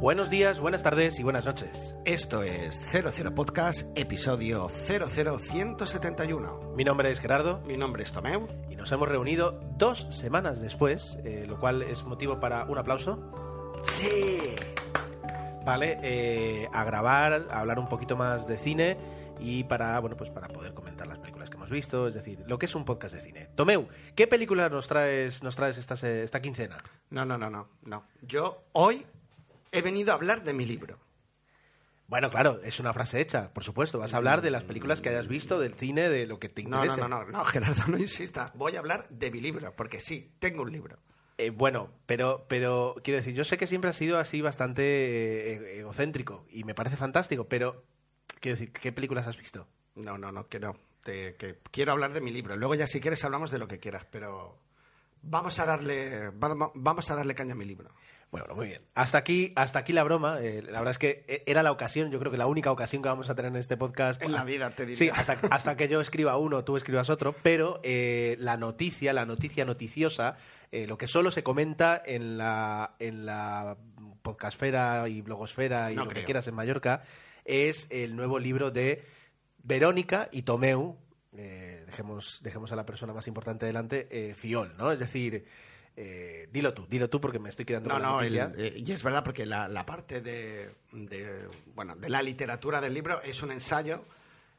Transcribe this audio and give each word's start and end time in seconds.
Buenos 0.00 0.28
días, 0.28 0.60
buenas 0.60 0.82
tardes 0.82 1.18
y 1.18 1.22
buenas 1.22 1.46
noches. 1.46 1.94
Esto 2.04 2.42
es 2.42 2.78
00 2.92 3.34
Podcast, 3.34 3.88
episodio 3.96 4.68
00171. 4.68 6.72
Mi 6.76 6.84
nombre 6.84 7.10
es 7.10 7.18
Gerardo 7.18 7.62
Mi 7.66 7.78
nombre 7.78 8.02
es 8.02 8.12
Tomeu. 8.12 8.46
y 8.68 8.76
nos 8.76 8.92
hemos 8.92 9.08
reunido 9.08 9.58
dos 9.78 10.06
semanas 10.10 10.60
después, 10.60 11.18
eh, 11.24 11.46
lo 11.48 11.58
cual 11.58 11.82
es 11.82 12.04
motivo 12.04 12.40
para 12.40 12.64
un 12.64 12.76
aplauso. 12.76 13.72
Sí. 13.88 14.38
Vale, 15.64 15.98
eh, 16.02 16.68
a 16.72 16.84
grabar, 16.84 17.46
a 17.50 17.60
hablar 17.60 17.78
un 17.78 17.88
poquito 17.88 18.16
más 18.16 18.46
de 18.46 18.58
cine 18.58 18.98
y 19.40 19.64
para, 19.64 19.98
bueno, 20.00 20.16
pues 20.16 20.30
para 20.30 20.48
poder 20.48 20.74
comentar 20.74 21.06
las 21.06 21.18
películas 21.18 21.50
que 21.50 21.56
hemos 21.56 21.70
visto, 21.70 22.06
es 22.06 22.14
decir, 22.14 22.42
lo 22.46 22.58
que 22.58 22.66
es 22.66 22.74
un 22.74 22.84
podcast 22.84 23.14
de 23.14 23.22
cine. 23.22 23.48
Tomeu, 23.54 23.88
¿qué 24.14 24.26
película 24.26 24.68
nos 24.68 24.88
traes, 24.88 25.42
nos 25.42 25.56
traes 25.56 25.78
esta, 25.78 25.94
esta 25.94 26.40
quincena? 26.40 26.76
No, 27.10 27.24
no, 27.24 27.38
no, 27.38 27.50
no, 27.50 27.68
no. 27.82 28.04
Yo 28.22 28.64
hoy 28.72 29.06
he 29.72 29.82
venido 29.82 30.12
a 30.12 30.14
hablar 30.14 30.44
de 30.44 30.52
mi 30.52 30.64
libro. 30.66 30.98
Bueno, 32.08 32.30
claro, 32.30 32.60
es 32.62 32.78
una 32.78 32.92
frase 32.92 33.20
hecha, 33.20 33.52
por 33.52 33.64
supuesto. 33.64 33.98
Vas 33.98 34.14
a 34.14 34.18
hablar 34.18 34.40
de 34.40 34.50
las 34.52 34.62
películas 34.62 35.00
que 35.00 35.08
hayas 35.08 35.26
visto, 35.26 35.58
del 35.58 35.74
cine, 35.74 36.08
de 36.08 36.26
lo 36.26 36.38
que 36.38 36.48
te 36.48 36.62
No, 36.62 36.76
interese. 36.84 37.00
no, 37.00 37.08
no, 37.08 37.24
no, 37.24 37.30
no, 37.32 37.44
Gerardo, 37.44 37.82
no 37.88 37.98
insistas. 37.98 38.52
Voy 38.54 38.76
a 38.76 38.78
hablar 38.78 39.08
de 39.08 39.30
mi 39.32 39.40
libro, 39.40 39.74
porque 39.74 39.98
sí, 40.00 40.30
tengo 40.38 40.62
un 40.62 40.70
libro. 40.70 40.98
Eh, 41.38 41.50
bueno, 41.50 41.90
pero, 42.06 42.46
pero 42.48 42.94
quiero 43.02 43.16
decir, 43.18 43.34
yo 43.34 43.44
sé 43.44 43.58
que 43.58 43.66
siempre 43.66 43.90
has 43.90 43.96
sido 43.96 44.18
así 44.18 44.40
bastante 44.40 44.82
eh, 45.54 45.80
egocéntrico 45.80 46.46
y 46.48 46.62
me 46.64 46.74
parece 46.74 46.96
fantástico, 46.96 47.48
pero 47.48 47.84
quiero 48.40 48.56
decir, 48.56 48.72
¿qué 48.72 48.92
películas 48.92 49.26
has 49.26 49.36
visto? 49.36 49.66
No, 49.96 50.16
no, 50.16 50.30
no, 50.32 50.48
que 50.48 50.60
no. 50.60 50.76
Te- 51.02 51.34
que 51.34 51.58
quiero 51.72 51.92
hablar 51.92 52.12
de 52.14 52.20
mi 52.20 52.30
libro. 52.30 52.56
Luego 52.56 52.74
ya 52.76 52.86
si 52.86 53.00
quieres 53.00 53.22
hablamos 53.24 53.50
de 53.50 53.58
lo 53.58 53.66
que 53.68 53.80
quieras, 53.80 54.06
pero 54.10 54.58
vamos 55.22 55.58
a 55.58 55.66
darle, 55.66 56.30
vamos 56.30 57.10
a 57.10 57.16
darle 57.16 57.34
caña 57.34 57.52
a 57.52 57.56
mi 57.56 57.64
libro. 57.64 57.90
Bueno, 58.38 58.54
muy 58.54 58.66
bien. 58.66 58.82
Hasta 58.94 59.16
aquí, 59.16 59.54
hasta 59.56 59.78
aquí 59.78 59.94
la 59.94 60.02
broma. 60.04 60.38
Eh, 60.42 60.60
la 60.62 60.80
verdad 60.80 60.90
es 60.90 60.98
que 60.98 61.24
eh, 61.26 61.42
era 61.46 61.62
la 61.62 61.72
ocasión, 61.72 62.10
yo 62.10 62.18
creo 62.18 62.30
que 62.30 62.36
la 62.36 62.46
única 62.46 62.70
ocasión 62.70 63.00
que 63.02 63.08
vamos 63.08 63.30
a 63.30 63.34
tener 63.34 63.50
en 63.50 63.56
este 63.56 63.78
podcast. 63.78 64.20
En 64.20 64.32
la 64.32 64.38
Hasta- 64.40 64.50
vida, 64.50 64.70
te 64.74 64.84
diría. 64.84 64.98
Sí, 64.98 65.08
hasta, 65.08 65.38
hasta 65.50 65.74
que 65.78 65.88
yo 65.88 66.02
escriba 66.02 66.36
uno, 66.36 66.62
tú 66.62 66.76
escribas 66.76 67.08
otro, 67.08 67.34
pero 67.42 67.80
eh, 67.82 68.36
la 68.38 68.58
noticia, 68.58 69.14
la 69.14 69.24
noticia 69.24 69.64
noticiosa, 69.64 70.36
eh, 70.70 70.86
lo 70.86 70.98
que 70.98 71.08
solo 71.08 71.30
se 71.30 71.42
comenta 71.42 72.02
en 72.04 72.36
la, 72.36 72.96
en 72.98 73.24
la 73.24 73.78
podcastfera 74.20 75.08
y 75.08 75.22
blogosfera 75.22 75.90
y 75.90 75.96
No 75.96 76.04
lo 76.04 76.10
que 76.10 76.24
quieras 76.24 76.46
en 76.46 76.56
Mallorca, 76.56 77.04
es 77.46 77.86
el 77.90 78.16
nuevo 78.16 78.38
libro 78.38 78.70
de 78.70 79.02
Verónica 79.62 80.28
y 80.30 80.42
Tomeu, 80.42 80.98
dejemos, 81.32 82.40
dejemos 82.42 82.70
a 82.70 82.76
la 82.76 82.84
persona 82.84 83.14
más 83.14 83.28
importante 83.28 83.64
delante, 83.64 84.34
Fiol, 84.36 84.74
¿no? 84.76 84.92
Es 84.92 84.98
decir, 84.98 85.46
eh, 85.96 86.48
dilo 86.52 86.74
tú, 86.74 86.86
dilo 86.88 87.08
tú 87.08 87.20
porque 87.20 87.38
me 87.38 87.48
estoy 87.48 87.64
quedando 87.64 87.88
No, 87.88 87.94
con 87.94 88.02
la 88.02 88.08
no, 88.08 88.20
el- 88.20 88.36
noticia. 88.36 88.64
eh, 88.66 88.82
y 88.84 88.92
es 88.92 89.02
verdad 89.02 89.24
porque 89.24 89.46
la, 89.46 89.66
la 89.68 89.86
parte 89.86 90.20
de, 90.20 90.70
de, 90.92 91.48
bueno, 91.74 91.96
de 91.96 92.08
la 92.10 92.22
literatura 92.22 92.80
del 92.80 92.92
libro 92.94 93.20
es 93.22 93.42
un 93.42 93.50
ensayo. 93.52 94.04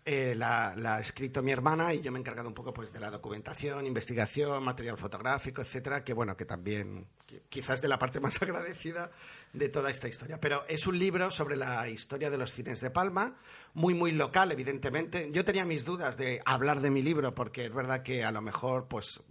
eh, 0.10 0.36
la, 0.38 0.74
la 0.78 0.96
ha 0.96 1.00
escrito 1.02 1.44
mi 1.44 1.52
hermana 1.52 1.94
y 1.94 2.02
yo 2.02 2.14
me 2.14 2.18
he 2.18 2.22
encargado 2.22 2.48
un 2.48 2.54
poco 2.56 2.74
pues 2.74 2.94
de 2.94 3.00
la 3.02 3.12
documentación, 3.12 3.86
investigación, 3.86 4.64
material 4.64 4.98
fotográfico, 4.98 5.62
etcétera, 5.62 6.06
que 6.06 6.14
bueno, 6.14 6.38
que 6.38 6.46
también 6.46 7.08
qui- 7.28 7.42
quizás 7.50 7.82
de 7.82 7.90
la 7.90 8.00
parte 8.00 8.22
más 8.22 8.42
agradecida 8.42 9.12
de 9.52 9.68
toda 9.68 9.92
esta 9.92 10.08
historia. 10.08 10.40
Pero 10.40 10.64
es 10.70 10.88
un 10.88 10.98
libro 10.98 11.30
sobre 11.30 11.58
la 11.58 11.90
historia 11.90 12.30
de 12.30 12.38
los 12.38 12.54
cines 12.54 12.80
de 12.80 12.90
Palma, 12.90 13.36
muy 13.74 13.94
muy 13.94 14.14
local, 14.14 14.50
evidentemente. 14.54 15.30
Yo 15.34 15.44
tenía 15.44 15.66
mis 15.66 15.84
dudas 15.84 16.16
de 16.16 16.42
hablar 16.46 16.80
de 16.80 16.90
mi 16.90 17.04
libro 17.04 17.36
porque 17.36 17.66
es 17.66 17.74
verdad 17.74 18.02
que 18.02 18.24
a 18.24 18.32
lo 18.32 18.42
mejor 18.42 18.88
pues 18.88 19.22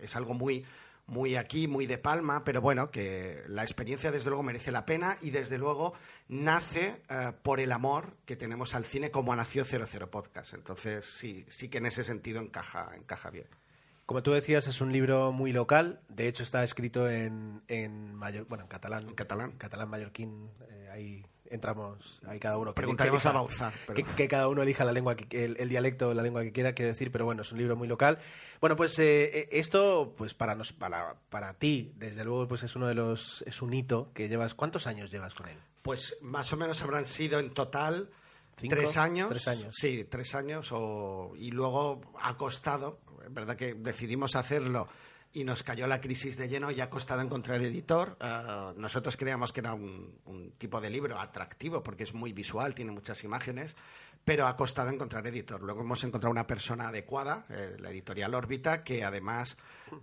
es 0.00 0.14
algo 0.16 0.34
muy 0.34 0.64
muy 1.12 1.36
aquí, 1.36 1.68
muy 1.68 1.86
de 1.86 1.98
palma, 1.98 2.42
pero 2.42 2.62
bueno, 2.62 2.90
que 2.90 3.42
la 3.46 3.62
experiencia 3.62 4.10
desde 4.10 4.30
luego 4.30 4.42
merece 4.42 4.72
la 4.72 4.86
pena 4.86 5.18
y 5.20 5.28
desde 5.28 5.58
luego 5.58 5.92
nace 6.26 7.02
eh, 7.10 7.32
por 7.42 7.60
el 7.60 7.70
amor 7.70 8.16
que 8.24 8.34
tenemos 8.34 8.74
al 8.74 8.86
cine 8.86 9.10
como 9.10 9.36
nació 9.36 9.66
00 9.66 10.10
Podcast. 10.10 10.54
Entonces 10.54 11.04
sí, 11.04 11.44
sí 11.50 11.68
que 11.68 11.78
en 11.78 11.86
ese 11.86 12.02
sentido 12.02 12.40
encaja, 12.40 12.92
encaja 12.96 13.28
bien. 13.28 13.46
Como 14.06 14.22
tú 14.22 14.32
decías, 14.32 14.66
es 14.66 14.80
un 14.80 14.90
libro 14.90 15.32
muy 15.32 15.52
local. 15.52 16.00
De 16.08 16.28
hecho, 16.28 16.42
está 16.42 16.64
escrito 16.64 17.08
en, 17.08 17.62
en 17.68 18.14
mayor, 18.14 18.46
bueno, 18.46 18.64
en 18.64 18.68
catalán. 18.68 19.08
En 19.08 19.14
catalán. 19.14 19.52
Catalán 19.52 19.90
mallorquín. 19.90 20.50
eh, 20.70 20.88
ahí 20.92 21.26
entramos, 21.52 22.20
ahí 22.26 22.38
cada 22.40 22.58
uno. 22.58 22.74
Preguntaremos 22.74 23.22
que 23.22 23.28
a 23.28 23.72
pero- 23.86 23.94
Que, 23.94 24.04
que 24.04 24.28
cada 24.28 24.48
uno 24.48 24.62
elija 24.62 24.84
la 24.84 24.92
lengua, 24.92 25.14
que, 25.16 25.44
el, 25.44 25.56
el 25.60 25.68
dialecto, 25.68 26.12
la 26.14 26.22
lengua 26.22 26.42
que 26.42 26.52
quiera, 26.52 26.72
quiero 26.74 26.90
decir, 26.90 27.12
pero 27.12 27.24
bueno, 27.24 27.42
es 27.42 27.52
un 27.52 27.58
libro 27.58 27.76
muy 27.76 27.86
local. 27.88 28.18
Bueno, 28.60 28.74
pues 28.76 28.98
eh, 28.98 29.24
eh, 29.40 29.48
esto, 29.52 30.14
pues 30.16 30.34
para, 30.34 30.54
nos, 30.54 30.72
para, 30.72 31.14
para 31.30 31.54
ti, 31.54 31.92
desde 31.96 32.24
luego, 32.24 32.48
pues 32.48 32.62
es 32.62 32.74
uno 32.76 32.88
de 32.88 32.94
los, 32.94 33.42
es 33.46 33.62
un 33.62 33.72
hito 33.74 34.10
que 34.14 34.28
llevas. 34.28 34.54
¿Cuántos 34.54 34.86
años 34.86 35.10
llevas 35.10 35.34
con 35.34 35.48
él? 35.48 35.58
Pues 35.82 36.16
más 36.22 36.52
o 36.52 36.56
menos 36.56 36.80
habrán 36.82 37.04
sido 37.04 37.38
en 37.38 37.50
total 37.54 38.10
¿Cinco? 38.56 38.74
tres 38.76 38.96
años. 38.96 39.28
Tres 39.28 39.48
años. 39.48 39.74
Sí, 39.76 40.04
tres 40.08 40.34
años. 40.34 40.70
O, 40.72 41.32
y 41.36 41.50
luego 41.50 42.00
ha 42.20 42.36
costado, 42.36 43.00
es 43.24 43.32
verdad 43.32 43.56
que 43.56 43.74
decidimos 43.74 44.36
hacerlo 44.36 44.88
y 45.32 45.44
nos 45.44 45.62
cayó 45.62 45.86
la 45.86 46.00
crisis 46.00 46.36
de 46.36 46.48
lleno 46.48 46.70
y 46.70 46.80
ha 46.80 46.90
costado 46.90 47.20
encontrar 47.22 47.62
editor. 47.62 48.16
Ah, 48.20 48.72
nosotros 48.76 49.16
creíamos 49.16 49.52
que 49.52 49.60
era 49.60 49.74
un, 49.74 50.18
un 50.26 50.52
tipo 50.52 50.80
de 50.80 50.90
libro 50.90 51.18
atractivo 51.18 51.82
porque 51.82 52.04
es 52.04 52.14
muy 52.14 52.32
visual, 52.32 52.74
tiene 52.74 52.92
muchas 52.92 53.24
imágenes, 53.24 53.74
pero 54.24 54.46
ha 54.46 54.56
costado 54.56 54.90
encontrar 54.90 55.26
editor. 55.26 55.62
Luego 55.62 55.80
hemos 55.80 56.04
encontrado 56.04 56.30
una 56.30 56.46
persona 56.46 56.88
adecuada, 56.88 57.46
eh, 57.48 57.76
la 57.78 57.90
editorial 57.90 58.34
Órbita, 58.34 58.84
que 58.84 59.04
además 59.04 59.56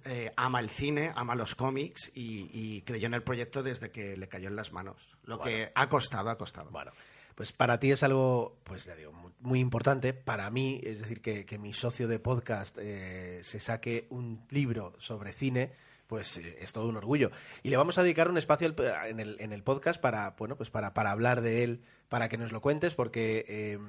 eh, 0.06 0.32
ama 0.36 0.60
el 0.60 0.70
cine, 0.70 1.14
ama 1.16 1.36
los 1.36 1.56
cómics 1.56 2.12
y, 2.14 2.50
y 2.52 2.82
creyó 2.82 3.08
en 3.08 3.14
el 3.14 3.24
proyecto 3.24 3.64
desde 3.64 3.92
que 3.92 4.18
le 4.18 4.28
cayó 4.28 4.48
en 4.48 4.56
las 4.56 4.74
manos. 4.74 5.16
Lo 5.24 5.40
que 5.40 5.72
ha 5.74 5.88
costado, 5.90 6.30
ha 6.30 6.38
costado. 6.38 6.70
Bueno, 6.72 6.92
pues 7.40 7.54
para 7.54 7.80
ti 7.80 7.90
es 7.90 8.04
algo, 8.04 8.58
pues 8.66 8.84
ya 8.84 8.96
digo, 8.98 9.14
mu- 9.14 9.30
muy 9.40 9.60
importante. 9.62 10.12
Para 10.14 10.50
mí, 10.50 10.82
es 10.84 11.00
decir, 11.00 11.22
que, 11.22 11.46
que 11.46 11.58
mi 11.58 11.72
socio 11.72 12.10
de 12.10 12.20
podcast 12.20 12.78
eh, 12.82 13.40
se 13.44 13.62
saque 13.62 14.08
un 14.10 14.46
libro 14.50 14.94
sobre 14.98 15.32
cine, 15.32 15.72
pues 16.08 16.36
eh, 16.36 16.58
es 16.60 16.74
todo 16.74 16.90
un 16.90 16.98
orgullo. 16.98 17.32
Y 17.64 17.70
le 17.70 17.78
vamos 17.78 17.98
a 17.98 18.04
dedicar 18.04 18.30
un 18.30 18.38
espacio 18.38 18.76
en 19.08 19.22
el, 19.22 19.38
en 19.40 19.54
el 19.54 19.64
podcast 19.64 20.02
para, 20.02 20.32
bueno, 20.38 20.58
pues 20.58 20.70
para, 20.70 20.94
para 20.94 21.12
hablar 21.12 21.40
de 21.40 21.64
él, 21.64 21.82
para 22.10 22.28
que 22.28 22.38
nos 22.38 22.52
lo 22.52 22.60
cuentes, 22.60 22.94
porque 22.94 23.46
eh, 23.48 23.80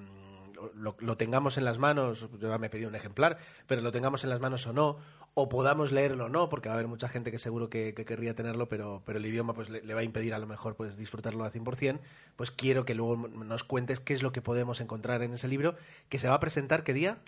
lo, 0.74 0.96
lo 0.98 1.16
tengamos 1.16 1.58
en 1.58 1.64
las 1.64 1.78
manos, 1.78 2.28
yo 2.38 2.48
ya 2.48 2.58
me 2.58 2.68
he 2.68 2.70
pedido 2.70 2.88
un 2.88 2.94
ejemplar, 2.94 3.38
pero 3.66 3.80
lo 3.80 3.92
tengamos 3.92 4.24
en 4.24 4.30
las 4.30 4.40
manos 4.40 4.66
o 4.66 4.72
no, 4.72 4.98
o 5.34 5.48
podamos 5.48 5.92
leerlo 5.92 6.26
o 6.26 6.28
no, 6.28 6.48
porque 6.48 6.68
va 6.68 6.74
a 6.74 6.78
haber 6.78 6.88
mucha 6.88 7.08
gente 7.08 7.30
que 7.30 7.38
seguro 7.38 7.68
que, 7.70 7.94
que 7.94 8.04
querría 8.04 8.34
tenerlo, 8.34 8.68
pero, 8.68 9.02
pero 9.04 9.18
el 9.18 9.26
idioma 9.26 9.54
pues 9.54 9.70
le, 9.70 9.82
le 9.82 9.94
va 9.94 10.00
a 10.00 10.04
impedir 10.04 10.34
a 10.34 10.38
lo 10.38 10.46
mejor 10.46 10.76
pues 10.76 10.96
disfrutarlo 10.96 11.44
al 11.44 11.52
100%, 11.52 12.00
pues 12.36 12.50
quiero 12.50 12.84
que 12.84 12.94
luego 12.94 13.16
nos 13.28 13.64
cuentes 13.64 14.00
qué 14.00 14.14
es 14.14 14.22
lo 14.22 14.32
que 14.32 14.42
podemos 14.42 14.80
encontrar 14.80 15.22
en 15.22 15.32
ese 15.34 15.48
libro, 15.48 15.76
que 16.08 16.18
se 16.18 16.28
va 16.28 16.34
a 16.34 16.40
presentar, 16.40 16.84
¿qué 16.84 16.92
día? 16.92 17.18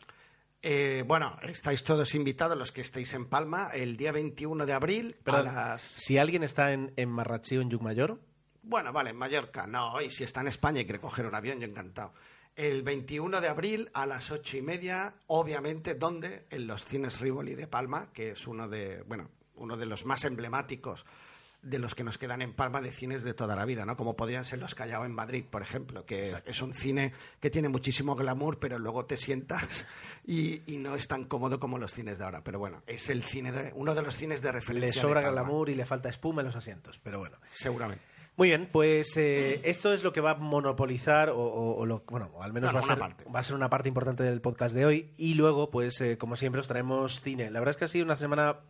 Eh, 0.65 1.03
bueno, 1.09 1.37
estáis 1.43 1.83
todos 1.83 2.15
invitados, 2.15 2.57
los 2.57 2.71
que 2.71 2.83
estéis 2.83 3.13
en 3.15 3.27
Palma, 3.27 3.71
el 3.75 3.97
día 3.97 4.13
21 4.13 4.65
de 4.65 4.73
abril 4.73 5.17
a 5.21 5.25
Perdón, 5.25 5.45
las... 5.47 5.83
Si 5.83 6.19
alguien 6.19 6.45
está 6.45 6.73
en, 6.73 6.93
en 6.97 7.09
Marrachí 7.09 7.57
o 7.57 7.63
en 7.63 7.69
Llucmayor, 7.69 8.21
Bueno, 8.63 8.93
vale, 8.93 9.11
en 9.11 9.17
Mallorca. 9.17 9.67
No, 9.67 10.01
y 10.01 10.11
si 10.11 10.23
está 10.23 10.41
en 10.41 10.49
España 10.49 10.81
y 10.81 10.85
quiere 10.85 11.01
coger 11.01 11.27
un 11.27 11.35
avión, 11.35 11.59
yo 11.59 11.67
encantado. 11.67 12.13
El 12.55 12.83
21 12.83 13.41
de 13.41 13.49
abril 13.49 13.91
a 13.95 14.05
las 14.07 14.31
ocho 14.31 14.57
y 14.57 14.63
media, 14.63 15.15
obviamente, 15.27 15.95
¿dónde? 15.95 16.45
En 16.51 16.67
los 16.67 16.85
cines 16.85 17.21
Rivoli 17.21 17.55
de 17.55 17.67
Palma, 17.67 18.13
que 18.13 18.33
es 18.33 18.47
uno 18.47 18.69
de, 18.69 19.03
bueno, 19.03 19.31
uno 19.57 19.77
de 19.77 19.87
los 19.87 20.05
más 20.05 20.25
emblemáticos 20.25 21.07
de 21.63 21.79
los 21.79 21.95
que 21.95 22.03
nos 22.03 22.19
quedan 22.19 22.43
en 22.43 22.53
Palma 22.53 22.81
de 22.81 22.91
cines 22.91 23.23
de 23.23 23.35
toda 23.35 23.55
la 23.55 23.65
vida, 23.65 23.87
¿no? 23.87 23.97
Como 23.97 24.17
podrían 24.17 24.45
ser 24.45 24.59
los 24.59 24.75
Callao 24.75 25.05
en 25.05 25.15
Madrid, 25.15 25.45
por 25.49 25.63
ejemplo, 25.63 26.05
que 26.05 26.35
es 26.45 26.61
un 26.61 26.73
cine 26.75 27.13
que 27.41 27.51
tiene 27.51 27.69
muchísimo 27.69 28.17
glamour, 28.17 28.59
pero 28.59 28.79
luego 28.79 29.07
te 29.07 29.17
sientas 29.17 29.87
y, 30.27 30.63
y 30.73 30.79
no 30.79 30.97
es 30.97 31.07
tan 31.07 31.25
cómodo 31.25 31.61
como 31.61 31.79
los 31.79 31.93
cines 31.93 32.19
de 32.19 32.25
ahora. 32.25 32.43
Pero 32.43 32.59
bueno, 32.59 32.83
es 32.87 33.09
el 33.09 33.23
cine 33.23 33.53
de, 33.53 33.73
uno 33.77 33.95
de 33.95 34.03
los 34.03 34.17
cines 34.17 34.43
de 34.43 34.51
referencia. 34.51 34.81
le 34.81 34.87
de 34.89 34.93
sobra 34.93 35.23
Palma. 35.23 35.43
glamour 35.43 35.71
y 35.71 35.77
le 35.77 35.87
falta 35.87 36.09
espuma 36.09 36.43
en 36.43 36.47
los 36.47 36.57
asientos, 36.57 36.99
pero 36.99 37.21
bueno. 37.21 37.39
Seguramente. 37.53 38.12
Muy 38.37 38.49
bien, 38.49 38.69
pues 38.73 39.17
eh, 39.19 39.61
esto 39.65 39.93
es 39.93 40.03
lo 40.05 40.13
que 40.13 40.21
va 40.23 40.31
a 40.33 40.35
monopolizar, 40.37 41.29
o, 41.31 41.37
o- 41.39 41.77
o 41.77 41.87
lo, 41.87 42.03
bueno, 42.09 42.31
o 42.35 42.43
al 42.43 42.53
menos 42.53 42.75
va, 42.75 42.79
a 42.81 42.83
ser, 42.83 42.93
una 42.93 42.99
parte. 43.01 43.25
va 43.25 43.41
a 43.41 43.45
ser 43.45 43.55
una 43.57 43.69
parte 43.71 43.89
importante 43.89 44.23
del 44.23 44.41
podcast 44.41 44.75
de 44.75 44.87
hoy. 44.87 45.13
Y 45.19 45.35
luego, 45.35 45.71
pues 45.71 46.01
eh, 46.01 46.17
como 46.19 46.37
siempre, 46.37 46.61
os 46.61 46.67
traemos 46.69 47.21
cine. 47.21 47.51
La 47.51 47.61
verdad 47.61 47.73
es 47.73 47.77
que 47.77 47.85
ha 47.85 47.89
sido 47.89 48.05
una 48.07 48.17
semana, 48.17 48.61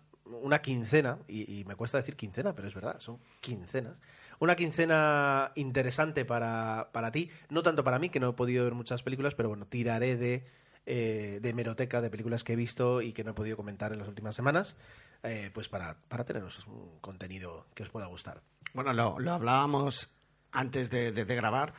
una 0.43 0.61
quincena, 0.63 1.19
y, 1.29 1.61
y 1.61 1.65
me 1.65 1.77
cuesta 1.77 1.99
decir 1.99 2.17
quincena, 2.17 2.55
pero 2.55 2.67
es 2.67 2.75
verdad, 2.75 2.99
son 2.99 3.19
quincenas. 3.41 3.95
Una 4.41 4.57
quincena 4.57 5.53
interesante 5.55 6.25
para, 6.25 6.89
para 6.93 7.13
ti, 7.13 7.31
no 7.49 7.63
tanto 7.63 7.85
para 7.85 8.01
mí, 8.01 8.09
que 8.09 8.19
no 8.19 8.31
he 8.31 8.33
podido 8.33 8.65
ver 8.65 8.75
muchas 8.75 9.05
películas, 9.05 9.37
pero 9.37 9.49
bueno, 9.49 9.67
tiraré 9.67 10.17
de 10.17 10.45
eh, 10.85 11.39
de 11.41 11.49
hemeroteca 11.51 12.01
de 12.01 12.11
películas 12.11 12.43
que 12.43 12.55
he 12.55 12.57
visto 12.57 13.01
y 13.03 13.13
que 13.13 13.23
no 13.23 13.31
he 13.31 13.35
podido 13.35 13.57
comentar 13.57 13.93
en 13.93 14.01
las 14.01 14.09
últimas 14.09 14.35
semanas, 14.35 14.75
eh, 15.23 15.53
pues 15.55 15.69
para, 15.69 15.97
para 16.09 16.25
teneros 16.25 16.67
un 16.67 16.99
contenido 17.01 17.67
que 17.75 17.85
os 17.85 17.89
pueda 17.91 18.07
gustar. 18.07 18.43
Bueno, 18.75 18.93
lo, 18.93 19.19
lo 19.19 19.33
hablábamos 19.33 20.09
antes 20.51 20.91
de, 20.91 21.13
de- 21.13 21.25
grabar. 21.35 21.75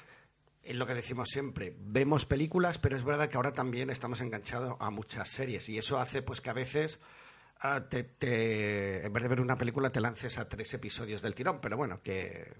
Es 0.61 0.75
lo 0.75 0.85
que 0.87 0.93
decimos 0.93 1.29
siempre. 1.29 1.75
Vemos 1.79 2.25
películas, 2.25 2.77
pero 2.77 2.95
es 2.95 3.03
verdad 3.03 3.29
que 3.29 3.35
ahora 3.37 3.53
también 3.53 3.89
estamos 3.89 4.21
enganchados 4.21 4.75
a 4.79 4.89
muchas 4.91 5.27
series. 5.29 5.67
Y 5.69 5.77
eso 5.77 5.99
hace 5.99 6.21
pues 6.21 6.39
que 6.39 6.49
a 6.49 6.53
veces 6.53 6.99
ah, 7.61 7.81
te, 7.89 9.05
en 9.05 9.11
vez 9.11 9.23
de 9.23 9.29
ver 9.29 9.41
una 9.41 9.57
película 9.57 9.91
te 9.91 9.99
lances 10.01 10.37
a 10.37 10.47
tres 10.47 10.73
episodios 10.73 11.21
del 11.21 11.35
tirón. 11.35 11.59
Pero 11.61 11.75
bueno, 11.75 12.01
que 12.01 12.53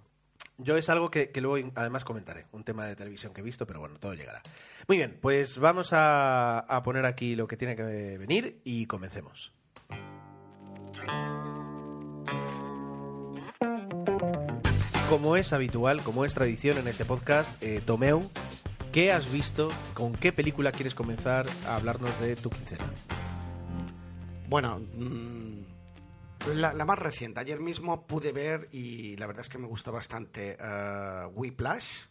Yo 0.57 0.75
es 0.77 0.89
algo 0.89 1.09
que, 1.09 1.31
que 1.31 1.39
luego 1.41 1.71
además 1.75 2.03
comentaré, 2.03 2.45
un 2.51 2.63
tema 2.65 2.85
de 2.85 2.95
televisión 2.97 3.33
que 3.33 3.39
he 3.41 3.43
visto, 3.43 3.65
pero 3.65 3.79
bueno, 3.79 3.97
todo 3.99 4.13
llegará. 4.13 4.41
Muy 4.87 4.97
bien, 4.97 5.17
pues 5.21 5.57
vamos 5.57 5.93
a, 5.93 6.59
a 6.59 6.83
poner 6.83 7.05
aquí 7.05 7.35
lo 7.35 7.47
que 7.47 7.55
tiene 7.57 7.75
que 7.77 8.17
venir 8.17 8.59
y 8.65 8.85
comencemos. 8.85 9.53
Como 15.13 15.37
es 15.37 15.53
habitual, 15.53 16.01
como 16.01 16.25
es 16.25 16.33
tradición 16.33 16.79
en 16.79 16.87
este 16.87 17.05
podcast, 17.05 17.61
eh, 17.61 17.83
Tomeu, 17.85 18.31
¿qué 18.91 19.11
has 19.11 19.31
visto? 19.31 19.67
¿Con 19.93 20.13
qué 20.13 20.31
película 20.31 20.71
quieres 20.71 20.95
comenzar 20.95 21.45
a 21.67 21.75
hablarnos 21.75 22.19
de 22.19 22.35
tu 22.35 22.49
quincena? 22.49 22.91
Bueno, 24.49 24.79
mm, 24.79 26.55
la, 26.55 26.73
más 26.85 26.97
reciente. 26.97 27.39
Ayer 27.39 27.59
mismo 27.59 28.07
pude 28.07 28.31
ver 28.31 28.67
y 28.71 29.15
la 29.17 29.27
verdad 29.27 29.41
es 29.41 29.49
que 29.49 29.59
me 29.59 29.67
gustó 29.67 29.91
bastante 29.91 30.57
uh, 30.59 31.27
Whiplash. 31.27 32.05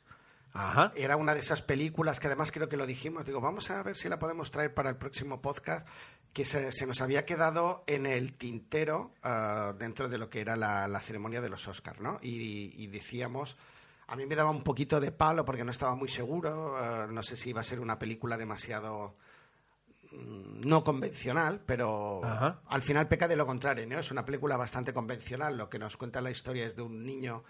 Ajá. 0.54 0.92
Era 0.96 1.16
una 1.16 1.34
de 1.34 1.40
esas 1.40 1.62
películas 1.62 2.20
que 2.20 2.26
además 2.26 2.52
creo 2.52 2.68
que 2.68 2.76
lo 2.76 2.86
dijimos. 2.86 3.24
Digo, 3.24 3.40
vamos 3.40 3.70
a 3.70 3.82
ver 3.82 3.96
si 3.96 4.08
la 4.08 4.18
podemos 4.18 4.50
traer 4.50 4.74
para 4.74 4.90
el 4.90 4.96
próximo 4.96 5.40
podcast. 5.40 5.86
Que 6.32 6.44
se, 6.44 6.72
se 6.72 6.86
nos 6.86 7.00
había 7.00 7.24
quedado 7.26 7.84
en 7.86 8.06
el 8.06 8.34
tintero 8.34 9.12
ah, 9.22 9.74
dentro 9.78 10.08
de 10.08 10.18
lo 10.18 10.30
que 10.30 10.40
era 10.40 10.56
la, 10.56 10.88
la 10.88 11.00
ceremonia 11.00 11.40
de 11.40 11.48
los 11.50 11.68
Oscars, 11.68 12.00
¿no? 12.00 12.18
Y, 12.22 12.72
y 12.82 12.86
decíamos. 12.86 13.56
A 14.08 14.16
mí 14.16 14.26
me 14.26 14.34
daba 14.36 14.50
un 14.50 14.62
poquito 14.62 15.00
de 15.00 15.10
palo 15.12 15.44
porque 15.44 15.64
no 15.64 15.70
estaba 15.70 15.94
muy 15.94 16.08
seguro. 16.08 16.76
ah, 16.76 17.06
no 17.10 17.22
sé 17.22 17.36
si 17.36 17.50
iba 17.50 17.60
a 17.60 17.64
ser 17.64 17.80
una 17.80 17.98
película 17.98 18.36
demasiado 18.36 19.14
mm, 20.10 20.60
no 20.66 20.84
convencional, 20.84 21.60
pero 21.64 22.20
Ajá. 22.24 22.60
al 22.66 22.82
final 22.82 23.08
peca 23.08 23.28
de 23.28 23.36
lo 23.36 23.46
contrario, 23.46 23.86
¿no? 23.86 23.98
Es 23.98 24.10
una 24.10 24.24
película 24.24 24.56
bastante 24.56 24.92
convencional. 24.92 25.56
Lo 25.56 25.70
que 25.70 25.78
nos 25.78 25.96
cuenta 25.96 26.20
la 26.20 26.30
historia 26.30 26.66
es 26.66 26.76
de 26.76 26.82
un 26.82 27.04
niño 27.04 27.44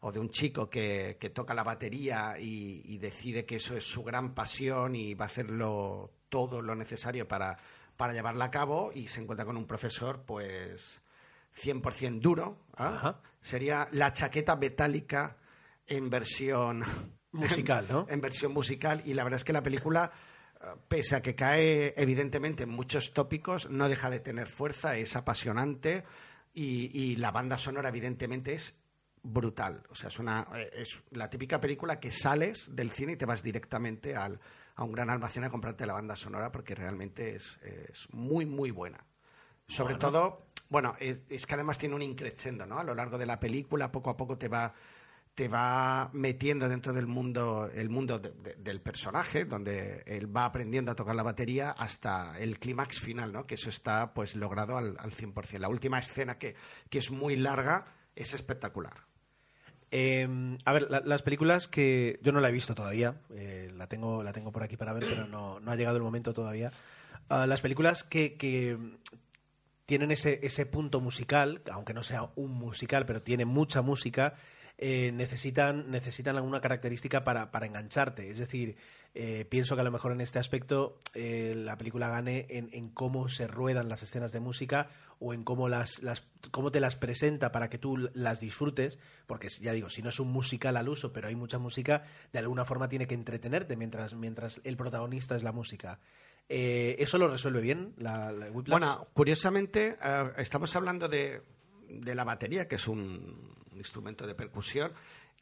o 0.00 0.12
de 0.12 0.20
un 0.20 0.30
chico 0.30 0.68
que, 0.68 1.16
que 1.20 1.30
toca 1.30 1.54
la 1.54 1.64
batería 1.64 2.36
y, 2.38 2.82
y 2.84 2.98
decide 2.98 3.44
que 3.44 3.56
eso 3.56 3.76
es 3.76 3.84
su 3.84 4.02
gran 4.02 4.34
pasión 4.34 4.94
y 4.94 5.14
va 5.14 5.24
a 5.24 5.28
hacerlo 5.28 6.12
todo 6.28 6.62
lo 6.62 6.74
necesario 6.74 7.26
para, 7.26 7.58
para 7.96 8.12
llevarla 8.12 8.46
a 8.46 8.50
cabo 8.50 8.92
y 8.94 9.08
se 9.08 9.20
encuentra 9.20 9.46
con 9.46 9.56
un 9.56 9.66
profesor, 9.66 10.22
pues, 10.26 11.00
100% 11.56 12.20
duro. 12.20 12.58
¿ah? 12.76 13.20
Sería 13.40 13.88
la 13.92 14.12
chaqueta 14.12 14.56
metálica 14.56 15.36
en 15.86 16.10
versión 16.10 16.84
Musical, 17.32 17.86
¿no? 17.90 18.06
en 18.08 18.22
versión 18.22 18.54
musical 18.54 19.02
y 19.04 19.12
la 19.12 19.22
verdad 19.22 19.36
es 19.36 19.44
que 19.44 19.52
la 19.52 19.62
película 19.62 20.10
pese 20.88 21.16
a 21.16 21.22
que 21.22 21.34
cae 21.34 21.92
evidentemente 21.96 22.62
en 22.62 22.70
muchos 22.70 23.12
tópicos 23.12 23.68
no 23.70 23.88
deja 23.88 24.10
de 24.10 24.20
tener 24.20 24.46
fuerza 24.46 24.96
es 24.96 25.16
apasionante 25.16 26.04
y, 26.54 26.90
y 26.98 27.16
la 27.16 27.30
banda 27.30 27.58
sonora 27.58 27.90
evidentemente 27.90 28.54
es 28.54 28.76
brutal. 29.32 29.82
O 29.90 29.94
sea 29.94 30.08
es 30.08 30.18
una 30.18 30.46
eh, 30.54 30.70
es 30.74 31.02
la 31.10 31.28
típica 31.30 31.60
película 31.60 31.98
que 32.00 32.10
sales 32.10 32.68
del 32.74 32.90
cine 32.90 33.12
y 33.12 33.16
te 33.16 33.26
vas 33.26 33.42
directamente 33.42 34.16
al, 34.16 34.40
a 34.76 34.84
un 34.84 34.92
gran 34.92 35.10
almacén 35.10 35.44
a 35.44 35.50
comprarte 35.50 35.86
la 35.86 35.92
banda 35.94 36.16
sonora 36.16 36.52
porque 36.52 36.74
realmente 36.74 37.36
es, 37.36 37.58
es 37.62 38.08
muy 38.12 38.46
muy 38.46 38.70
buena. 38.70 39.04
Sobre 39.68 39.96
todo, 39.96 40.46
bueno, 40.68 40.94
es, 41.00 41.24
es 41.28 41.44
que 41.44 41.54
además 41.54 41.78
tiene 41.78 41.94
un 41.96 42.02
increchendo, 42.02 42.66
¿no? 42.66 42.78
A 42.78 42.84
lo 42.84 42.94
largo 42.94 43.18
de 43.18 43.26
la 43.26 43.40
película, 43.40 43.90
poco 43.90 44.10
a 44.10 44.16
poco 44.16 44.38
te 44.38 44.48
va 44.48 44.72
te 45.34 45.48
va 45.48 46.08
metiendo 46.14 46.66
dentro 46.66 46.94
del 46.94 47.06
mundo 47.06 47.68
el 47.74 47.90
mundo 47.90 48.18
de- 48.18 48.30
de- 48.30 48.54
del 48.54 48.80
personaje 48.80 49.44
donde 49.44 50.02
él 50.06 50.34
va 50.34 50.46
aprendiendo 50.46 50.90
a 50.92 50.94
tocar 50.94 51.14
la 51.14 51.22
batería 51.22 51.72
hasta 51.72 52.38
el 52.38 52.58
clímax 52.58 53.00
final 53.00 53.32
no 53.34 53.46
que 53.46 53.56
eso 53.56 53.68
está 53.68 54.14
pues 54.14 54.34
logrado 54.34 54.78
al, 54.78 54.96
al 54.98 55.10
100% 55.12 55.58
la 55.58 55.68
última 55.68 55.98
escena 55.98 56.38
que, 56.38 56.54
que 56.88 57.00
es 57.00 57.10
muy 57.10 57.36
larga 57.36 57.84
es 58.14 58.32
espectacular 58.32 58.94
Eh, 59.98 60.28
a 60.66 60.72
ver, 60.74 60.90
la- 60.90 61.00
las 61.06 61.22
películas 61.22 61.68
que 61.68 62.18
yo 62.22 62.30
no 62.30 62.40
la 62.40 62.50
he 62.50 62.52
visto 62.52 62.74
todavía, 62.74 63.14
eh, 63.34 63.72
la 63.74 63.86
tengo 63.86 64.22
la 64.22 64.34
tengo 64.34 64.52
por 64.52 64.62
aquí 64.62 64.76
para 64.76 64.92
ver, 64.92 65.06
pero 65.06 65.26
no, 65.26 65.58
no 65.58 65.70
ha 65.72 65.76
llegado 65.76 65.96
el 65.96 66.02
momento 66.02 66.34
todavía. 66.34 66.70
Ah, 67.30 67.46
las 67.46 67.62
películas 67.62 68.04
que, 68.04 68.34
que 68.34 68.76
tienen 69.86 70.10
ese, 70.10 70.40
ese 70.42 70.66
punto 70.66 71.00
musical, 71.00 71.62
aunque 71.72 71.94
no 71.94 72.02
sea 72.02 72.28
un 72.36 72.52
musical, 72.52 73.06
pero 73.06 73.22
tiene 73.22 73.46
mucha 73.46 73.80
música, 73.80 74.34
eh, 74.76 75.12
necesitan, 75.12 75.90
necesitan 75.90 76.36
alguna 76.36 76.60
característica 76.60 77.24
para, 77.24 77.50
para 77.50 77.64
engancharte. 77.64 78.28
Es 78.28 78.38
decir, 78.38 78.76
eh, 79.18 79.46
pienso 79.46 79.76
que 79.76 79.80
a 79.80 79.84
lo 79.84 79.90
mejor 79.90 80.12
en 80.12 80.20
este 80.20 80.38
aspecto 80.38 80.98
eh, 81.14 81.54
la 81.56 81.78
película 81.78 82.10
gane 82.10 82.46
en, 82.50 82.90
cómo 82.90 83.30
se 83.30 83.46
ruedan 83.46 83.88
las 83.88 84.02
escenas 84.02 84.30
de 84.30 84.40
música 84.40 84.90
o 85.20 85.32
en 85.32 85.42
cómo, 85.42 85.70
las, 85.70 86.02
las, 86.02 86.26
cómo 86.50 86.70
te 86.70 86.80
las 86.80 86.96
presenta 86.96 87.50
para 87.50 87.70
que 87.70 87.78
tú 87.78 87.96
las 88.12 88.40
disfrutes, 88.40 88.98
porque 89.26 89.48
ya 89.48 89.72
digo, 89.72 89.88
si 89.88 90.02
no 90.02 90.10
es 90.10 90.20
un 90.20 90.30
musical 90.30 90.76
al 90.76 90.90
uso, 90.90 91.14
pero 91.14 91.28
hay 91.28 91.34
mucha 91.34 91.56
música, 91.58 92.04
de 92.30 92.40
alguna 92.40 92.66
forma 92.66 92.90
tiene 92.90 93.06
que 93.06 93.14
entretenerte 93.14 93.74
mientras, 93.74 94.12
mientras 94.12 94.60
el 94.64 94.76
protagonista 94.76 95.34
es 95.34 95.42
la 95.42 95.52
música. 95.52 95.98
Eh, 96.50 96.96
¿Eso 96.98 97.16
lo 97.16 97.28
resuelve 97.28 97.62
bien 97.62 97.94
la, 97.96 98.32
la? 98.32 98.50
Bueno, 98.50 99.08
curiosamente, 99.14 99.96
estamos 100.36 100.76
hablando 100.76 101.08
de, 101.08 101.40
de 101.88 102.14
la 102.14 102.24
batería, 102.24 102.68
que 102.68 102.74
es 102.74 102.86
un 102.86 103.54
instrumento 103.74 104.26
de 104.26 104.34
percusión, 104.34 104.92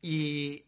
y 0.01 0.63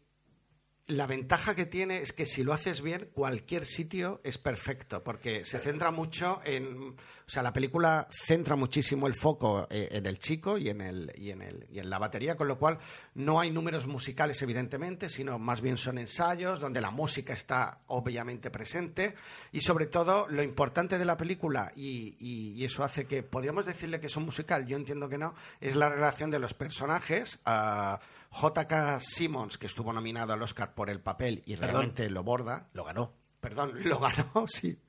la 0.87 1.05
ventaja 1.05 1.53
que 1.53 1.65
tiene 1.65 1.99
es 2.01 2.13
que 2.13 2.25
si 2.25 2.43
lo 2.43 2.53
haces 2.53 2.81
bien, 2.81 3.09
cualquier 3.13 3.65
sitio 3.65 4.21
es 4.23 4.37
perfecto, 4.37 5.03
porque 5.03 5.45
se 5.45 5.59
centra 5.59 5.91
mucho 5.91 6.39
en... 6.45 6.95
O 7.27 7.29
sea, 7.29 7.43
la 7.43 7.51
película 7.51 8.07
centra 8.25 8.55
muchísimo 8.55 9.05
el 9.05 9.13
foco 9.13 9.67
eh, 9.69 9.89
en 9.91 10.05
el 10.05 10.17
chico 10.17 10.57
y 10.57 10.69
en, 10.69 10.79
el, 10.79 11.11
y, 11.17 11.31
en 11.31 11.41
el, 11.41 11.67
y 11.69 11.79
en 11.79 11.89
la 11.89 11.99
batería, 11.99 12.37
con 12.37 12.47
lo 12.47 12.57
cual 12.57 12.79
no 13.15 13.41
hay 13.41 13.51
números 13.51 13.85
musicales, 13.85 14.41
evidentemente, 14.41 15.09
sino 15.09 15.37
más 15.37 15.59
bien 15.59 15.75
son 15.75 15.97
ensayos 15.97 16.61
donde 16.61 16.79
la 16.79 16.89
música 16.89 17.33
está 17.33 17.79
obviamente 17.87 18.49
presente. 18.49 19.13
Y 19.51 19.59
sobre 19.59 19.87
todo, 19.87 20.25
lo 20.29 20.41
importante 20.41 20.97
de 20.97 21.03
la 21.03 21.17
película, 21.17 21.73
y, 21.75 22.15
y- 22.17 22.63
eso 22.63 22.85
hace 22.85 23.05
que 23.07 23.23
podríamos 23.23 23.65
decirle 23.65 23.99
que 23.99 24.07
es 24.07 24.15
un 24.15 24.23
musical, 24.23 24.65
yo 24.65 24.77
entiendo 24.77 25.09
que 25.09 25.17
no, 25.17 25.35
es 25.59 25.75
la 25.75 25.89
relación 25.89 26.31
de 26.31 26.39
los 26.39 26.53
personajes. 26.53 27.39
a 27.43 27.99
J.K. 28.39 28.99
Simmons, 28.99 29.57
que 29.57 29.65
estuvo 29.65 29.91
nominado 29.91 30.33
al 30.33 30.41
Oscar 30.43 30.73
por 30.75 30.89
el 30.91 30.99
papel 31.01 31.41
y 31.45 31.55
Perdón. 31.57 31.69
realmente 31.75 32.09
lo 32.09 32.23
borda. 32.23 32.69
Lo 32.73 32.83
ganó. 32.83 33.13
Perdón, 33.39 33.71
lo 33.85 33.99
ganó, 33.99 34.45
sí. 34.47 34.79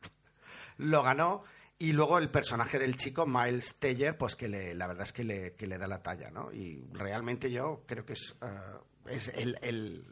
Lo 0.77 1.03
ganó. 1.03 1.43
Y 1.79 1.93
luego 1.93 2.19
el 2.19 2.31
personaje 2.31 2.79
del 2.79 2.97
chico, 2.97 3.25
Miles 3.27 3.77
Teller, 3.79 4.19
pues 4.19 4.35
que 4.37 4.49
le, 4.49 4.75
la 4.75 4.87
verdad 4.87 5.05
es 5.05 5.13
que 5.13 5.25
le, 5.25 5.55
que 5.55 5.67
le 5.67 5.79
da 5.79 5.87
la 5.87 6.03
talla, 6.03 6.31
¿no? 6.31 6.53
Y 6.53 6.89
realmente 6.93 7.51
yo 7.51 7.85
creo 7.87 8.05
que 8.05 8.15
es, 8.15 8.37
eh, 8.43 8.47
es 9.07 9.29
el, 9.29 9.57
el- 9.63 10.05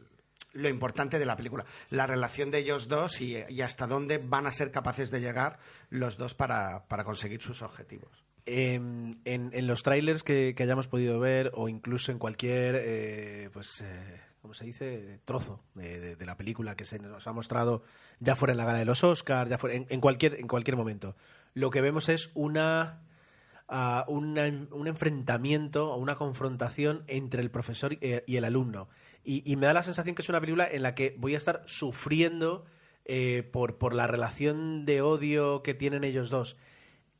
lo 0.53 0.69
importante 0.69 1.19
de 1.19 1.25
la 1.25 1.35
película. 1.35 1.65
La 1.89 2.07
relación 2.07 2.49
de 2.49 2.59
ellos 2.59 2.87
dos 2.87 3.21
y, 3.21 3.37
y 3.49 3.61
hasta 3.61 3.85
dónde 3.85 4.17
van 4.17 4.47
a 4.47 4.51
ser 4.53 4.71
capaces 4.71 5.11
de 5.11 5.19
llegar 5.21 5.59
los 5.89 6.17
dos 6.17 6.33
para, 6.33 6.87
para 6.87 7.03
conseguir 7.03 7.41
sus 7.43 7.61
objetivos. 7.61 8.23
En, 8.47 9.67
los 9.67 9.83
trailers 9.83 10.23
que, 10.23 10.55
hayamos 10.57 10.87
podido 10.87 11.19
ver 11.19 11.51
o 11.53 11.69
incluso 11.69 12.11
en 12.11 12.19
cualquier, 12.19 12.75
eh, 12.77 13.49
pues, 13.53 13.81
eh, 13.81 14.21
¿cómo 14.41 14.53
se 14.53 14.65
dice? 14.65 15.19
Trozo 15.25 15.63
de, 15.75 16.17
la 16.25 16.37
película 16.37 16.75
que 16.75 16.85
se 16.85 16.99
nos 16.99 17.27
ha 17.27 17.33
mostrado, 17.33 17.83
ya 18.19 18.35
fuera 18.35 18.53
en 18.53 18.57
la 18.57 18.65
gala 18.65 18.79
de 18.79 18.85
los 18.85 19.03
Oscars, 19.03 19.49
ya 19.49 19.57
fuera 19.57 19.75
en, 19.75 20.01
cualquier, 20.01 20.35
en 20.35 20.47
cualquier 20.47 20.77
momento. 20.77 21.15
Lo 21.53 21.69
que 21.69 21.81
vemos 21.81 22.09
es 22.09 22.31
una, 22.33 23.03
ah, 23.67 24.05
un 24.07 24.37
enfrentamiento 24.87 25.91
o 25.91 25.97
una 25.97 26.15
confrontación 26.15 27.03
entre 27.07 27.41
el 27.41 27.51
profesor 27.51 27.93
y, 27.93 27.99
y 28.25 28.37
el 28.37 28.45
alumno. 28.45 28.87
Y, 29.29 29.57
me 29.57 29.65
da 29.65 29.73
la 29.73 29.83
sensación 29.83 30.15
que 30.15 30.21
es 30.21 30.29
una 30.29 30.39
película 30.39 30.65
en 30.71 30.83
la 30.83 30.95
que 30.95 31.13
voy 31.17 31.35
a 31.35 31.37
estar 31.37 31.61
sufriendo 31.65 32.63
eh, 33.03 33.43
por, 33.51 33.77
por 33.77 33.93
la 33.93 34.07
relación 34.07 34.85
de 34.85 35.01
odio 35.01 35.63
que 35.63 35.73
tienen 35.73 36.05
ellos 36.05 36.29
dos. 36.29 36.55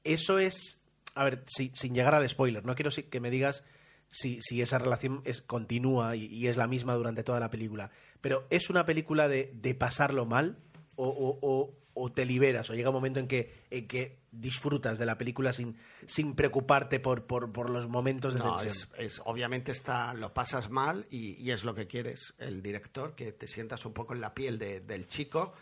Eso 0.06 0.40
es. 0.40 0.87
A 1.18 1.24
ver, 1.24 1.44
si- 1.48 1.72
sin 1.74 1.94
llegar 1.94 2.14
al 2.16 2.28
spoiler, 2.30 2.66
no 2.66 2.76
quiero 2.76 2.92
que 3.10 3.20
me 3.20 3.30
digas 3.30 3.64
si, 4.10 4.40
si 4.42 4.62
esa 4.62 4.78
relación 4.78 5.22
es 5.26 5.42
continúa 5.42 6.16
y, 6.16 6.26
y 6.26 6.48
es 6.48 6.56
la 6.58 6.68
misma 6.68 6.94
durante 6.96 7.24
toda 7.24 7.40
la 7.40 7.50
película. 7.50 7.92
Pero 8.22 8.48
¿es 8.50 8.70
una 8.70 8.86
película 8.86 9.28
de, 9.28 9.52
de 9.56 9.76
pasarlo 9.76 10.26
mal? 10.26 10.58
O, 10.96 11.08
o- 11.08 11.40
o- 11.42 11.74
o 12.00 12.12
te 12.12 12.26
liberas? 12.28 12.70
¿O 12.70 12.76
llega 12.76 12.90
un 12.90 12.96
momento 12.96 13.20
en 13.20 13.28
que, 13.28 13.54
en 13.72 13.88
que 13.88 14.20
disfrutas 14.32 15.00
de 15.00 15.08
la 15.08 15.18
película 15.18 15.52
sin, 15.52 15.78
sin 16.06 16.36
preocuparte 16.36 17.00
por, 17.00 17.26
por, 17.26 17.52
por 17.52 17.72
los 17.72 17.88
momentos 17.90 18.34
de 18.36 18.40
No, 18.40 18.56
tensión? 18.56 18.68
es, 18.70 18.90
es- 19.16 19.22
obviamente 19.26 19.72
está, 19.72 20.14
lo 20.14 20.32
pasas 20.34 20.70
mal 20.70 21.06
y, 21.10 21.34
y 21.44 21.50
es 21.52 21.64
lo 21.64 21.74
que 21.74 21.88
quieres 21.88 22.36
el 22.38 22.62
director, 22.62 23.16
que 23.16 23.32
te 23.32 23.48
sientas 23.48 23.84
un 23.86 23.94
poco 23.94 24.14
en 24.14 24.22
la 24.22 24.36
piel 24.36 24.60
de- 24.60 24.80
del 24.80 25.08
chico 25.08 25.54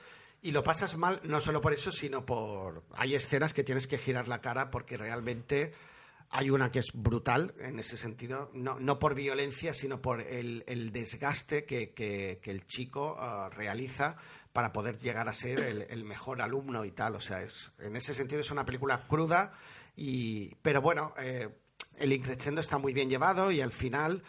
Y 0.45 0.51
lo 0.51 0.63
pasas 0.63 0.95
mal 0.95 1.21
no 1.23 1.41
solo 1.41 1.59
por 1.59 1.73
eso, 1.73 1.91
sino 1.91 2.23
por... 2.23 2.83
Hay 2.93 3.15
escenas 3.15 3.51
que 3.51 3.63
tienes 3.63 3.87
que 3.87 3.97
girar 3.97 4.27
la 4.27 4.41
cara 4.41 4.69
porque 4.69 4.95
realmente 4.95 5.73
hay 6.29 6.51
una 6.51 6.71
que 6.71 6.77
es 6.77 6.91
brutal 6.93 7.55
en 7.57 7.79
ese 7.79 7.97
sentido, 7.97 8.51
no, 8.53 8.79
no 8.79 8.99
por 8.99 9.15
violencia, 9.15 9.73
sino 9.73 10.03
por 10.03 10.21
el, 10.21 10.63
desgaste 10.93 11.65
que, 11.65 11.93
que- 11.93 12.39
el 12.43 12.67
chico 12.67 13.15
ah, 13.17 13.49
realiza 13.55 14.17
para 14.53 14.71
poder 14.71 14.99
llegar 14.99 15.27
a 15.29 15.33
ser 15.33 15.59
el, 15.89 16.03
mejor 16.03 16.43
alumno 16.43 16.85
y 16.85 16.91
tal. 16.91 17.15
O 17.15 17.21
sea, 17.21 17.41
es, 17.41 17.71
en 17.79 17.95
ese 17.95 18.13
sentido 18.13 18.41
es 18.41 18.51
una 18.51 18.67
película 18.67 19.07
cruda, 19.07 19.51
y, 19.95 20.53
pero 20.61 20.79
bueno, 20.79 21.15
eh, 21.17 21.49
el 21.97 22.13
increchendo 22.13 22.61
está 22.61 22.77
muy 22.77 22.93
bien 22.93 23.09
llevado 23.09 23.49
y 23.49 23.61
al 23.61 23.71
final 23.71 24.21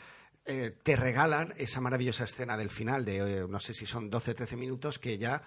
eh, 0.46 0.74
te 0.82 0.96
regalan 0.96 1.52
esa 1.58 1.82
maravillosa 1.82 2.24
escena 2.24 2.56
del 2.56 2.70
final 2.70 3.04
de, 3.04 3.16
eh, 3.18 3.46
no 3.46 3.60
sé 3.60 3.74
si 3.74 3.84
son 3.84 4.10
12-13 4.10 4.56
minutos, 4.56 4.98
que 4.98 5.18
ya 5.18 5.42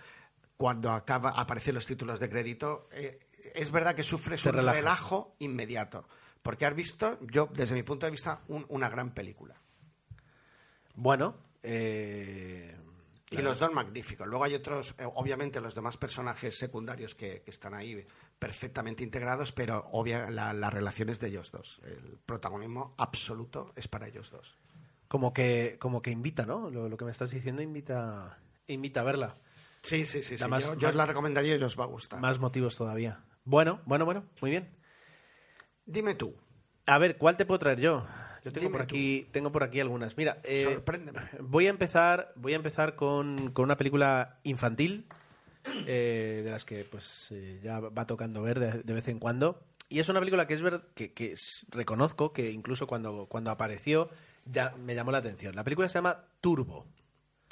cuando 0.60 0.92
acaba 0.92 1.30
aparecen 1.30 1.74
los 1.76 1.86
títulos 1.86 2.20
de 2.20 2.30
crédito, 2.30 2.90
eh, 2.92 3.18
es 3.56 3.72
verdad 3.72 3.96
que 3.96 4.04
sufres 4.04 4.44
Te 4.44 4.50
un 4.50 4.56
relajas. 4.56 4.76
relajo 4.82 5.36
inmediato. 5.40 6.06
Porque 6.42 6.66
has 6.66 6.76
visto, 6.76 7.18
yo 7.22 7.48
desde 7.54 7.76
mi 7.76 7.84
punto 7.84 8.06
de 8.06 8.12
vista, 8.12 8.42
un- 8.50 8.66
una 8.68 8.90
gran 8.90 9.14
película. 9.14 9.56
Bueno, 10.96 11.38
eh, 11.64 12.76
Y 13.32 13.38
los 13.42 13.58
dos 13.60 13.72
magníficos. 13.72 14.28
Luego 14.28 14.44
hay 14.44 14.56
otros, 14.56 14.96
eh, 14.98 15.06
obviamente 15.16 15.62
los 15.62 15.76
demás 15.76 15.96
personajes 15.96 16.58
secundarios 16.58 17.16
que, 17.16 17.42
que 17.44 17.52
están 17.52 17.74
ahí 17.74 18.06
perfectamente 18.38 19.02
integrados, 19.04 19.54
pero 19.54 19.88
obvia 19.94 20.30
la, 20.30 20.52
las 20.52 20.74
relaciones 20.74 21.22
de 21.22 21.28
ellos 21.28 21.52
dos. 21.52 21.80
El 21.86 22.18
protagonismo 22.26 22.96
absoluto 22.98 23.72
es 23.78 23.88
para 23.88 24.08
ellos 24.10 24.30
dos. 24.32 24.58
como 25.08 25.32
que 25.32 25.78
como 25.80 26.02
que 26.02 26.12
invita, 26.12 26.46
¿no? 26.46 26.70
Lo, 26.70 26.90
lo 26.90 26.98
que 26.98 27.06
me 27.06 27.12
estás 27.12 27.32
diciendo 27.32 27.62
invita 27.62 28.40
invita 28.68 29.00
a 29.02 29.04
verla. 29.04 29.36
Sí, 29.82 30.06
sí, 30.06 30.22
sí. 30.22 30.38
Sí. 30.38 30.48
más- 30.48 30.78
yo 30.78 30.90
os 30.90 30.96
la 30.96 31.06
recomendaría 31.06 31.56
y 31.56 31.64
os 31.64 31.80
va 31.80 31.84
a 31.86 31.88
gustar. 31.88 32.20
Más 32.20 32.40
motivos 32.40 32.76
todavía. 32.76 33.24
Bueno, 33.46 33.82
bueno, 33.86 34.06
bueno, 34.06 34.26
muy 34.42 34.52
bien. 34.52 34.70
Dime 35.86 36.14
tú, 36.16 36.36
A 36.86 36.98
ver, 36.98 37.18
¿cuál 37.18 37.38
te 37.38 37.46
puedo 37.46 37.60
traer 37.60 37.80
yo? 37.80 38.06
Yo 38.44 38.52
tengo 38.54 38.68
Dime 38.68 38.72
por 38.72 38.82
aquí, 38.82 39.28
tengo 39.32 39.52
por 39.52 39.64
aquí 39.64 39.80
algunas. 39.80 40.18
Mira, 40.18 40.40
eh, 40.44 40.64
sorpréndeme. 40.74 41.20
voy 41.42 41.68
a 41.68 41.70
empezar, 41.70 42.32
voy 42.36 42.54
a 42.54 42.56
empezar 42.56 42.96
con, 42.96 43.52
con 43.52 43.66
una 43.66 43.78
película 43.78 44.40
infantil 44.44 45.08
eh, 45.86 46.42
de 46.44 46.50
las 46.52 46.64
que 46.66 46.86
pues 46.86 47.28
eh, 47.32 47.60
ya 47.62 47.80
va 47.80 48.08
tocando 48.08 48.42
ver 48.42 48.60
de, 48.60 48.82
de 48.84 48.94
vez 48.94 49.08
en 49.08 49.20
cuando. 49.20 49.64
Y 49.90 50.00
es 50.00 50.08
una 50.10 50.20
película 50.20 50.48
que 50.48 50.54
es 50.54 50.62
ver, 50.62 50.82
que, 50.96 51.14
que 51.14 51.34
es- 51.34 51.66
reconozco 51.70 52.32
que 52.34 52.52
incluso 52.52 52.88
cuando, 52.88 53.26
cuando 53.28 53.52
apareció 53.52 54.10
ya 54.46 54.74
me 54.78 54.96
llamó 54.96 55.12
la 55.12 55.18
atención. 55.20 55.56
La 55.56 55.64
película 55.64 55.90
se 55.90 55.98
llama 55.98 56.26
Turbo. 56.42 56.86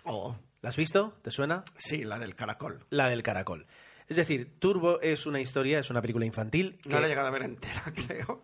Oh, 0.03 0.35
¿La 0.61 0.69
has 0.69 0.77
visto? 0.77 1.17
¿Te 1.21 1.31
suena? 1.31 1.63
sí, 1.77 2.03
la 2.03 2.19
del 2.19 2.35
caracol. 2.35 2.85
La 2.89 3.09
del 3.09 3.23
caracol. 3.23 3.67
Es 4.07 4.17
decir, 4.17 4.57
Turbo 4.59 5.01
es 5.01 5.25
una 5.25 5.41
historia, 5.41 5.79
es 5.79 5.89
una 5.89 6.01
película 6.01 6.25
infantil 6.25 6.79
No 6.85 6.99
la 6.99 7.07
he 7.07 7.09
llegado 7.09 7.27
a 7.27 7.31
ver 7.31 7.43
entera, 7.43 7.83
creo. 8.07 8.43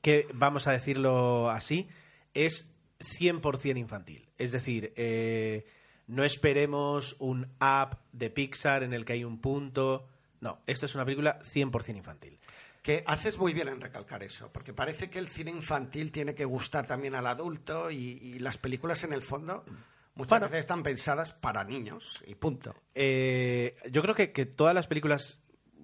que, 0.00 0.28
vamos 0.34 0.66
a 0.66 0.72
decirlo 0.72 1.50
así, 1.50 1.88
es 2.32 2.72
100% 3.20 3.76
infantil. 3.78 4.28
Es 4.38 4.52
decir, 4.52 4.92
eh, 4.96 5.66
no 6.06 6.24
esperemos 6.24 7.16
un 7.18 7.48
app 7.58 8.00
de 8.12 8.30
Pixar 8.30 8.82
en 8.82 8.92
el 8.92 9.04
que 9.04 9.14
hay 9.14 9.24
un 9.24 9.40
punto. 9.40 10.08
No, 10.40 10.62
esto 10.66 10.86
es 10.86 10.94
una 10.94 11.04
película 11.04 11.40
100% 11.40 11.96
infantil. 11.96 12.38
Que 12.82 13.02
haces 13.06 13.38
muy 13.38 13.54
bien 13.54 13.68
en 13.68 13.80
recalcar 13.80 14.22
eso, 14.22 14.52
porque 14.52 14.74
parece 14.74 15.08
que 15.08 15.18
el 15.18 15.28
cine 15.28 15.50
infantil 15.50 16.12
tiene 16.12 16.34
que 16.34 16.44
gustar 16.44 16.86
también 16.86 17.14
al 17.14 17.26
adulto 17.26 17.90
y, 17.90 17.96
y 17.96 18.38
las 18.38 18.58
películas 18.58 19.04
en 19.04 19.12
el 19.14 19.22
fondo 19.22 19.64
muchas 20.14 20.30
Bueno. 20.30 20.46
veces 20.46 20.60
están 20.60 20.82
pensadas 20.82 21.32
para 21.32 21.64
niños 21.64 22.22
y 22.26 22.34
punto. 22.34 22.74
Eh, 22.94 23.76
yo 23.90 24.02
creo 24.02 24.14
que, 24.14 24.32
que 24.32 24.46
todas 24.46 24.74
las 24.74 24.86
películas 24.86 25.40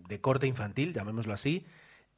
de 0.09 0.21
corte 0.21 0.47
infantil, 0.47 0.93
llamémoslo 0.93 1.33
así, 1.33 1.67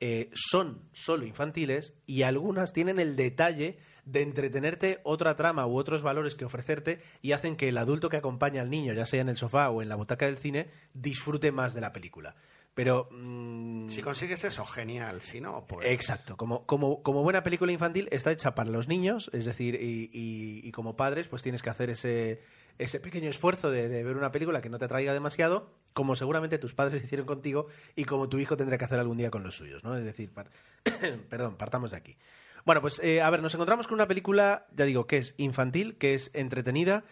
eh, 0.01 0.31
son 0.35 0.89
solo 0.93 1.27
infantiles 1.27 1.95
y 2.07 2.23
algunas 2.23 2.73
tienen 2.73 2.99
el 2.99 3.15
detalle 3.17 3.79
de 4.05 4.23
entretenerte 4.23 5.01
otra 5.05 5.37
trama 5.37 5.65
u 5.67 5.77
otros 5.77 6.03
valores 6.03 6.35
que 6.35 6.45
ofrecerte 6.45 7.01
y 7.21 7.33
hacen 7.33 7.55
que 7.55 7.69
el 7.69 7.79
adulto 7.79 8.09
que 8.09 8.17
acompaña 8.17 8.61
al 8.63 8.69
niño, 8.71 8.93
ya 8.95 9.07
sea 9.07 9.21
en 9.21 9.29
el 9.29 9.37
sofá 9.37 9.71
o 9.71 9.81
en 9.81 9.89
la 9.89 9.95
butaca 9.95 10.27
del 10.27 10.37
cine, 10.37 10.71
disfrute 10.93 11.53
más 11.53 11.73
de 11.73 11.83
la 11.83 11.93
película. 11.93 12.35
Pero 12.75 13.09
mm, 13.11 13.89
Si 13.89 14.01
consigues 14.03 14.45
eso, 14.45 14.65
genial. 14.65 15.21
Si 15.21 15.41
no, 15.41 15.67
pues. 15.67 15.87
Exacto, 15.91 16.37
como, 16.37 16.65
como, 16.67 17.03
como 17.03 17.23
buena 17.23 17.43
película 17.43 17.71
infantil 17.73 18.09
está 18.13 18.33
hecha 18.33 18.55
para 18.55 18.71
los 18.71 18.89
niños, 18.89 19.31
es 19.35 19.45
decir, 19.45 19.75
y, 19.75 20.11
y- 20.13 20.67
y 20.67 20.73
como 20.73 20.97
padres 20.97 21.29
pues 21.29 21.43
tienes 21.43 21.61
que 21.63 21.69
hacer 21.71 21.91
ese, 21.91 22.43
ese 22.79 22.99
pequeño 23.01 23.29
esfuerzo 23.29 23.71
de, 23.71 23.89
de 23.89 24.03
ver 24.05 24.17
una 24.17 24.33
película 24.33 24.63
que 24.63 24.71
no 24.71 24.79
te 24.79 24.87
atraiga 24.87 25.13
demasiado, 25.13 25.71
como 25.93 26.17
seguramente 26.17 26.59
tus 26.59 26.75
padres 26.75 27.03
hicieron 27.05 27.27
contigo 27.27 27.67
y 27.95 28.05
como 28.07 28.29
tu 28.31 28.39
hijo 28.39 28.57
tendrá 28.57 28.79
que 28.79 28.87
hacer 28.87 28.99
algún 28.99 29.19
día 29.19 29.31
con 29.31 29.43
los 29.43 29.55
suyos, 29.57 29.85
¿no? 29.85 29.97
Es 29.97 30.05
decir, 30.05 30.33
par- 30.33 30.51
perdón, 31.29 31.57
partamos 31.59 31.91
de 31.91 31.99
aquí. 31.99 32.17
Bueno, 32.65 32.81
pues 32.81 33.01
eh, 33.03 33.21
a 33.21 33.29
ver, 33.29 33.43
nos 33.43 33.53
encontramos 33.55 33.87
con 33.89 33.95
una 33.97 34.07
película, 34.09 34.67
ya 34.75 34.85
digo, 34.87 35.07
que 35.07 35.19
es 35.19 35.35
infantil, 35.37 35.99
que 35.99 36.15
es 36.15 36.31
entretenida, 36.33 37.05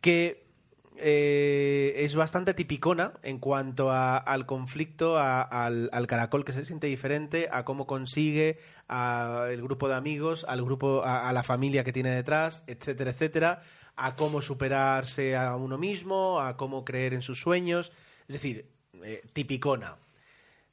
que 0.00 0.47
eh, 1.00 1.94
es 1.96 2.14
bastante 2.14 2.54
tipicona 2.54 3.12
en 3.22 3.38
cuanto 3.38 3.90
al 3.92 4.46
conflicto, 4.46 5.18
al, 5.18 6.06
caracol 6.06 6.44
que 6.44 6.52
se 6.52 6.64
siente 6.64 6.86
diferente, 6.86 7.48
a 7.50 7.64
cómo 7.64 7.86
consigue, 7.86 8.58
al 8.88 9.56
grupo 9.62 9.88
de 9.88 9.94
amigos, 9.94 10.44
al 10.48 10.62
grupo, 10.64 11.02
a, 11.04 11.32
la 11.32 11.42
familia 11.42 11.84
que 11.84 11.92
tiene 11.92 12.10
detrás, 12.10 12.64
etcétera, 12.66 13.10
etcétera, 13.10 13.62
a 13.96 14.14
cómo 14.14 14.42
superarse 14.42 15.36
a 15.36 15.56
uno 15.56 15.78
mismo, 15.78 16.40
a 16.40 16.56
cómo 16.56 16.84
creer 16.84 17.14
en 17.14 17.22
sus 17.22 17.40
sueños, 17.40 17.92
es 18.28 18.34
decir, 18.34 18.70
eh, 19.02 19.22
tipicona. 19.32 19.96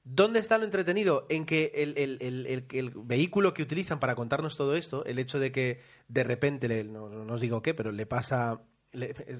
¿Dónde 0.03 0.39
está 0.39 0.59
lo 0.59 0.65
entretenido? 0.65 1.25
En 1.29 1.45
que 1.47 1.71
el- 1.75 1.97
el- 1.97 2.65
el 2.71 2.91
vehículo 2.95 3.55
que 3.55 3.63
utilizan 3.63 3.99
para 3.99 4.13
contarnos 4.13 4.55
todo 4.55 4.75
esto, 4.75 5.03
el 5.05 5.17
hecho 5.17 5.39
de 5.39 5.51
que 5.51 5.81
de 6.07 6.23
repente, 6.23 6.67
le- 6.67 6.83
no, 6.83 7.09
no 7.09 7.33
os 7.33 7.41
digo 7.41 7.61
qué, 7.61 7.73
pero 7.73 7.91
le 7.91 8.05
pasa... 8.05 8.61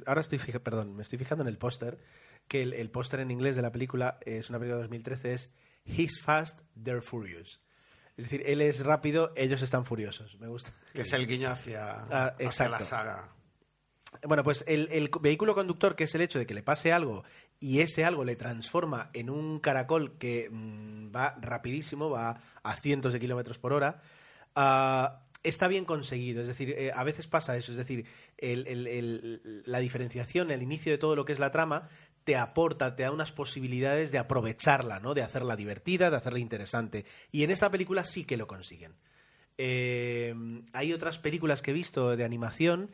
ahora 0.06 0.22
estoy 0.22 0.40
fija- 0.40 0.60
perdón, 0.60 0.96
me 0.96 1.04
estoy 1.04 1.18
fijando 1.20 1.44
en 1.44 1.48
el 1.48 1.58
póster, 1.58 1.98
que 2.48 2.62
el, 2.62 2.74
el 2.74 2.90
póster 2.90 3.20
en 3.22 3.32
inglés 3.32 3.56
de 3.56 3.62
la 3.62 3.72
película, 3.72 4.20
es 4.26 4.50
una 4.50 4.60
película 4.60 4.78
de 4.78 4.84
2013, 4.84 5.34
es 5.34 5.50
He's 5.86 6.20
fast, 6.22 6.62
they're 6.82 7.02
furious. 7.02 7.60
Es 8.18 8.26
decir, 8.26 8.44
él 8.46 8.62
es 8.62 8.84
rápido, 8.86 9.34
ellos 9.36 9.62
están 9.62 9.86
furiosos. 9.86 10.40
Me 10.40 10.48
gusta. 10.48 10.72
Que 10.94 11.02
es 11.02 11.12
el 11.14 11.28
guiño 11.28 11.50
hacia, 11.50 12.02
Ah, 12.10 12.36
hacia 12.46 12.70
la 12.70 12.80
saga. 12.82 13.30
Bueno, 14.26 14.44
pues 14.44 14.64
el, 14.68 14.88
el 14.92 15.10
vehículo 15.22 15.54
conductor, 15.54 15.96
que 15.98 16.06
es 16.06 16.16
el 16.16 16.22
hecho 16.22 16.40
de 16.40 16.46
que 16.46 16.54
le 16.54 16.64
pase 16.64 16.94
algo 16.94 17.26
y 17.60 17.82
ese 17.82 18.06
algo 18.06 18.24
le 18.24 18.38
transforma 18.38 19.10
en 19.14 19.30
un 19.30 19.60
caracol 19.60 20.18
que 20.18 20.50
mm, 20.50 21.14
va 21.14 21.36
rapidísimo, 21.42 22.10
va 22.10 22.40
a 22.64 22.76
cientos 22.78 23.12
de 23.12 23.20
kilómetros 23.20 23.60
por 23.60 23.74
hora, 23.74 24.02
ah, 24.56 25.25
está 25.46 25.68
bien 25.68 25.86
conseguido. 25.86 26.42
Es 26.42 26.48
decir, 26.48 26.72
eh, 26.78 26.92
a 26.94 27.04
veces 27.04 27.28
pasa 27.28 27.56
eso. 27.58 27.72
Es 27.72 27.78
decir, 27.78 28.06
el- 28.38 29.64
la 29.66 29.80
diferenciación, 29.80 30.52
el 30.52 30.62
inicio 30.62 30.92
de 30.92 30.98
todo 30.98 31.16
lo 31.16 31.26
que 31.26 31.34
es 31.34 31.40
la 31.40 31.52
trama, 31.52 31.88
te 32.24 32.36
aporta, 32.36 32.96
te 32.96 33.04
da 33.04 33.12
unas 33.12 33.32
posibilidades 33.32 34.12
de 34.12 34.18
aprovecharla, 34.18 35.00
¿no? 35.00 35.14
De 35.14 35.22
hacerla 35.22 35.56
divertida, 35.56 36.10
de 36.10 36.18
hacerla 36.18 36.40
interesante. 36.40 37.06
Y 37.32 37.44
en 37.44 37.52
esta 37.52 37.70
película 37.70 38.04
sí 38.04 38.24
que 38.26 38.36
lo 38.38 38.48
consiguen. 38.48 38.96
Eh, 39.58 40.34
hay 40.74 40.94
otras 40.94 41.20
películas 41.20 41.62
que 41.62 41.72
he 41.72 41.74
visto 41.74 42.16
de 42.16 42.24
animación 42.24 42.92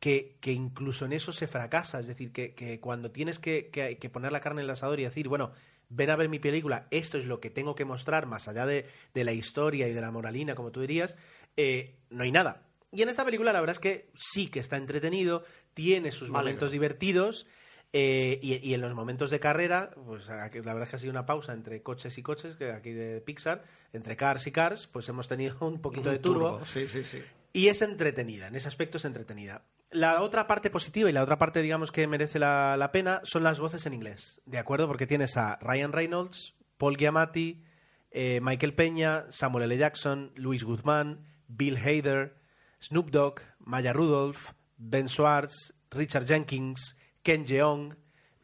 que, 0.00 0.36
que 0.40 0.52
incluso 0.52 1.04
en 1.04 1.12
eso 1.12 1.32
se 1.32 1.46
fracasa. 1.46 2.00
Es 2.00 2.06
decir, 2.06 2.32
que, 2.32 2.54
que 2.54 2.80
cuando 2.80 3.10
tienes 3.10 3.38
que, 3.38 3.68
que- 3.70 3.98
que 3.98 4.08
poner 4.10 4.32
la 4.32 4.40
carne 4.40 4.62
en 4.62 4.64
el 4.64 4.70
asador 4.70 4.98
y 4.98 5.04
decir, 5.04 5.28
bueno, 5.28 5.52
ven 5.90 6.08
a 6.10 6.16
ver 6.16 6.28
mi 6.28 6.38
película, 6.38 6.86
esto 6.90 7.18
es 7.18 7.26
lo 7.26 7.40
que 7.40 7.50
tengo 7.50 7.74
que 7.74 7.84
mostrar, 7.84 8.26
más 8.26 8.48
allá 8.48 8.64
de, 8.64 8.86
de 9.12 9.24
la 9.24 9.32
historia 9.32 9.88
y 9.88 9.92
de 9.92 10.00
la 10.00 10.10
moralina, 10.10 10.54
como 10.54 10.70
tú 10.70 10.80
dirías, 10.80 11.16
eh, 11.56 11.96
no 12.10 12.22
hay 12.24 12.32
nada. 12.32 12.62
Y 12.92 13.02
en 13.02 13.08
esta 13.08 13.24
película 13.24 13.52
la 13.52 13.60
verdad 13.60 13.76
es 13.76 13.80
que 13.80 14.10
sí 14.14 14.48
que 14.48 14.60
está 14.60 14.76
entretenido, 14.76 15.44
tiene 15.74 16.10
sus 16.12 16.30
momentos 16.30 16.72
divertidos. 16.72 17.46
eh, 17.92 18.38
y, 18.42 18.54
y 18.68 18.74
en 18.74 18.80
los 18.80 18.94
momentos 18.94 19.30
de 19.30 19.40
carrera, 19.40 19.90
pues 20.06 20.28
aquí 20.28 20.58
la 20.58 20.72
verdad 20.74 20.84
es 20.84 20.90
que 20.90 20.96
ha 20.96 20.98
sido 21.00 21.10
una 21.10 21.26
pausa 21.26 21.52
entre 21.52 21.82
coches 21.82 22.16
y 22.18 22.22
coches, 22.22 22.56
que 22.56 22.70
aquí 22.70 22.92
de 22.92 23.20
Pixar, 23.20 23.64
entre 23.92 24.16
Cars 24.16 24.46
y 24.46 24.52
Cars, 24.52 24.86
pues 24.86 25.08
hemos 25.08 25.26
tenido 25.28 25.56
un 25.66 25.80
poquito 25.80 26.10
de 26.10 26.18
turbo. 26.20 26.64
Sí, 26.64 26.86
sí, 26.86 27.02
sí. 27.04 27.22
Y 27.52 27.66
es 27.66 27.82
entretenida, 27.82 28.46
en 28.46 28.54
ese 28.54 28.68
aspecto 28.68 28.98
es 28.98 29.04
entretenida. 29.04 29.64
La 29.90 30.22
otra 30.22 30.46
parte 30.46 30.70
positiva 30.70 31.10
y 31.10 31.12
la 31.12 31.24
otra 31.24 31.36
parte, 31.38 31.62
digamos, 31.62 31.90
que 31.90 32.06
merece 32.06 32.38
la, 32.38 32.76
la 32.76 32.92
pena 32.92 33.20
son 33.24 33.42
las 33.42 33.58
voces 33.58 33.84
en 33.86 33.94
inglés, 33.94 34.40
¿de 34.46 34.58
acuerdo? 34.58 34.86
Porque 34.86 35.08
tienes 35.08 35.36
a 35.36 35.56
Ryan 35.60 35.90
Reynolds, 35.92 36.54
Paul 36.78 36.96
Giamatti, 36.96 37.64
eh, 38.12 38.38
Michael 38.40 38.74
Peña, 38.74 39.24
Samuel 39.30 39.64
L. 39.64 39.76
Jackson, 39.76 40.30
Luis 40.36 40.62
Guzmán, 40.62 41.26
Bill 41.56 41.76
Hader, 41.76 42.36
Snoop 42.80 43.10
Dogg, 43.10 43.40
Maya 43.58 43.92
Rudolph, 43.92 44.52
Ben 44.78 45.08
Schwartz, 45.08 45.74
Richard 45.90 46.26
Jenkins, 46.26 46.96
Ken 47.22 47.46
Jeong, 47.46 47.96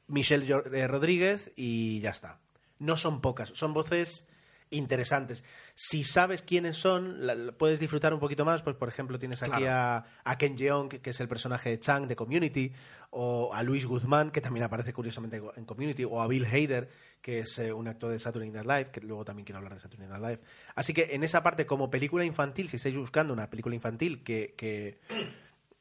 Michelle 0.08 0.46
eh, 0.72 0.86
Rodríguez 0.86 1.52
y 1.56 2.00
ya 2.00 2.10
está. 2.10 2.40
No 2.78 2.96
son 2.96 3.20
pocas, 3.20 3.50
son 3.54 3.72
voces 3.72 4.26
interesantes. 4.70 5.44
Si 5.74 6.04
sabes 6.04 6.42
quiénes 6.42 6.76
son, 6.76 7.24
la- 7.26 7.52
puedes 7.52 7.80
disfrutar 7.80 8.12
un 8.12 8.20
poquito 8.20 8.44
más. 8.44 8.62
Pues, 8.62 8.76
por 8.76 8.88
ejemplo, 8.88 9.18
tienes 9.18 9.42
aquí 9.42 9.64
a, 9.64 10.04
a 10.24 10.38
Ken 10.38 10.56
Jeong, 10.58 10.88
que 10.88 11.10
es 11.10 11.20
el 11.20 11.28
personaje 11.28 11.70
de 11.70 11.78
Chang 11.78 12.06
de 12.06 12.16
Community, 12.16 12.72
o 13.10 13.54
a 13.54 13.62
Luis 13.62 13.86
Guzmán, 13.86 14.30
que 14.30 14.40
también 14.40 14.64
aparece 14.64 14.92
curiosamente 14.92 15.40
en 15.56 15.64
Community, 15.64 16.04
o 16.04 16.20
a 16.20 16.26
Bill 16.26 16.44
Hader, 16.44 16.90
que 17.22 17.40
es 17.40 17.58
eh, 17.58 17.72
un 17.72 17.88
actor 17.88 18.10
de 18.10 18.18
Saturday 18.18 18.50
Night 18.50 18.66
Live, 18.66 18.90
que 18.92 19.00
luego 19.00 19.24
también 19.24 19.44
quiero 19.44 19.58
hablar 19.58 19.74
de 19.74 19.80
Saturday 19.80 20.06
Night 20.08 20.22
Live. 20.22 20.40
Así 20.74 20.92
que 20.94 21.08
en 21.14 21.24
esa 21.24 21.42
parte, 21.42 21.66
como 21.66 21.90
película 21.90 22.24
infantil, 22.24 22.68
si 22.68 22.76
estáis 22.76 22.96
buscando 22.96 23.32
una 23.32 23.50
película 23.50 23.74
infantil 23.74 24.22
que, 24.22 24.54
que, 24.56 25.00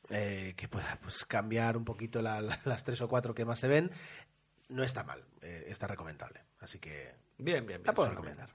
eh, 0.10 0.54
que 0.58 0.68
pueda 0.68 0.98
pues, 1.02 1.26
cambiar 1.26 1.78
un 1.78 1.86
poquito 1.86 2.22
la- 2.22 2.42
la- 2.42 2.60
las 2.66 2.84
tres 2.84 3.00
o 3.02 3.08
cuatro 3.08 3.36
que 3.36 3.46
más 3.46 3.60
se 3.60 3.68
ven, 3.68 3.92
no 4.70 4.84
está 4.84 5.04
mal, 5.04 5.24
eh, 5.42 5.66
está 5.68 5.86
recomendable. 5.88 6.42
Así 6.60 6.80
que 6.80 7.14
Bien, 7.38 7.66
bien, 7.66 7.80
bien. 7.80 7.82
la 7.86 7.94
puedo 7.94 8.10
recomendar. 8.10 8.50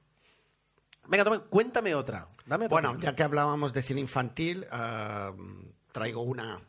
Venga, 1.08 1.24
toma, 1.24 1.40
cuéntame 1.44 1.94
otra. 1.94 2.26
Dame 2.46 2.66
otra 2.66 2.74
Bueno, 2.74 2.88
película. 2.90 3.10
ya 3.12 3.16
que 3.16 3.22
hablábamos 3.22 3.72
de 3.72 3.82
cine 3.82 4.00
infantil, 4.00 4.66
ah, 4.70 5.32
traigo 5.92 6.22
una 6.22 6.60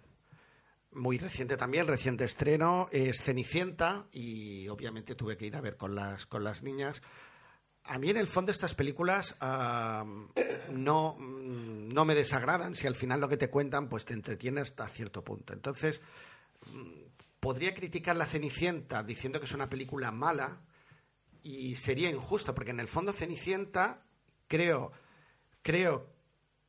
muy 0.93 1.17
reciente 1.17 1.57
también, 1.57 1.87
reciente 1.87 2.25
estreno, 2.25 2.87
es 2.91 3.21
Cenicienta 3.21 4.07
y 4.11 4.67
obviamente 4.67 5.15
tuve 5.15 5.37
que 5.37 5.45
ir 5.45 5.55
a 5.55 5.61
ver 5.61 5.77
con 5.77 5.95
las, 5.95 6.25
con 6.25 6.43
las 6.43 6.63
niñas. 6.63 7.01
A 7.83 7.97
mí 7.97 8.09
en 8.09 8.17
el 8.17 8.27
fondo 8.27 8.51
estas 8.51 8.75
películas 8.75 9.37
no, 10.69 11.15
mm, 11.17 11.89
no 11.89 12.05
me 12.05 12.15
desagradan 12.15 12.75
si 12.75 12.87
al 12.87 12.95
final 12.95 13.21
lo 13.21 13.29
que 13.29 13.37
te 13.37 13.49
cuentan 13.49 13.89
pues 13.89 14.05
te 14.05 14.13
entretiene 14.13 14.61
hasta 14.61 14.87
cierto 14.87 15.23
punto. 15.23 15.53
Entonces, 15.53 16.01
mm, 16.73 17.01
podría 17.39 17.73
criticar 17.73 18.15
La 18.15 18.25
Cenicienta 18.25 19.03
diciendo 19.03 19.39
que 19.39 19.45
es 19.45 19.53
una 19.53 19.69
película 19.69 20.11
mala 20.11 20.61
y 21.41 21.75
sería 21.75 22.09
injusto 22.09 22.53
porque 22.53 22.71
en 22.71 22.79
el 22.79 22.87
fondo 22.87 23.13
Cenicienta 23.13 24.05
creo 24.47 24.91
creo 25.61 26.07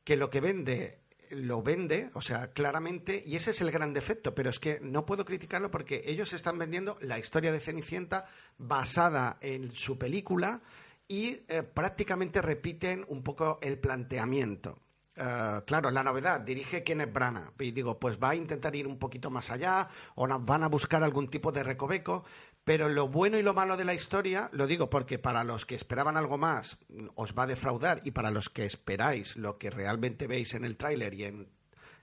que 0.03 0.17
lo 0.17 0.29
que 0.29 0.41
vende 0.41 1.02
lo 1.35 1.61
vende, 1.61 2.09
o 2.13 2.21
sea, 2.21 2.51
claramente, 2.51 3.23
y 3.25 3.35
ese 3.35 3.51
es 3.51 3.61
el 3.61 3.71
gran 3.71 3.93
defecto, 3.93 4.33
pero 4.33 4.49
es 4.49 4.59
que 4.59 4.79
no 4.81 5.05
puedo 5.05 5.25
criticarlo 5.25 5.71
porque 5.71 6.01
ellos 6.05 6.33
están 6.33 6.57
vendiendo 6.57 6.97
la 7.01 7.19
historia 7.19 7.51
de 7.51 7.59
Cenicienta 7.59 8.27
basada 8.57 9.37
en 9.41 9.73
su 9.73 9.97
película 9.97 10.61
y 11.07 11.41
eh, 11.47 11.63
prácticamente 11.63 12.41
repiten 12.41 13.05
un 13.07 13.23
poco 13.23 13.59
el 13.61 13.77
planteamiento. 13.77 14.79
Eh, 15.15 15.61
claro, 15.67 15.91
la 15.91 16.03
novedad, 16.03 16.41
dirige 16.41 16.83
Kenneth 16.83 17.13
Branagh, 17.13 17.53
y 17.59 17.71
digo, 17.71 17.99
pues 17.99 18.17
va 18.17 18.29
a 18.29 18.35
intentar 18.35 18.75
ir 18.75 18.87
un 18.87 18.97
poquito 18.97 19.29
más 19.29 19.51
allá, 19.51 19.87
o 20.15 20.27
van 20.39 20.63
a 20.63 20.69
buscar 20.69 21.03
algún 21.03 21.27
tipo 21.27 21.51
de 21.51 21.63
recoveco, 21.63 22.23
pero 22.63 22.87
lo 22.87 23.07
bueno 23.07 23.37
y 23.37 23.41
lo 23.41 23.53
malo 23.53 23.75
de 23.75 23.85
la 23.85 23.93
historia, 23.93 24.49
lo 24.53 24.67
digo 24.67 24.89
porque 24.89 25.19
para 25.19 25.43
los 25.43 25.65
que 25.65 25.75
esperaban 25.75 26.17
algo 26.17 26.37
más, 26.37 26.77
os 27.15 27.33
va 27.37 27.43
a 27.43 27.47
defraudar, 27.47 28.01
y 28.03 28.11
para 28.11 28.31
los 28.31 28.49
que 28.49 28.65
esperáis 28.65 29.35
lo 29.35 29.57
que 29.57 29.69
realmente 29.69 30.27
veis 30.27 30.53
en 30.53 30.63
el 30.63 30.77
tráiler 30.77 31.13
y 31.13 31.25
en, 31.25 31.49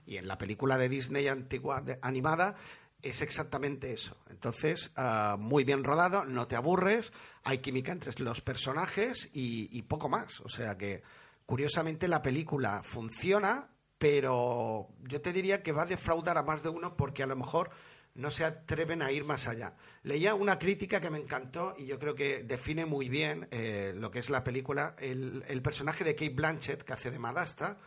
y 0.05 0.17
en 0.17 0.27
la 0.27 0.37
película 0.37 0.77
de 0.77 0.89
Disney 0.89 1.27
antigua 1.27 1.83
animada, 2.01 2.55
es 3.01 3.21
exactamente 3.21 3.91
eso. 3.91 4.15
Entonces, 4.29 4.91
ah, 4.95 5.35
muy 5.39 5.63
bien 5.63 5.83
rodado, 5.83 6.25
no 6.25 6.47
te 6.47 6.55
aburres, 6.55 7.11
hay 7.43 7.59
química 7.59 7.91
entre 7.91 8.13
los 8.23 8.41
personajes 8.41 9.29
y, 9.33 9.75
y 9.75 9.81
poco 9.83 10.09
más. 10.09 10.41
O 10.41 10.49
sea 10.49 10.77
que, 10.77 11.01
curiosamente, 11.47 12.07
la 12.07 12.21
película 12.21 12.83
funciona, 12.83 13.69
pero 13.97 14.89
yo 14.99 15.21
te 15.21 15.33
diría 15.33 15.63
que 15.63 15.71
va 15.71 15.83
a 15.83 15.87
defraudar 15.87 16.37
a 16.37 16.43
más 16.43 16.61
de 16.61 16.69
uno 16.69 16.95
porque 16.95 17.23
a 17.23 17.27
lo 17.27 17.35
mejor 17.35 17.71
no 18.15 18.31
se 18.31 18.43
atreven 18.45 19.01
a 19.01 19.11
ir 19.11 19.23
más 19.23 19.47
allá. 19.47 19.75
Leía 20.03 20.35
una 20.35 20.59
crítica 20.59 20.99
que 20.99 21.09
me 21.09 21.17
encantó 21.17 21.73
y 21.77 21.85
yo 21.85 21.99
creo 21.99 22.15
que 22.15 22.43
define 22.43 22.85
muy 22.85 23.09
bien 23.09 23.47
eh, 23.51 23.93
lo 23.95 24.11
que 24.11 24.19
es 24.19 24.29
la 24.29 24.43
película. 24.43 24.95
El, 24.99 25.61
personaje 25.61 26.03
de 26.03 26.15
Kate 26.15 26.33
Blanchett, 26.33 26.83
que 26.83 26.93
hace 26.93 27.11
de 27.11 27.19
Madasta, 27.19 27.77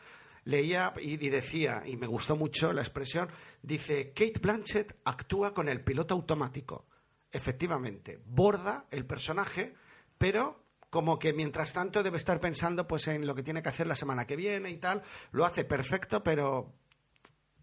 leía 0.45 0.95
y, 1.01 1.25
y 1.25 1.29
decía, 1.31 1.83
y 1.87 1.97
me 1.97 2.07
gustó 2.07 2.37
mucho 2.37 2.73
la 2.73 2.83
expresión, 2.83 3.29
dice, 3.63 4.13
Kate 4.15 4.41
Blanchett 4.41 4.97
actúa 5.05 5.53
con 5.53 5.69
el 5.69 5.83
piloto 5.83 6.15
automático. 6.15 6.87
Efectivamente, 7.31 8.21
borda 8.25 8.87
el 8.91 9.07
personaje, 9.07 9.75
pero 10.19 10.65
como 10.95 11.19
que 11.19 11.33
mientras 11.33 11.73
tanto 11.73 12.05
debe 12.05 12.19
estar 12.19 12.39
pensando 12.39 12.87
pues 12.87 13.09
en 13.09 13.27
lo 13.27 13.35
que 13.35 13.43
tiene 13.43 13.65
que 13.65 13.69
hacer 13.69 13.89
la 13.89 13.97
semana 13.97 14.29
que 14.29 14.37
viene 14.37 14.71
y 14.71 14.77
tal, 14.77 15.03
lo 15.33 15.45
hace 15.45 15.65
perfecto, 15.65 16.23
pero 16.23 16.73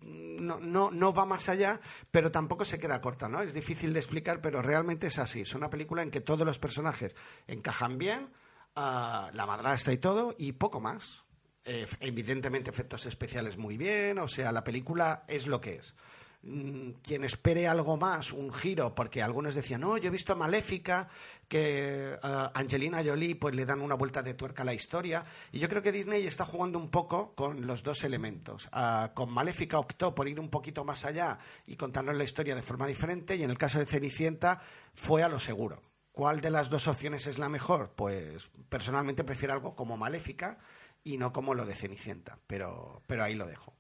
no, 0.02 0.60
no, 0.60 0.92
no 0.92 1.14
va 1.14 1.26
más 1.26 1.50
allá, 1.50 1.80
pero 2.10 2.32
tampoco 2.32 2.66
se 2.66 2.80
queda 2.80 3.02
corta, 3.02 3.30
¿no? 3.30 3.42
Es 3.42 3.54
difícil 3.54 3.94
de 3.94 4.00
explicar, 4.00 4.42
pero 4.42 4.62
realmente 4.62 5.08
es 5.08 5.20
así. 5.20 5.42
Es 5.42 5.54
una 5.54 5.70
película 5.70 6.02
en 6.02 6.12
que 6.12 6.22
todos 6.22 6.46
los 6.46 6.60
personajes 6.60 7.16
encajan 7.48 7.98
bien, 7.98 8.30
ah, 8.76 9.30
la 9.34 9.46
madrastra 9.46 9.94
y 9.94 9.98
todo, 9.98 10.36
y 10.38 10.54
poco 10.54 10.80
más. 10.80 11.24
Eh, 11.64 11.86
evidentemente 12.00 12.72
efectos 12.72 13.06
especiales 13.06 13.58
muy 13.58 13.78
bien, 13.78 14.18
o 14.18 14.28
sea, 14.28 14.52
la 14.52 14.64
película 14.64 15.24
es 15.28 15.46
lo 15.46 15.62
que 15.62 15.76
es. 15.76 15.94
Mm, 16.44 16.94
Quien 17.04 17.24
espere 17.24 17.68
algo 17.68 17.98
más, 17.98 18.32
un 18.32 18.52
giro, 18.52 18.96
porque 18.96 19.22
algunos 19.22 19.54
decían, 19.54 19.82
no, 19.82 19.98
yo 19.98 20.08
he 20.08 20.12
visto 20.12 20.36
Maléfica, 20.36 21.08
que 21.48 22.18
ah, 22.24 22.52
Angelina 22.56 23.04
Jolie 23.04 23.36
pues 23.36 23.54
le 23.54 23.66
dan 23.66 23.82
una 23.82 23.94
vuelta 23.94 24.24
de 24.24 24.34
tuerca 24.34 24.64
a 24.64 24.66
la 24.66 24.74
historia, 24.74 25.24
y 25.52 25.60
yo 25.60 25.70
creo 25.70 25.84
que 25.84 25.92
Disney 25.92 26.26
está 26.26 26.44
jugando 26.46 26.80
un 26.80 26.90
poco 26.90 27.36
con 27.36 27.68
los 27.68 27.84
dos 27.84 28.04
elementos. 28.04 28.70
Ah, 28.72 29.12
con 29.14 29.32
Maléfica 29.32 29.78
optó 29.78 30.16
por 30.16 30.28
ir 30.28 30.40
un 30.40 30.50
poquito 30.50 30.84
más 30.84 31.06
allá 31.06 31.38
y 31.68 31.76
contarnos 31.76 32.16
la 32.16 32.24
historia 32.24 32.56
de 32.56 32.64
forma 32.64 32.88
diferente, 32.88 33.36
y 33.36 33.44
en 33.44 33.52
el 33.52 33.58
caso 33.60 33.78
de 33.78 33.86
Cenicienta 33.86 34.62
fue 34.96 35.22
a 35.22 35.30
lo 35.30 35.40
seguro. 35.40 35.82
¿Cuál 36.12 36.42
de 36.42 36.50
las 36.50 36.70
dos 36.70 36.88
opciones 36.88 37.28
es 37.28 37.38
la 37.38 37.50
mejor? 37.50 37.94
Pues 37.96 38.50
personalmente 38.68 39.24
prefiero 39.24 39.54
algo 39.54 39.76
como 39.76 39.96
Maléfica 39.96 40.58
y 41.04 41.18
no 41.18 41.32
como 41.32 41.54
lo 41.54 41.66
de 41.66 41.76
Cenicienta, 41.76 42.40
pero, 42.48 43.02
pero 43.08 43.24
ahí 43.24 43.36
lo 43.36 43.46
dejo. 43.46 43.76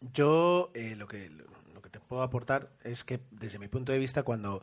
Yo 0.00 0.70
eh, 0.74 0.94
lo, 0.96 1.06
que, 1.06 1.30
lo 1.74 1.82
que 1.82 1.90
te 1.90 2.00
puedo 2.00 2.22
aportar 2.22 2.70
es 2.82 3.04
que 3.04 3.20
desde 3.30 3.58
mi 3.58 3.68
punto 3.68 3.92
de 3.92 3.98
vista 3.98 4.22
cuando, 4.22 4.62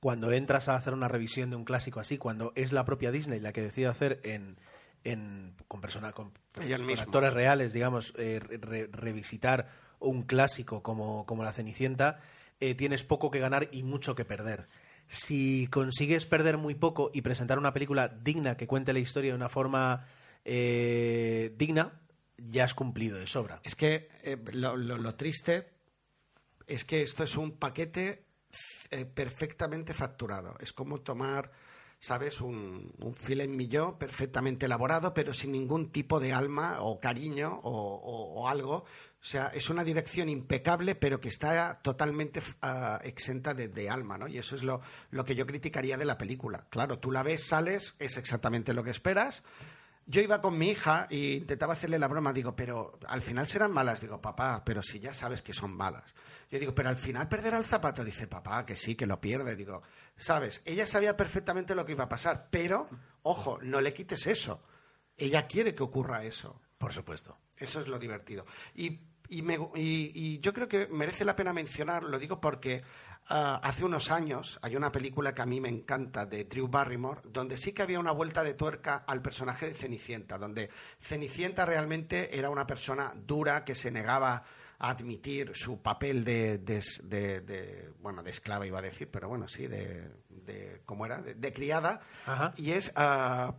cuando 0.00 0.32
entras 0.32 0.68
a 0.68 0.76
hacer 0.76 0.94
una 0.94 1.08
revisión 1.08 1.50
de 1.50 1.56
un 1.56 1.64
clásico 1.64 2.00
así, 2.00 2.18
cuando 2.18 2.52
es 2.56 2.72
la 2.72 2.84
propia 2.84 3.10
Disney 3.10 3.40
la 3.40 3.52
que 3.52 3.62
decide 3.62 3.86
hacer 3.88 4.20
en, 4.24 4.56
en 5.04 5.54
con 5.68 5.80
persona 5.80 6.12
con, 6.12 6.32
mismos. 6.56 7.00
actores 7.00 7.32
reales, 7.34 7.72
digamos, 7.72 8.14
eh, 8.16 8.40
re- 8.40 8.88
revisitar 8.90 9.68
un 10.00 10.22
clásico 10.22 10.82
como, 10.82 11.26
como 11.26 11.44
La 11.44 11.52
Cenicienta, 11.52 12.20
eh, 12.60 12.74
tienes 12.74 13.04
poco 13.04 13.30
que 13.30 13.40
ganar 13.40 13.68
y 13.72 13.82
mucho 13.82 14.14
que 14.14 14.24
perder. 14.24 14.66
Si 15.06 15.68
consigues 15.68 16.26
perder 16.26 16.56
muy 16.58 16.74
poco 16.74 17.10
y 17.12 17.22
presentar 17.22 17.58
una 17.58 17.72
película 17.72 18.08
digna 18.08 18.56
que 18.56 18.66
cuente 18.66 18.92
la 18.92 18.98
historia 18.98 19.32
de 19.32 19.36
una 19.36 19.48
forma 19.48 20.06
eh, 20.44 21.54
digna, 21.56 21.92
ya 22.38 22.64
has 22.64 22.74
cumplido 22.74 23.18
de 23.18 23.26
sobra. 23.26 23.60
Es 23.64 23.74
que 23.74 24.08
eh, 24.22 24.36
lo, 24.52 24.76
lo- 24.76 24.96
lo 24.98 25.14
triste 25.16 25.68
es 26.66 26.84
que 26.84 27.02
esto 27.02 27.24
es 27.24 27.36
un 27.36 27.58
paquete 27.58 28.24
eh, 28.90 29.04
perfectamente 29.04 29.94
facturado. 29.94 30.56
Es 30.60 30.72
como 30.72 31.00
tomar, 31.00 31.50
¿sabes? 31.98 32.40
Un, 32.40 32.92
un 32.98 33.14
filet 33.14 33.48
millón 33.48 33.98
perfectamente 33.98 34.66
elaborado, 34.66 35.12
pero 35.14 35.32
sin 35.34 35.52
ningún 35.52 35.90
tipo 35.90 36.20
de 36.20 36.32
alma 36.32 36.80
o 36.80 37.00
cariño 37.00 37.60
o, 37.62 37.70
o- 37.72 38.40
o 38.42 38.48
algo. 38.48 38.84
O 39.20 39.24
sea, 39.24 39.48
es 39.48 39.68
una 39.68 39.82
dirección 39.82 40.28
impecable, 40.28 40.94
pero 40.94 41.20
que 41.20 41.28
está 41.28 41.80
totalmente 41.82 42.40
ah, 42.62 43.00
exenta 43.02 43.52
de, 43.52 43.66
de 43.68 43.90
alma, 43.90 44.16
¿no? 44.16 44.28
Y 44.28 44.38
eso 44.38 44.54
es 44.54 44.62
lo, 44.62 44.80
lo 45.10 45.24
que 45.24 45.34
yo 45.34 45.44
criticaría 45.44 45.96
de 45.96 46.04
la 46.04 46.16
película. 46.16 46.66
Claro, 46.70 47.00
tú 47.00 47.10
la 47.10 47.24
ves, 47.24 47.44
sales, 47.48 47.96
es 47.98 48.16
exactamente 48.16 48.72
lo 48.74 48.84
que 48.84 48.90
esperas. 48.92 49.42
Yo 50.10 50.22
iba 50.22 50.40
con 50.40 50.56
mi 50.56 50.70
hija 50.70 51.06
e 51.10 51.34
intentaba 51.34 51.74
hacerle 51.74 51.98
la 51.98 52.08
broma, 52.08 52.32
digo, 52.32 52.56
pero 52.56 52.98
al 53.08 53.20
final 53.20 53.46
serán 53.46 53.72
malas. 53.72 54.00
Digo, 54.00 54.22
papá, 54.22 54.62
pero 54.64 54.82
si 54.82 54.98
ya 55.00 55.12
sabes 55.12 55.42
que 55.42 55.52
son 55.52 55.76
malas. 55.76 56.14
Yo 56.50 56.58
digo, 56.58 56.74
pero 56.74 56.88
al 56.88 56.96
final 56.96 57.28
perderá 57.28 57.58
el 57.58 57.66
zapato. 57.66 58.02
Dice, 58.02 58.26
papá, 58.26 58.64
que 58.64 58.74
sí, 58.74 58.94
que 58.94 59.04
lo 59.06 59.20
pierde. 59.20 59.54
Digo, 59.54 59.82
sabes, 60.16 60.62
ella 60.64 60.86
sabía 60.86 61.14
perfectamente 61.14 61.74
lo 61.74 61.84
que 61.84 61.92
iba 61.92 62.04
a 62.04 62.08
pasar, 62.08 62.48
pero, 62.50 62.88
ojo, 63.22 63.58
no 63.60 63.82
le 63.82 63.92
quites 63.92 64.26
eso. 64.26 64.62
Ella 65.18 65.46
quiere 65.46 65.74
que 65.74 65.82
ocurra 65.82 66.24
eso. 66.24 66.58
Por 66.78 66.94
supuesto. 66.94 67.36
Eso 67.58 67.80
es 67.80 67.88
lo 67.88 67.98
divertido. 67.98 68.46
Y, 68.74 69.00
y, 69.28 69.42
me 69.42 69.56
y- 69.74 70.10
y 70.14 70.40
yo 70.40 70.54
creo 70.54 70.68
que 70.68 70.86
merece 70.86 71.26
la 71.26 71.36
pena 71.36 71.52
mencionar, 71.52 72.02
lo 72.04 72.18
digo 72.18 72.40
porque 72.40 72.82
ah, 73.28 73.60
hace 73.62 73.84
unos 73.84 74.10
años 74.10 74.58
hay 74.62 74.76
una 74.76 74.90
película 74.92 75.34
que 75.34 75.42
a 75.42 75.46
mí 75.46 75.60
me 75.60 75.68
encanta 75.68 76.26
de 76.26 76.44
Drew 76.44 76.68
Barrymore, 76.68 77.20
donde 77.24 77.56
sí 77.56 77.72
que 77.72 77.82
había 77.82 78.00
una 78.00 78.12
vuelta 78.12 78.42
de 78.42 78.54
tuerca 78.54 78.96
al 79.06 79.22
personaje 79.22 79.66
de 79.66 79.74
Cenicienta, 79.74 80.38
donde 80.38 80.70
Cenicienta 81.00 81.64
realmente 81.66 82.38
era 82.38 82.50
una 82.50 82.66
persona 82.66 83.12
dura 83.16 83.64
que 83.64 83.74
se 83.74 83.90
negaba 83.90 84.44
a 84.80 84.90
admitir 84.90 85.52
su 85.54 85.82
papel 85.82 86.24
de, 86.24 86.58
de- 86.58 86.84
de- 87.02 87.40
de- 87.40 87.92
bueno, 88.00 88.22
de 88.22 88.30
esclava 88.30 88.66
iba 88.66 88.78
a 88.78 88.82
decir, 88.82 89.10
pero 89.10 89.28
bueno, 89.28 89.48
sí, 89.48 89.66
de, 89.66 90.10
¿cómo 90.86 91.04
era? 91.04 91.20
De, 91.20 91.34
de 91.34 91.52
criada. 91.52 92.00
Ajá. 92.26 92.54
Y 92.56 92.70
es 92.72 92.92
ah, 92.94 93.54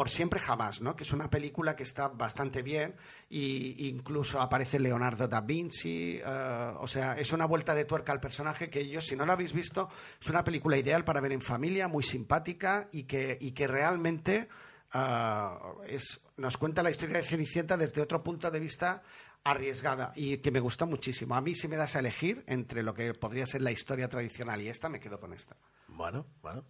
por 0.00 0.08
siempre 0.08 0.40
jamás, 0.40 0.80
¿no? 0.80 0.96
Que 0.96 1.04
es 1.04 1.12
una 1.12 1.28
película 1.28 1.76
que 1.76 1.82
está 1.82 2.08
bastante 2.08 2.62
bien 2.62 2.96
y 3.28 3.86
incluso 3.86 4.40
aparece 4.40 4.80
Leonardo 4.80 5.28
da 5.28 5.42
Vinci, 5.42 6.18
eh, 6.24 6.72
o 6.78 6.86
sea, 6.88 7.18
es 7.18 7.34
una 7.34 7.44
vuelta 7.44 7.74
de 7.74 7.84
tuerca 7.84 8.10
al 8.10 8.18
personaje 8.18 8.70
que 8.70 8.88
yo, 8.88 9.02
si 9.02 9.14
no 9.14 9.26
lo 9.26 9.32
habéis 9.32 9.52
visto, 9.52 9.90
es 10.18 10.26
una 10.30 10.42
película 10.42 10.78
ideal 10.78 11.04
para 11.04 11.20
ver 11.20 11.32
en 11.32 11.42
familia, 11.42 11.86
muy 11.86 12.02
simpática 12.02 12.88
y 12.92 13.02
que, 13.02 13.36
y 13.42 13.50
que 13.50 13.66
realmente 13.66 14.48
ah, 14.92 15.74
es, 15.86 16.22
nos 16.38 16.56
cuenta 16.56 16.82
la 16.82 16.90
historia 16.90 17.18
de 17.18 17.22
Cenicienta 17.22 17.76
desde 17.76 18.00
otro 18.00 18.22
punto 18.22 18.50
de 18.50 18.58
vista 18.58 19.02
arriesgada 19.44 20.14
y 20.16 20.38
que 20.38 20.50
me 20.50 20.60
gustó 20.60 20.86
muchísimo. 20.86 21.34
A 21.34 21.42
mí 21.42 21.54
si 21.54 21.68
me 21.68 21.76
das 21.76 21.94
a 21.94 21.98
elegir 21.98 22.42
entre 22.46 22.82
lo 22.82 22.94
que 22.94 23.12
podría 23.12 23.44
ser 23.44 23.60
la 23.60 23.70
historia 23.70 24.08
tradicional 24.08 24.62
y 24.62 24.70
esta, 24.70 24.88
me 24.88 24.98
quedo 24.98 25.20
con 25.20 25.34
esta. 25.34 25.58
Bueno, 25.88 26.24
bueno. 26.40 26.64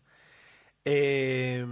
Eh, 0.85 1.65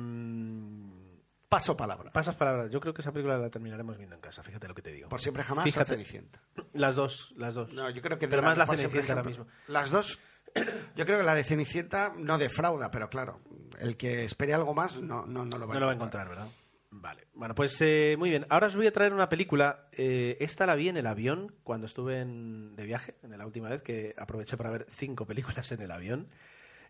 Paso 1.48 1.76
palabra. 1.76 2.10
pasas 2.12 2.34
palabras. 2.34 2.70
Yo 2.70 2.78
creo 2.80 2.92
que 2.92 3.00
esa 3.00 3.12
película 3.12 3.38
la 3.38 3.48
terminaremos 3.50 3.96
viendo 3.96 4.14
en 4.14 4.20
casa, 4.20 4.42
fíjate 4.42 4.68
lo 4.68 4.74
que 4.74 4.82
te 4.82 4.92
digo. 4.92 5.08
Por 5.08 5.20
siempre 5.20 5.42
jamás 5.44 5.64
Fíjate. 5.64 5.92
o 5.92 5.94
Cenicienta. 5.96 6.42
Las 6.74 6.94
dos, 6.96 7.32
las 7.36 7.54
dos. 7.54 7.72
No, 7.72 7.88
yo 7.90 8.02
creo 8.02 8.18
que 8.18 8.26
de 8.26 8.30
Pero 8.30 8.42
más 8.42 8.58
la 8.58 8.66
por 8.66 8.76
siempre 8.76 9.00
Cenicienta 9.00 9.20
ahora 9.20 9.28
mismo. 9.28 9.46
Las 9.66 9.90
dos, 9.90 10.20
yo 10.96 11.06
creo 11.06 11.18
que 11.18 11.24
la 11.24 11.34
de 11.34 11.44
Cenicienta 11.44 12.12
no 12.16 12.36
defrauda, 12.36 12.90
pero 12.90 13.08
claro, 13.08 13.40
el 13.78 13.96
que 13.96 14.24
espere 14.24 14.52
algo 14.52 14.74
más 14.74 15.00
no, 15.00 15.24
no, 15.26 15.44
no 15.46 15.56
lo 15.58 15.66
va 15.66 15.72
No 15.74 15.78
a 15.78 15.80
lo 15.80 15.86
va 15.86 15.92
a 15.92 15.94
encontrar, 15.94 16.28
¿verdad? 16.28 16.48
Vale. 16.90 17.26
Bueno, 17.34 17.54
pues 17.54 17.78
eh, 17.80 18.16
muy 18.18 18.30
bien. 18.30 18.46
Ahora 18.50 18.66
os 18.66 18.76
voy 18.76 18.86
a 18.86 18.92
traer 18.92 19.12
una 19.14 19.28
película. 19.28 19.88
eh, 19.92 20.36
esta 20.40 20.66
la 20.66 20.74
vi 20.74 20.88
en 20.88 20.96
el 20.98 21.06
avión 21.06 21.54
cuando 21.62 21.86
estuve 21.86 22.20
en- 22.20 22.76
de 22.76 22.84
viaje, 22.84 23.16
en 23.22 23.36
la 23.36 23.46
última 23.46 23.68
vez, 23.68 23.82
que 23.82 24.14
aproveché 24.18 24.56
para 24.56 24.70
ver 24.70 24.86
cinco 24.88 25.26
películas 25.26 25.70
en 25.72 25.80
el 25.82 25.90
avión. 25.90 26.28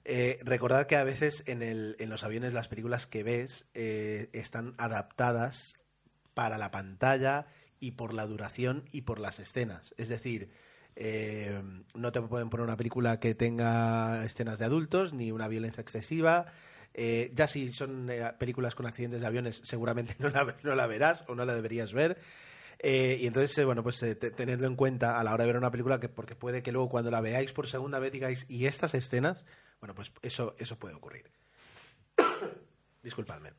Eh, 0.05 0.39
recordad 0.43 0.87
que 0.87 0.97
a 0.97 1.05
veces 1.05 1.43
en, 1.47 1.63
el- 1.63 1.97
en 1.99 2.09
los 2.11 2.25
aviones 2.25 2.53
las 2.55 2.69
películas 2.69 3.07
que 3.07 3.23
ves 3.23 3.67
eh, 3.75 4.31
están 4.33 4.75
adaptadas 4.79 5.75
para 6.35 6.59
la 6.59 6.71
pantalla 6.71 7.47
y 7.81 7.93
por 7.93 8.15
la 8.15 8.27
duración 8.27 8.85
y 8.93 9.03
por 9.03 9.19
las 9.19 9.39
escenas. 9.39 9.95
Es 9.99 10.09
decir, 10.09 10.51
eh, 10.97 11.63
no 11.95 12.13
te 12.13 12.21
pueden 12.23 12.49
poner 12.51 12.65
una 12.65 12.77
película 12.77 13.21
que 13.21 13.35
tenga 13.35 14.25
escenas 14.25 14.59
de 14.59 14.65
adultos 14.65 15.13
ni 15.13 15.31
una 15.33 15.49
violencia 15.49 15.81
excesiva. 15.83 16.47
Eh, 16.95 17.31
ya 17.35 17.47
si 17.47 17.71
son 17.71 18.09
eh, 18.11 18.33
películas 18.39 18.75
con 18.75 18.87
accidentes 18.87 19.21
de 19.21 19.27
aviones, 19.27 19.61
seguramente 19.65 20.17
no 20.65 20.75
la, 20.75 20.87
verás 20.87 21.23
o 21.29 21.35
no 21.35 21.45
la 21.45 21.55
deberías 21.55 21.93
ver. 21.93 22.19
Y 22.83 23.27
entonces, 23.27 23.65
bueno, 23.65 23.83
pues 23.83 24.03
eh, 24.05 24.15
te- 24.15 24.31
tenedlo 24.31 24.67
en 24.69 24.77
cuenta 24.77 25.19
a 25.19 25.25
la 25.25 25.35
hora 25.35 25.45
de 25.45 25.49
ver 25.49 25.57
una 25.59 25.71
película, 25.71 25.99
que 26.01 26.09
porque 26.09 26.37
puede 26.37 26.63
que 26.63 26.71
luego 26.73 26.89
cuando 26.89 27.11
la 27.11 27.21
veáis 27.21 27.53
por 27.53 27.67
segunda 27.67 27.99
vez 27.99 28.13
digáis, 28.13 28.47
¿y 28.49 28.67
estas 28.67 28.95
escenas? 28.95 29.45
Bueno, 29.81 29.95
pues 29.95 30.13
eso, 30.23 30.55
eso 30.59 30.79
puede 30.79 30.95
ocurrir. 30.95 31.31
Disculpadme. 33.03 33.53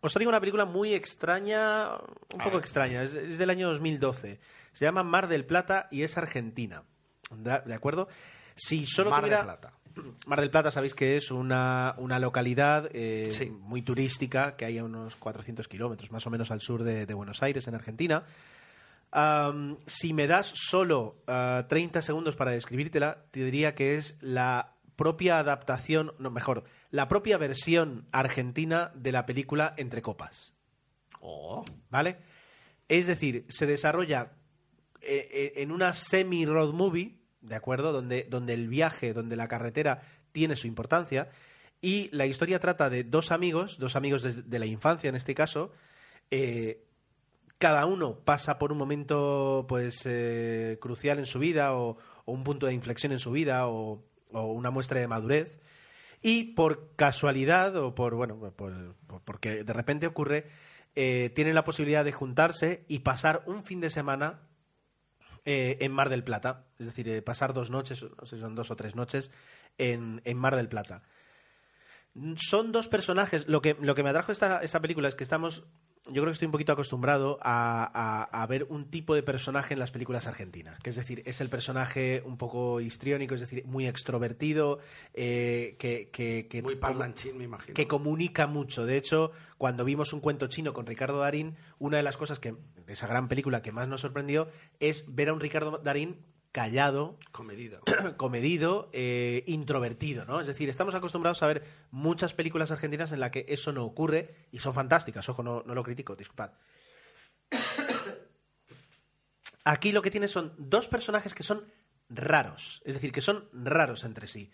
Os 0.00 0.12
traigo 0.12 0.30
una 0.30 0.40
película 0.40 0.64
muy 0.64 0.94
extraña, 0.94 1.94
un 1.94 2.40
poco 2.42 2.58
extraña, 2.58 3.02
es, 3.02 3.14
es 3.14 3.38
del 3.38 3.50
año 3.50 3.68
2012. 3.70 4.40
Se 4.72 4.84
llama 4.84 5.04
Mar 5.04 5.28
del 5.28 5.44
Plata 5.44 5.86
y 5.90 6.02
es 6.02 6.18
argentina. 6.18 6.82
¿De 7.30 7.74
acuerdo? 7.74 8.08
Si 8.56 8.86
solo 8.86 9.10
Mar 9.10 9.22
de 9.22 9.28
tuviera- 9.28 9.44
Plata. 9.44 9.72
Mar 10.26 10.40
del 10.40 10.50
Plata, 10.50 10.70
sabéis 10.70 10.94
que 10.94 11.16
es 11.16 11.30
una, 11.30 11.94
una 11.98 12.18
localidad 12.18 12.88
eh, 12.92 13.28
Sí. 13.30 13.50
muy 13.50 13.82
turística 13.82 14.56
que 14.56 14.64
hay 14.64 14.78
a 14.78 14.84
unos 14.84 15.16
400 15.16 15.68
kilómetros 15.68 16.10
más 16.10 16.26
o 16.26 16.30
menos 16.30 16.50
al 16.50 16.60
sur 16.60 16.82
de, 16.82 17.06
de 17.06 17.14
Buenos 17.14 17.42
Aires, 17.42 17.68
en 17.68 17.74
Argentina. 17.74 18.24
Si 19.86 20.14
me 20.14 20.26
das 20.26 20.46
solo 20.54 21.12
ah, 21.26 21.66
30 21.68 22.00
segundos 22.02 22.34
para 22.34 22.50
describírtela, 22.52 23.24
te 23.30 23.44
diría 23.44 23.74
que 23.74 23.96
es 23.96 24.16
la 24.22 24.71
propia 24.96 25.38
adaptación, 25.38 26.14
no, 26.18 26.30
mejor, 26.30 26.64
la 26.90 27.08
propia 27.08 27.38
versión 27.38 28.06
argentina 28.12 28.92
de 28.94 29.12
la 29.12 29.26
película 29.26 29.74
Entre 29.76 30.02
Copas. 30.02 30.54
Oh, 31.20 31.64
¿Vale? 31.90 32.18
Es 32.88 33.06
decir, 33.06 33.46
se 33.48 33.66
desarrolla 33.66 34.32
eh, 35.00 35.28
eh, 35.32 35.52
en 35.56 35.72
una 35.72 35.94
semi-road 35.94 36.72
movie, 36.72 37.18
¿de 37.40 37.54
acuerdo? 37.54 37.92
Donde, 37.92 38.26
donde 38.28 38.54
el 38.54 38.68
viaje, 38.68 39.12
donde 39.12 39.36
la 39.36 39.48
carretera 39.48 40.02
tiene 40.32 40.56
su 40.56 40.66
importancia. 40.66 41.30
Y 41.80 42.08
la 42.12 42.26
historia 42.26 42.60
trata 42.60 42.90
de 42.90 43.04
dos 43.04 43.32
amigos, 43.32 43.78
dos 43.78 43.96
amigos 43.96 44.22
desde 44.22 44.42
de 44.42 44.58
la 44.58 44.66
infancia 44.66 45.08
en 45.08 45.16
este 45.16 45.34
caso. 45.34 45.72
eh, 46.30 46.84
cada 47.62 47.86
uno 47.86 48.18
pasa 48.24 48.58
por 48.58 48.72
un 48.72 48.78
momento 48.78 49.66
pues 49.68 50.02
eh, 50.04 50.78
crucial 50.80 51.20
en 51.20 51.26
su 51.26 51.38
vida 51.38 51.76
o, 51.76 51.96
o 52.24 52.32
un 52.32 52.42
punto 52.42 52.66
de 52.66 52.74
inflexión 52.74 53.12
en 53.12 53.20
su 53.20 53.30
vida 53.30 53.68
o, 53.68 54.02
o 54.32 54.52
una 54.52 54.70
muestra 54.70 55.00
de 55.00 55.08
madurez 55.08 55.60
y 56.22 56.54
por 56.54 56.94
casualidad 56.96 57.74
o 57.76 57.94
por 57.94 58.14
bueno 58.14 58.38
por- 58.56 58.94
por- 59.06 59.22
porque 59.22 59.64
de 59.64 59.72
repente 59.72 60.06
ocurre 60.06 60.46
eh, 60.94 61.30
tienen 61.34 61.54
la 61.54 61.64
posibilidad 61.64 62.04
de 62.04 62.12
juntarse 62.12 62.84
y 62.88 63.00
pasar 63.00 63.42
un 63.46 63.64
fin 63.64 63.80
de 63.80 63.90
semana 63.90 64.40
eh, 65.44 65.78
en 65.80 65.90
Mar 65.92 66.08
del 66.10 66.22
Plata 66.24 66.66
es 66.78 66.86
decir 66.86 67.08
eh, 67.08 67.22
pasar 67.22 67.52
dos 67.52 67.70
noches 67.70 68.02
no 68.02 68.26
sé 68.26 68.36
si 68.36 68.40
son 68.42 68.54
dos 68.54 68.70
o 68.70 68.76
tres 68.76 68.94
noches 68.94 69.30
en, 69.78 70.20
en 70.24 70.36
Mar 70.38 70.54
del 70.56 70.68
Plata 70.68 71.02
son 72.36 72.72
dos 72.72 72.88
personajes. 72.88 73.48
Lo 73.48 73.62
que, 73.62 73.74
lo 73.80 73.94
que 73.94 74.02
me 74.02 74.10
atrajo 74.10 74.32
esta, 74.32 74.60
esta 74.62 74.80
película 74.80 75.08
es 75.08 75.14
que 75.14 75.24
estamos. 75.24 75.64
Yo 76.06 76.14
creo 76.14 76.26
que 76.26 76.30
estoy 76.32 76.46
un 76.46 76.52
poquito 76.52 76.72
acostumbrado 76.72 77.38
a, 77.42 77.88
a- 78.32 78.42
a 78.42 78.46
ver 78.48 78.66
un 78.68 78.90
tipo 78.90 79.14
de 79.14 79.22
personaje 79.22 79.72
en 79.74 79.78
las 79.78 79.92
películas 79.92 80.26
argentinas. 80.26 80.80
Que 80.80 80.90
es 80.90 80.96
decir, 80.96 81.22
es 81.26 81.40
el 81.40 81.48
personaje 81.48 82.22
un 82.26 82.36
poco 82.36 82.80
histriónico, 82.80 83.34
es 83.36 83.40
decir, 83.40 83.64
muy 83.66 83.86
extrovertido, 83.86 84.80
eh, 85.14 85.76
que, 85.78 86.08
que, 86.10 86.48
que- 86.48 86.60
muy 86.62 86.74
parlanchín, 86.74 87.38
me 87.38 87.44
imagino. 87.44 87.74
que 87.74 87.86
comunica 87.86 88.48
mucho. 88.48 88.84
De 88.84 88.96
hecho, 88.96 89.30
cuando 89.58 89.84
vimos 89.84 90.12
un 90.12 90.18
cuento 90.20 90.48
chino 90.48 90.72
con 90.74 90.86
Ricardo 90.86 91.20
Darín, 91.20 91.54
una 91.78 91.98
de 91.98 92.02
las 92.02 92.16
cosas 92.16 92.40
que 92.40 92.52
de 92.84 92.92
esa 92.92 93.06
gran 93.06 93.28
película 93.28 93.62
que 93.62 93.70
más 93.70 93.86
nos 93.86 94.00
sorprendió 94.00 94.48
es 94.80 95.04
ver 95.06 95.28
a 95.28 95.32
un 95.34 95.40
Ricardo 95.40 95.78
Darín 95.78 96.16
callado, 96.52 97.18
Comedido. 97.32 97.80
comedido, 98.16 98.90
eh, 98.92 99.42
introvertido, 99.46 100.24
¿no? 100.26 100.40
Es 100.40 100.46
decir, 100.46 100.68
estamos 100.68 100.94
acostumbrados 100.94 101.42
a 101.42 101.46
ver 101.46 101.64
muchas 101.90 102.34
películas 102.34 102.70
argentinas 102.70 103.12
en 103.12 103.20
las 103.20 103.30
que 103.30 103.46
eso 103.48 103.72
no 103.72 103.84
ocurre 103.84 104.46
y 104.52 104.58
son 104.58 104.74
fantásticas, 104.74 105.28
ojo, 105.28 105.42
no, 105.42 105.62
no 105.66 105.74
lo 105.74 105.82
critico, 105.82 106.14
disculpad. 106.14 106.52
Aquí 109.64 109.92
lo 109.92 110.02
que 110.02 110.10
tienes 110.10 110.30
son 110.30 110.54
dos 110.58 110.88
personajes 110.88 111.34
que 111.34 111.42
son 111.42 111.64
raros, 112.08 112.82
es 112.84 112.94
decir, 112.94 113.12
que 113.12 113.22
son 113.22 113.48
raros 113.52 114.04
entre 114.04 114.26
sí, 114.26 114.50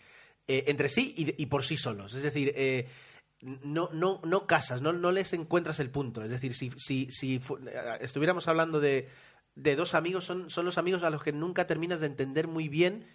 Eh, 0.47 0.63
entre 0.67 0.89
sí 0.89 1.13
y, 1.15 1.43
y 1.43 1.45
por 1.45 1.63
sí 1.63 1.77
solos, 1.77 2.15
es 2.15 2.23
decir, 2.23 2.51
eh, 2.55 2.87
no, 3.41 3.89
no, 3.93 4.19
no 4.23 4.47
casas, 4.47 4.81
no, 4.81 4.93
no 4.93 5.11
les 5.11 5.33
encuentras 5.33 5.79
el 5.79 5.89
punto, 5.89 6.23
es 6.23 6.31
decir, 6.31 6.55
si, 6.55 6.71
si, 6.77 7.11
si 7.11 7.35
eh, 7.35 7.97
estuviéramos 8.01 8.47
hablando 8.47 8.79
de, 8.79 9.09
de 9.55 9.75
dos 9.75 9.93
amigos, 9.93 10.25
son, 10.25 10.49
son 10.49 10.65
los 10.65 10.77
amigos 10.77 11.03
a 11.03 11.09
los 11.09 11.23
que 11.23 11.31
nunca 11.33 11.67
terminas 11.67 11.99
de 11.99 12.05
entender 12.07 12.47
muy 12.47 12.69
bien, 12.69 13.05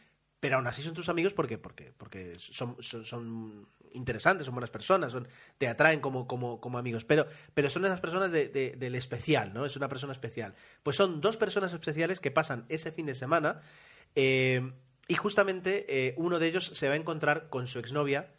pero 0.40 0.56
aún 0.56 0.66
así 0.66 0.82
son 0.82 0.92
tus 0.94 1.08
amigos 1.08 1.32
porque, 1.32 1.56
porque, 1.58 2.34
son, 2.38 2.76
son, 2.82 3.66
interesantes, 3.92 4.44
son 4.44 4.54
buenas 4.54 4.70
personas, 4.70 5.12
son, 5.12 5.26
te 5.56 5.68
atraen 5.68 6.00
como, 6.00 6.26
como, 6.26 6.60
como 6.60 6.76
amigos, 6.78 7.04
pero, 7.04 7.26
pero 7.54 7.70
son 7.70 7.84
esas 7.86 8.00
personas 8.00 8.30
de- 8.32 8.48
de- 8.48 8.72
del 8.76 8.94
especial, 8.94 9.54
¿no? 9.54 9.64
Es 9.64 9.76
una 9.76 9.88
persona 9.88 10.12
especial. 10.12 10.54
Pues 10.82 10.96
son 10.96 11.20
dos 11.22 11.36
personas 11.38 11.72
especiales 11.72 12.20
que 12.20 12.30
pasan 12.30 12.66
ese 12.68 12.92
fin 12.92 13.06
de 13.06 13.14
semana 13.14 13.62
eh, 14.16 14.72
y 15.08 15.14
justamente 15.14 15.86
eh, 15.88 16.14
uno 16.18 16.38
de 16.38 16.48
ellos 16.48 16.66
se 16.66 16.88
va 16.88 16.94
a 16.94 16.98
encontrar 16.98 17.48
con 17.48 17.66
su 17.66 17.78
exnovia, 17.78 18.32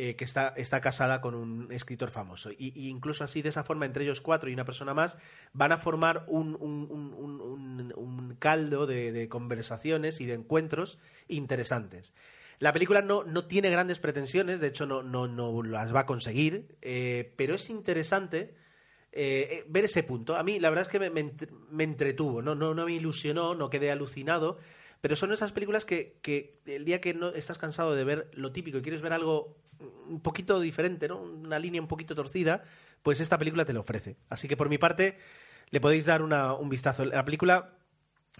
eh, 0.00 0.14
que 0.14 0.24
está, 0.24 0.54
está 0.56 0.80
casada 0.80 1.20
con 1.20 1.34
un 1.34 1.72
escritor 1.72 2.12
famoso. 2.12 2.52
Y, 2.52 2.72
incluso 2.88 3.24
así, 3.24 3.42
de 3.42 3.48
esa 3.48 3.64
forma, 3.64 3.84
entre 3.84 4.04
ellos 4.04 4.20
cuatro 4.20 4.48
y 4.48 4.54
una 4.54 4.64
persona 4.64 4.94
más, 4.94 5.18
van 5.52 5.72
a 5.72 5.78
formar 5.78 6.24
un, 6.28 6.54
un- 6.54 8.36
caldo 8.38 8.86
de, 8.86 9.28
conversaciones 9.28 10.20
y 10.20 10.26
de 10.26 10.34
encuentros 10.34 11.00
interesantes. 11.26 12.14
La 12.60 12.72
película 12.72 13.02
no, 13.02 13.24
no 13.24 13.46
tiene 13.46 13.70
grandes 13.70 13.98
pretensiones, 13.98 14.60
de 14.60 14.68
hecho 14.68 14.86
no, 14.86 15.02
no, 15.02 15.26
no 15.26 15.64
las 15.64 15.92
va 15.92 16.00
a 16.00 16.06
conseguir, 16.06 16.76
eh, 16.80 17.32
pero 17.36 17.56
es 17.56 17.68
interesante 17.68 18.54
eh, 19.10 19.64
ver 19.68 19.86
ese 19.86 20.04
punto. 20.04 20.36
A 20.36 20.44
mí 20.44 20.60
la 20.60 20.70
verdad 20.70 20.86
es 20.86 20.88
que 20.88 21.10
me, 21.10 21.10
me 21.72 21.84
entretuvo, 21.84 22.40
¿no? 22.40 22.54
No, 22.54 22.72
no 22.72 22.84
me 22.86 22.92
ilusionó, 22.92 23.56
no 23.56 23.68
quedé 23.68 23.90
alucinado, 23.90 24.58
pero 25.00 25.16
son 25.16 25.32
esas 25.32 25.52
películas 25.52 25.84
que, 25.84 26.18
que 26.22 26.60
el 26.66 26.84
día 26.84 27.00
que 27.00 27.14
no 27.14 27.28
estás 27.30 27.58
cansado 27.58 27.94
de 27.94 28.04
ver 28.04 28.30
lo 28.34 28.52
típico 28.52 28.78
y 28.78 28.82
quieres 28.82 29.02
ver 29.02 29.12
algo 29.12 29.56
un 30.08 30.20
poquito 30.20 30.60
diferente, 30.60 31.06
¿no? 31.08 31.20
Una 31.20 31.58
línea 31.58 31.80
un 31.80 31.86
poquito 31.88 32.14
torcida, 32.14 32.64
pues 33.02 33.20
esta 33.20 33.38
película 33.38 33.64
te 33.64 33.72
lo 33.72 33.80
ofrece. 33.80 34.16
Así 34.28 34.48
que 34.48 34.56
por 34.56 34.68
mi 34.68 34.78
parte 34.78 35.18
le 35.70 35.80
podéis 35.80 36.06
dar 36.06 36.22
una- 36.22 36.54
un 36.54 36.68
vistazo. 36.68 37.04
La 37.04 37.24
película 37.24 37.76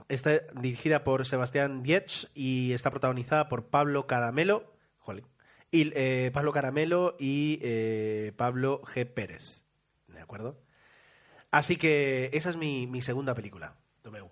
está 0.08 0.40
dirigida 0.60 1.04
por 1.04 1.26
Sebastián 1.26 1.82
Dietz 1.82 2.28
y 2.34 2.72
está 2.72 2.90
protagonizada 2.90 3.48
por 3.48 3.66
Pablo 3.66 4.06
Caramelo, 4.06 4.72
jole, 4.98 5.24
y, 5.70 5.92
eh, 5.94 6.30
Pablo 6.32 6.52
Caramelo 6.52 7.14
y 7.20 7.60
eh, 7.62 8.32
Pablo 8.36 8.80
G. 8.82 9.06
Pérez. 9.06 9.62
¿De 10.08 10.20
acuerdo? 10.20 10.60
Así 11.50 11.76
que 11.76 12.30
esa 12.32 12.50
es 12.50 12.56
mi, 12.56 12.86
mi 12.86 13.00
segunda 13.00 13.34
película. 13.34 13.76
Tomeu. 14.02 14.30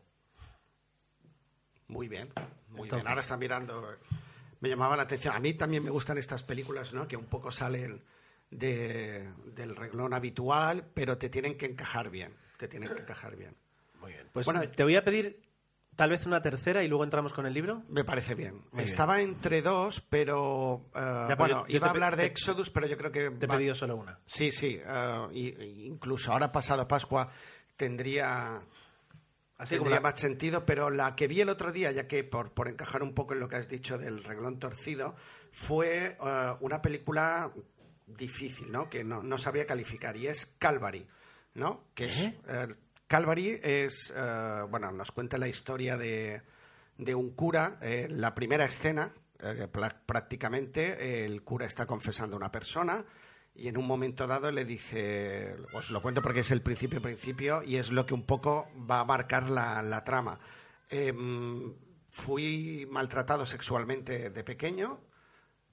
Muy 1.88 2.08
bien, 2.08 2.28
muy 2.70 2.84
Entonces- 2.84 2.96
bien. 3.02 3.08
Ahora 3.08 3.20
está 3.20 3.36
mirando. 3.36 3.96
Me 4.60 4.68
llamaba 4.68 4.96
la 4.96 5.02
atención. 5.04 5.34
A 5.34 5.40
mí 5.40 5.54
también 5.54 5.84
me 5.84 5.90
gustan 5.90 6.18
estas 6.18 6.42
películas, 6.42 6.92
¿no? 6.94 7.06
Que 7.06 7.16
un 7.16 7.26
poco 7.26 7.52
salen 7.52 8.02
de- 8.50 9.32
del 9.54 9.76
reglón 9.76 10.14
habitual, 10.14 10.84
pero 10.94 11.18
te 11.18 11.28
tienen 11.28 11.56
que 11.58 11.66
encajar 11.66 12.10
bien. 12.10 12.34
Te 12.56 12.68
tienen 12.68 12.94
que 12.94 13.02
encajar 13.02 13.36
bien. 13.36 13.54
Muy 14.00 14.12
bien. 14.12 14.28
Pues 14.32 14.46
Bueno, 14.46 14.68
te 14.68 14.82
voy 14.82 14.96
a 14.96 15.04
pedir 15.04 15.42
tal 15.94 16.10
vez 16.10 16.26
una 16.26 16.40
tercera 16.42 16.82
y 16.82 16.88
luego 16.88 17.04
entramos 17.04 17.32
con 17.32 17.46
el 17.46 17.52
libro. 17.54 17.82
Me 17.88 18.04
parece 18.04 18.34
bien. 18.34 18.60
Muy 18.72 18.84
Estaba 18.84 19.20
entre 19.20 19.62
dos, 19.62 20.00
pero 20.08 20.86
eh, 20.94 21.26
Ya, 21.28 21.34
bueno, 21.36 21.62
yo- 21.62 21.68
yo 21.68 21.76
iba 21.76 21.86
a 21.86 21.90
hablar 21.90 22.16
de 22.16 22.26
Exodus, 22.26 22.70
pero 22.70 22.86
yo 22.86 22.96
creo 22.96 23.12
que 23.12 23.30
Te 23.30 23.44
he 23.44 23.48
va- 23.48 23.56
pedido 23.56 23.74
solo 23.74 23.96
una. 23.96 24.18
Sí, 24.26 24.50
sí. 24.52 24.80
eh, 24.82 25.28
y 25.32 25.86
incluso 25.86 26.32
ahora 26.32 26.50
pasado 26.52 26.86
Pascua 26.88 27.30
tendría, 27.76 28.62
Así 29.58 29.76
como 29.76 29.84
tendría 29.86 29.96
la- 30.02 30.10
más 30.10 30.20
sentido, 30.20 30.66
pero 30.66 30.90
la 30.90 31.16
que 31.16 31.28
vi 31.28 31.40
el 31.40 31.48
otro 31.48 31.72
día, 31.72 31.90
ya 31.92 32.06
que 32.06 32.24
por, 32.24 32.52
por 32.52 32.68
encajar 32.68 33.02
un 33.02 33.14
poco 33.14 33.34
en 33.34 33.40
lo 33.40 33.48
que 33.48 33.56
has 33.56 33.68
dicho 33.68 33.96
del 33.98 34.22
reglón 34.24 34.58
torcido, 34.58 35.16
fue 35.52 36.16
eh, 36.20 36.54
una 36.60 36.82
película 36.82 37.50
difícil, 38.06 38.70
¿no? 38.70 38.88
Que 38.90 39.02
no, 39.04 39.22
no 39.22 39.38
sabía 39.38 39.66
calificar, 39.66 40.16
y 40.16 40.26
es 40.26 40.46
Calvary, 40.58 41.06
¿no? 41.54 41.84
Que 41.94 42.04
es, 42.06 42.18
¿Eh? 42.20 42.38
eh, 42.48 42.74
Calvary 43.06 43.58
es, 43.62 44.12
eh, 44.14 44.62
bueno, 44.68 44.92
nos 44.92 45.10
cuenta 45.12 45.38
la 45.38 45.48
historia 45.48 45.96
de, 45.96 46.42
de 46.98 47.14
un 47.14 47.30
cura, 47.30 47.78
eh, 47.80 48.08
la 48.10 48.34
primera 48.34 48.64
escena, 48.66 49.12
eh, 49.40 49.68
prácticamente 50.06 51.24
el 51.24 51.42
cura 51.42 51.66
está 51.66 51.86
confesando 51.86 52.36
a 52.36 52.38
una 52.38 52.52
persona 52.52 53.04
y 53.56 53.68
en 53.68 53.78
un 53.78 53.86
momento 53.86 54.26
dado 54.26 54.50
le 54.50 54.64
dice, 54.64 55.56
os 55.72 55.90
lo 55.90 56.02
cuento 56.02 56.22
porque 56.22 56.40
es 56.40 56.50
el 56.50 56.62
principio 56.62 57.00
principio 57.00 57.62
y 57.62 57.76
es 57.76 57.90
lo 57.90 58.06
que 58.06 58.14
un 58.14 58.24
poco 58.24 58.68
va 58.90 59.00
a 59.00 59.04
marcar 59.04 59.50
la, 59.50 59.82
la 59.82 60.04
trama. 60.04 60.38
Em, 60.90 61.74
fui 62.10 62.86
maltratado 62.90 63.46
sexualmente 63.46 64.30
de 64.30 64.44
pequeño 64.44 65.00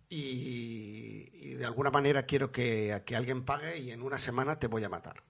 y, 0.10 1.30
y 1.34 1.54
de 1.56 1.66
alguna 1.66 1.92
manera 1.92 2.26
quiero 2.26 2.52
que, 2.52 3.02
que 3.06 3.16
alguien 3.16 3.46
pague 3.46 3.78
y 3.78 3.92
en 3.92 4.02
una 4.02 4.20
semana 4.20 4.60
te 4.60 4.68
voy 4.68 4.84
a 4.84 4.90
matar 4.90 5.24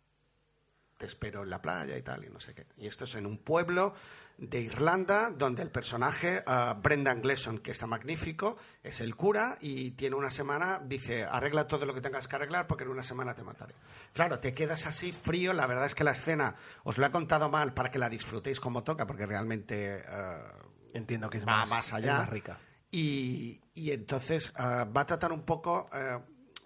te 1.04 1.08
espero 1.08 1.44
en 1.44 1.50
la 1.50 1.62
playa 1.62 1.98
y 1.98 2.02
tal, 2.02 2.24
y 2.24 2.30
no 2.30 2.40
sé 2.40 2.54
qué. 2.54 2.66
Y 2.78 2.88
esto 2.88 3.04
es 3.04 3.14
en 3.16 3.26
un 3.26 3.38
pueblo 3.38 3.94
de 4.38 4.62
Irlanda 4.62 5.32
donde 5.32 5.62
el 5.62 5.70
personaje, 5.70 6.42
ah, 6.48 6.80
Brendan 6.82 7.22
Gleeson, 7.22 7.58
que 7.58 7.72
está 7.72 7.88
magnífico, 7.88 8.56
es 8.84 9.02
el 9.02 9.18
cura 9.18 9.58
y 9.60 9.92
tiene 9.92 10.16
una 10.16 10.32
semana, 10.32 10.80
dice, 10.82 11.26
arregla 11.26 11.68
todo 11.68 11.86
lo 11.86 11.94
que 11.94 12.00
tengas 12.00 12.30
que 12.30 12.38
arreglar 12.38 12.68
porque 12.68 12.86
en 12.86 12.92
una 12.92 13.04
semana 13.04 13.36
te 13.36 13.44
mataré. 13.44 13.76
Claro, 14.14 14.40
te 14.40 14.54
quedas 14.54 14.86
así 14.88 15.12
frío, 15.12 15.52
la 15.52 15.68
verdad 15.68 15.88
es 15.88 15.94
que 15.94 16.06
la 16.06 16.12
escena 16.12 16.56
os 16.86 16.98
lo 16.98 17.06
he 17.06 17.12
contado 17.12 17.50
mal 17.50 17.74
para 17.74 17.92
que 17.92 18.00
la 18.00 18.08
disfrutéis 18.08 18.62
como 18.62 18.84
toca, 18.84 19.06
porque 19.06 19.26
realmente... 19.26 20.04
ah, 20.08 20.54
Entiendo 20.94 21.28
que 21.28 21.40
es 21.40 21.44
va 21.46 21.58
más, 21.66 21.70
más 21.70 21.88
es 21.88 21.94
allá. 21.94 22.18
más 22.20 22.30
rica. 22.30 22.60
Y, 22.92 23.60
y 23.74 23.92
entonces 23.92 24.54
ah, 24.56 24.86
va 24.86 25.02
a 25.02 25.06
tratar 25.08 25.32
un 25.34 25.42
poco, 25.44 25.90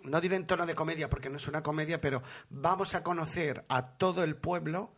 no 0.08 0.22
diré 0.22 0.36
en 0.36 0.48
tono 0.48 0.66
de 0.66 0.76
comedia 0.76 1.10
porque 1.10 1.30
no 1.30 1.38
es 1.38 1.48
una 1.48 1.64
comedia, 1.64 2.02
pero 2.02 2.22
vamos 2.50 2.96
a 2.96 3.04
conocer 3.04 3.66
a 3.70 3.98
todo 3.98 4.24
el 4.24 4.36
pueblo. 4.36 4.94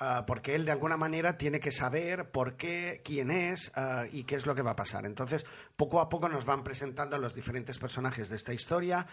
ah, 0.00 0.24
porque 0.26 0.56
él 0.56 0.64
de 0.64 0.72
alguna 0.72 0.96
manera 0.96 1.38
tiene 1.38 1.60
que 1.60 1.70
saber 1.70 2.30
por 2.32 2.56
qué, 2.56 3.00
quién 3.04 3.30
es 3.30 3.70
ah, 3.76 4.04
y 4.10 4.24
qué 4.24 4.34
es 4.34 4.44
lo 4.44 4.54
que 4.56 4.62
va 4.62 4.72
a 4.72 4.76
pasar. 4.76 5.06
Entonces, 5.06 5.46
poco 5.76 6.00
a 6.00 6.08
poco 6.08 6.28
nos 6.28 6.44
van 6.44 6.64
presentando 6.64 7.16
los 7.16 7.32
diferentes 7.32 7.78
personajes 7.78 8.28
de 8.28 8.34
esta 8.34 8.52
historia 8.52 9.06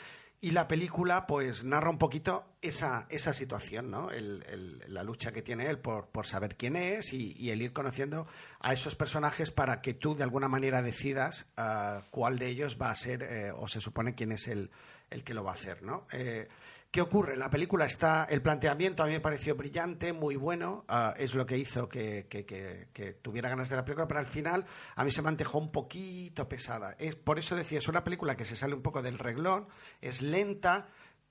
y 0.43 0.51
la 0.51 0.67
película 0.67 1.27
pues 1.27 1.63
narra 1.63 1.91
un 1.91 1.99
poquito 1.99 2.45
esa, 2.63 3.06
esa 3.10 3.32
situación, 3.32 3.91
¿no? 3.91 4.10
El- 4.10 4.43
el- 4.49 4.82
la 4.88 5.04
lucha 5.04 5.32
que 5.32 5.43
tiene 5.43 5.69
él 5.69 5.77
por, 5.77 6.08
por 6.08 6.25
saber 6.25 6.58
quién 6.58 6.75
es 6.75 7.13
y, 7.13 7.51
el 7.51 7.62
ir 7.62 7.73
conociendo 7.73 8.25
a 8.60 8.73
esos 8.73 8.95
personajes 8.95 9.51
para 9.51 9.82
que 9.82 9.93
tú 9.93 10.15
de 10.15 10.23
alguna 10.23 10.47
manera 10.47 10.82
decidas 10.82 11.45
ah, 11.58 12.01
cuál 12.10 12.39
de 12.39 12.47
ellos 12.47 12.80
va 12.82 12.89
a 12.89 12.95
ser 12.95 13.21
eh, 13.21 13.51
o 13.56 13.67
se 13.67 13.82
supone 13.82 14.15
quién 14.15 14.32
es 14.32 14.47
el, 14.47 14.71
el 15.12 15.24
que 15.24 15.34
lo 15.36 15.43
va 15.43 15.52
a 15.52 15.54
hacer, 15.54 15.84
¿no? 15.84 16.08
Eh, 16.12 16.47
¿Qué 16.89 17.00
ocurre? 17.00 17.38
La 17.38 17.50
película 17.50 17.86
está, 17.86 18.26
el 18.30 18.41
planteamiento 18.41 19.02
a 19.02 19.06
mí 19.06 19.13
me 19.13 19.21
pareció 19.21 19.56
brillante, 19.56 20.12
muy 20.12 20.36
bueno, 20.36 20.84
ah, 20.89 21.13
es 21.17 21.36
lo 21.36 21.45
que 21.45 21.58
hizo 21.58 21.88
que, 21.88 22.26
que- 22.30 23.13
tuviera 23.21 23.47
ganas 23.47 23.69
de 23.69 23.78
la 23.78 23.86
película, 23.86 24.08
pero 24.10 24.19
al 24.19 24.26
final 24.28 24.65
a 24.95 25.06
mí 25.06 25.12
se 25.12 25.21
me 25.21 25.30
antojó 25.30 25.58
un 25.58 25.71
poquito 25.71 26.50
pesada. 26.50 26.95
Es, 27.00 27.15
por 27.15 27.39
eso 27.39 27.56
decía, 27.56 27.78
es 27.78 27.88
una 27.88 28.04
película 28.04 28.36
que 28.36 28.43
se 28.43 28.58
sale 28.58 28.74
un 28.74 28.82
poco 28.82 29.02
del 29.02 29.19
reglón, 29.19 29.67
es 30.02 30.21
lenta, 30.21 30.88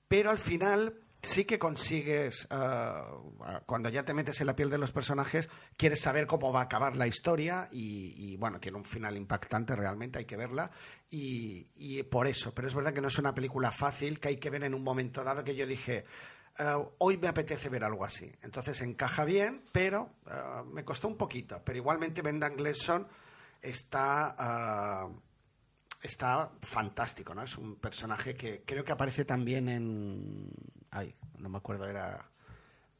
pero 0.07 0.31
al 0.31 0.39
final 0.39 0.95
sí 1.21 1.45
que 1.45 1.59
consigues, 1.59 2.47
ah, 2.49 3.19
cuando 3.65 3.89
ya 3.89 4.03
te 4.03 4.13
metes 4.13 4.41
en 4.41 4.47
la 4.47 4.55
piel 4.55 4.69
de 4.69 4.77
los 4.77 4.91
personajes, 4.91 5.49
quieres 5.77 6.01
saber 6.01 6.25
cómo 6.25 6.51
va 6.51 6.61
a 6.61 6.63
acabar 6.63 6.95
la 6.95 7.07
historia 7.07 7.69
y, 7.71 8.35
bueno, 8.37 8.59
tiene 8.59 8.77
un 8.77 8.85
final 8.85 9.17
impactante 9.17 9.75
realmente, 9.75 10.19
hay 10.19 10.25
que 10.25 10.37
verla 10.37 10.71
y, 11.09 12.03
por 12.03 12.27
eso, 12.27 12.53
pero 12.53 12.67
es 12.67 12.73
verdad 12.73 12.93
que 12.93 13.01
no 13.01 13.09
es 13.09 13.19
una 13.19 13.33
película 13.33 13.71
fácil, 13.71 14.19
que 14.19 14.29
hay 14.29 14.37
que 14.37 14.49
ver 14.49 14.63
en 14.63 14.73
un 14.73 14.83
momento 14.83 15.23
dado 15.23 15.43
que 15.43 15.55
yo 15.55 15.67
dije, 15.67 16.05
"Ah, 16.57 16.79
hoy 16.97 17.17
me 17.17 17.27
apetece 17.27 17.69
ver 17.69 17.83
algo 17.83 18.03
así. 18.03 18.31
Entonces 18.41 18.81
encaja 18.81 19.23
bien, 19.25 19.63
pero 19.71 20.15
ah, 20.25 20.63
me 20.65 20.83
costó 20.83 21.07
un 21.07 21.17
poquito, 21.17 21.61
pero 21.63 21.77
igualmente 21.77 22.21
Brendan 22.21 22.55
Gleeson 22.55 23.07
está... 23.61 25.07
está 26.01 26.51
fantástico, 26.61 27.35
¿no? 27.35 27.43
Es 27.43 27.57
un 27.57 27.75
personaje 27.75 28.35
que 28.35 28.63
creo 28.65 28.83
que 28.83 28.91
aparece 28.91 29.23
también 29.23 29.69
en... 29.69 30.49
Ay, 30.91 31.15
no 31.37 31.49
me 31.49 31.57
acuerdo, 31.57 31.87
era... 31.87 32.27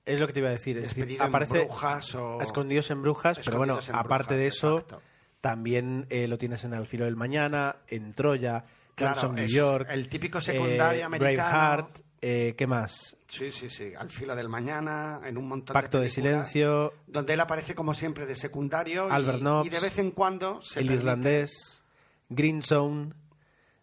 Es 0.06 0.19
lo 0.19 0.25
que 0.27 0.34
te 0.34 0.39
iba 0.39 0.49
a 0.49 0.54
decir. 0.54 0.77
Es 0.77 0.84
decir, 0.86 0.97
Despedido 1.06 1.23
en 1.25 1.30
aparece 1.30 1.65
Brujas 1.65 2.15
o- 2.15 2.41
escondidos 2.41 2.89
en 2.89 3.01
brujas, 3.04 3.39
pero 3.45 3.58
bueno, 3.60 3.77
aparte 3.93 4.36
de 4.36 4.47
eso, 4.47 4.77
exacto. 4.80 5.01
también 5.41 6.08
eh, 6.10 6.27
lo 6.27 6.38
tienes 6.39 6.63
en 6.63 6.73
Al 6.73 6.88
filo 6.88 7.06
del 7.06 7.15
mañana, 7.15 7.75
en 7.88 8.13
Troya, 8.13 8.65
Claro, 8.95 9.32
New 9.34 9.47
York, 9.47 9.88
el 9.91 10.10
típico 10.10 10.41
secundario 10.41 11.01
eh, 11.01 11.04
americano. 11.04 11.49
Braveheart, 11.49 11.99
eh, 12.21 12.56
¿qué 12.58 12.67
más? 12.67 13.15
Sí, 13.27 13.51
sí, 13.51 13.69
sí, 13.69 13.93
al 13.97 14.10
filo 14.12 14.36
del 14.36 14.49
mañana, 14.49 15.21
en 15.23 15.38
un 15.38 15.47
montón 15.47 15.73
Pacto 15.73 15.99
de 15.99 16.10
películas, 16.10 16.47
silencio, 16.51 16.93
Donde 17.08 17.34
él 17.34 17.39
aparece 17.39 17.73
como 17.75 17.93
siempre 17.93 18.25
de 18.25 18.36
secundario 18.36 19.08
y- 19.08 19.12
Albert 19.12 19.41
Nobbs, 19.41 19.67
y, 19.67 19.69
de 19.69 19.80
vez 19.80 19.97
en 19.99 20.12
cuando 20.12 20.62
se 20.62 20.80
El 20.82 20.88
permite- 20.88 20.99
irlandés, 21.01 21.84
Green 22.30 22.62
Zone, 22.63 23.13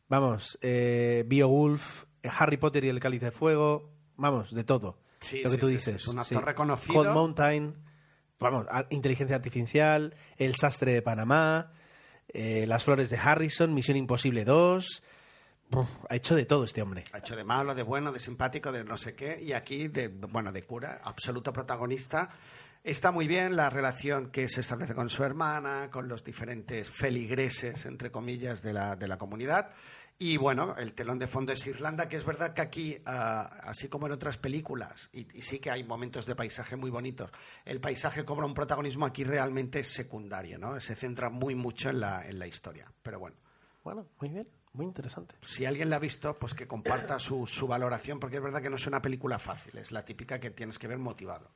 vamos, 0.09 0.59
Beowulf, 0.63 2.05
Harry 2.25 2.57
Potter 2.57 2.85
y 2.85 2.89
el 2.89 3.01
Cáliz 3.01 3.21
de 3.23 3.31
Fuego, 3.31 3.91
vamos, 4.19 4.55
de 4.55 4.65
todo. 4.65 4.99
Sí, 5.21 5.43
lo 5.43 5.51
que 5.51 5.57
sí, 5.57 5.61
tú 5.61 5.67
sí, 5.69 5.73
dices. 5.75 6.07
un 6.07 6.19
actor 6.19 6.45
reconocido. 6.45 6.95
Cold 6.95 7.15
Mountain, 7.15 7.75
vamos, 8.39 8.67
inteligencia 8.91 9.37
artificial, 9.37 10.15
El 10.37 10.55
sastre 10.55 10.93
de 10.93 11.03
Panamá, 11.03 11.73
eh, 12.29 12.67
Las 12.67 12.85
flores 12.85 13.09
de 13.09 13.17
Harrison, 13.17 13.73
Misión 13.73 13.97
Imposible 13.97 14.45
2. 14.45 15.03
Uf, 15.71 15.89
ha 16.09 16.17
hecho 16.17 16.35
de 16.35 16.47
todo 16.47 16.65
este 16.65 16.83
hombre. 16.83 17.05
Ha 17.13 17.19
hecho 17.19 17.37
de 17.37 17.45
malo, 17.45 17.75
de 17.75 17.83
bueno, 17.83 18.13
de 18.13 18.21
simpático, 18.21 18.73
de 18.73 18.85
no 18.85 18.97
sé 18.97 19.15
qué. 19.15 19.39
Y 19.41 19.53
aquí, 19.53 19.89
de, 19.89 20.09
bueno, 20.09 20.53
de 20.53 20.63
cura, 20.63 21.01
absoluto 21.03 21.53
protagonista. 21.53 22.31
Está 22.85 23.11
muy 23.11 23.27
bien 23.27 23.57
la 23.57 23.69
relación 23.69 24.31
que 24.31 24.49
se 24.49 24.61
establece 24.61 24.95
con 24.95 25.11
su 25.11 25.25
hermana, 25.25 25.91
con 25.91 26.09
los 26.09 26.25
diferentes 26.25 26.91
feligreses, 26.91 27.85
entre 27.85 28.11
comillas, 28.11 28.63
de 28.63 28.73
la, 28.73 28.97
de 28.97 29.09
la 29.09 29.19
comunidad. 29.19 29.71
Y 30.21 30.37
bueno, 30.37 30.75
el 30.77 30.95
telón 30.95 31.21
de 31.21 31.29
fondo 31.29 31.53
es 31.53 31.65
Irlanda, 31.69 32.09
que 32.09 32.17
es 32.17 32.25
verdad 32.25 32.53
que 32.53 32.61
aquí, 32.61 33.01
ah, 33.07 33.61
así 33.63 33.89
como 33.89 34.07
en 34.07 34.13
otras 34.13 34.37
películas, 34.37 35.09
y, 35.13 35.29
y 35.39 35.43
sí 35.43 35.61
que 35.61 35.71
hay 35.71 35.85
momentos 35.85 36.27
de 36.27 36.35
paisaje 36.35 36.75
muy 36.75 36.91
bonitos, 36.91 37.31
el 37.65 37.81
paisaje 37.81 38.25
cobra 38.25 38.45
un 38.45 38.55
protagonismo 38.55 39.07
aquí 39.07 39.23
realmente 39.23 39.85
secundario, 39.85 40.59
¿no? 40.59 40.81
Se 40.81 40.97
centra 40.97 41.31
muy 41.31 41.55
mucho 41.55 41.91
en 41.91 42.01
la, 42.01 42.27
en 42.27 42.41
la 42.41 42.49
historia. 42.49 42.93
Pero 43.03 43.21
bueno. 43.21 43.37
Bueno, 43.85 44.09
muy 44.21 44.29
bien, 44.29 44.49
muy 44.73 44.87
interesante. 44.87 45.37
Si 45.41 45.65
alguien 45.65 45.89
la 45.89 45.97
ha 45.97 46.01
visto, 46.01 46.35
pues 46.35 46.53
que 46.53 46.67
comparta 46.67 47.21
su, 47.21 47.47
su 47.47 47.69
valoración, 47.69 48.19
porque 48.19 48.37
es 48.39 48.43
verdad 48.43 48.61
que 48.61 48.71
no 48.71 48.77
es 48.77 48.87
una 48.89 49.01
película 49.01 49.39
fácil, 49.39 49.79
es 49.79 49.93
la 49.93 50.05
típica 50.05 50.41
que 50.41 50.51
tienes 50.51 50.81
que 50.81 50.89
ver 50.89 50.99
motivado. 50.99 51.49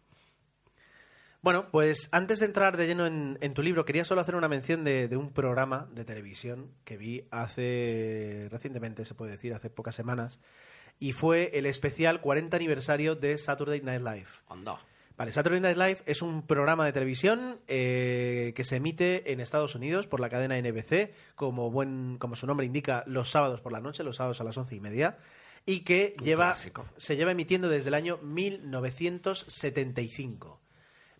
Bueno, 1.42 1.68
pues 1.72 2.08
antes 2.12 2.38
de 2.38 2.46
entrar 2.46 2.76
de 2.76 2.86
lleno 2.86 3.04
en, 3.04 3.36
en 3.40 3.52
tu 3.52 3.64
libro, 3.64 3.84
quería 3.84 4.04
solo 4.04 4.20
hacer 4.20 4.36
una 4.36 4.46
mención 4.46 4.84
de, 4.84 5.08
de 5.08 5.16
un 5.16 5.32
programa 5.32 5.88
de 5.92 6.04
televisión 6.04 6.70
que 6.84 6.96
vi 6.96 7.26
hace 7.32 8.46
recientemente, 8.48 9.04
se 9.04 9.16
puede 9.16 9.32
decir, 9.32 9.52
hace 9.52 9.68
pocas 9.68 9.96
semanas, 9.96 10.38
y 11.00 11.14
fue 11.14 11.50
el 11.54 11.66
especial 11.66 12.20
40 12.20 12.56
aniversario 12.56 13.16
de 13.16 13.38
Saturday 13.38 13.80
Night 13.80 14.02
Live. 14.02 14.28
Anda. 14.48 14.78
Vale, 15.16 15.32
Saturday 15.32 15.60
Night 15.60 15.76
Live 15.76 15.98
es 16.06 16.22
un 16.22 16.46
programa 16.46 16.86
de 16.86 16.92
televisión 16.92 17.58
eh, 17.66 18.52
que 18.54 18.62
se 18.62 18.76
emite 18.76 19.32
en 19.32 19.40
Estados 19.40 19.74
Unidos 19.74 20.06
por 20.06 20.20
la 20.20 20.30
cadena 20.30 20.56
NBC, 20.56 21.10
como, 21.34 21.72
buen, 21.72 22.18
como 22.18 22.36
su 22.36 22.46
nombre 22.46 22.66
indica, 22.66 23.02
los 23.08 23.32
sábados 23.32 23.60
por 23.60 23.72
la 23.72 23.80
noche, 23.80 24.04
los 24.04 24.14
sábados 24.14 24.40
a 24.40 24.44
las 24.44 24.56
once 24.56 24.76
y 24.76 24.80
media, 24.80 25.18
y 25.66 25.80
que 25.80 26.14
lleva, 26.22 26.54
se 26.54 27.16
lleva 27.16 27.32
emitiendo 27.32 27.68
desde 27.68 27.88
el 27.88 27.94
año 27.94 28.18
1975 28.18 30.61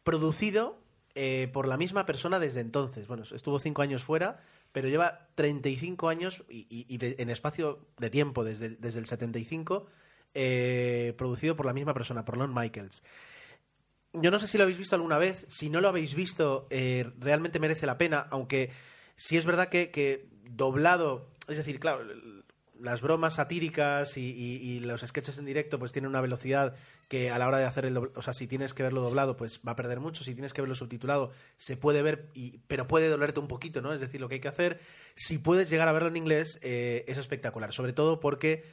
producido 0.04 0.78
eh, 1.14 1.48
por 1.52 1.66
la 1.68 1.76
misma 1.76 2.06
persona 2.06 2.38
desde 2.38 2.60
entonces. 2.60 3.06
Bueno, 3.06 3.22
estuvo 3.30 3.58
cinco 3.58 3.82
años 3.82 4.04
fuera, 4.04 4.40
pero 4.72 4.88
lleva 4.88 5.28
35 5.34 6.08
años 6.08 6.42
y, 6.48 6.66
y- 6.70 6.86
y 6.88 6.98
de- 6.98 7.16
en 7.18 7.28
espacio 7.30 7.86
de 7.98 8.08
tiempo, 8.10 8.44
desde, 8.44 8.70
desde 8.70 8.98
el 8.98 9.06
75, 9.06 9.86
eh, 10.34 11.14
producido 11.18 11.54
por 11.56 11.66
la 11.66 11.74
misma 11.74 11.92
persona, 11.92 12.24
por 12.24 12.38
Lon 12.38 12.54
Michaels. 12.54 13.02
Yo 14.14 14.30
no 14.30 14.38
sé 14.38 14.46
si 14.46 14.58
lo 14.58 14.64
habéis 14.64 14.78
visto 14.78 14.96
alguna 14.96 15.18
vez. 15.18 15.46
Si 15.48 15.70
no 15.70 15.80
lo 15.80 15.88
habéis 15.88 16.14
visto, 16.14 16.66
eh, 16.70 17.10
realmente 17.18 17.58
merece 17.60 17.86
la 17.86 17.96
pena, 17.98 18.26
aunque 18.30 18.70
sí 19.16 19.36
es 19.36 19.46
verdad 19.46 19.68
que, 19.68 19.90
que 19.90 20.28
doblado, 20.50 21.28
es 21.48 21.56
decir, 21.56 21.80
claro, 21.80 22.04
las 22.78 23.00
bromas 23.00 23.34
satíricas 23.34 24.16
y, 24.16 24.22
y- 24.32 24.56
y 24.76 24.80
los 24.80 25.00
sketches 25.02 25.38
en 25.38 25.44
directo 25.46 25.78
pues 25.78 25.92
tienen 25.92 26.08
una 26.10 26.20
velocidad 26.20 26.74
que 27.08 27.30
a 27.30 27.38
la 27.38 27.46
hora 27.46 27.58
de 27.58 27.64
hacer 27.64 27.84
el 27.84 27.94
doblado, 27.94 28.18
o 28.18 28.22
sea, 28.22 28.32
si 28.32 28.46
tienes 28.46 28.72
que 28.74 28.82
verlo 28.82 29.02
doblado, 29.02 29.36
pues 29.36 29.60
va 29.66 29.72
a 29.72 29.76
perder 29.76 30.00
mucho. 30.00 30.24
Si 30.24 30.34
tienes 30.34 30.52
que 30.52 30.62
verlo 30.62 30.74
subtitulado, 30.74 31.30
se 31.56 31.76
puede 31.76 32.02
ver, 32.02 32.28
pero 32.68 32.86
puede 32.88 33.08
dolerte 33.08 33.40
un 33.40 33.48
poquito, 33.48 33.82
¿no? 33.82 33.92
Es 33.92 34.00
decir, 34.00 34.20
lo 34.20 34.28
que 34.28 34.36
hay 34.36 34.40
que 34.40 34.48
hacer. 34.48 34.80
Si 35.14 35.38
puedes 35.38 35.68
llegar 35.68 35.88
a 35.88 35.92
verlo 35.92 36.08
en 36.08 36.16
inglés, 36.16 36.58
eh, 36.62 37.04
es 37.06 37.18
espectacular. 37.18 37.72
Sobre 37.72 37.92
todo 37.92 38.18
porque 38.20 38.64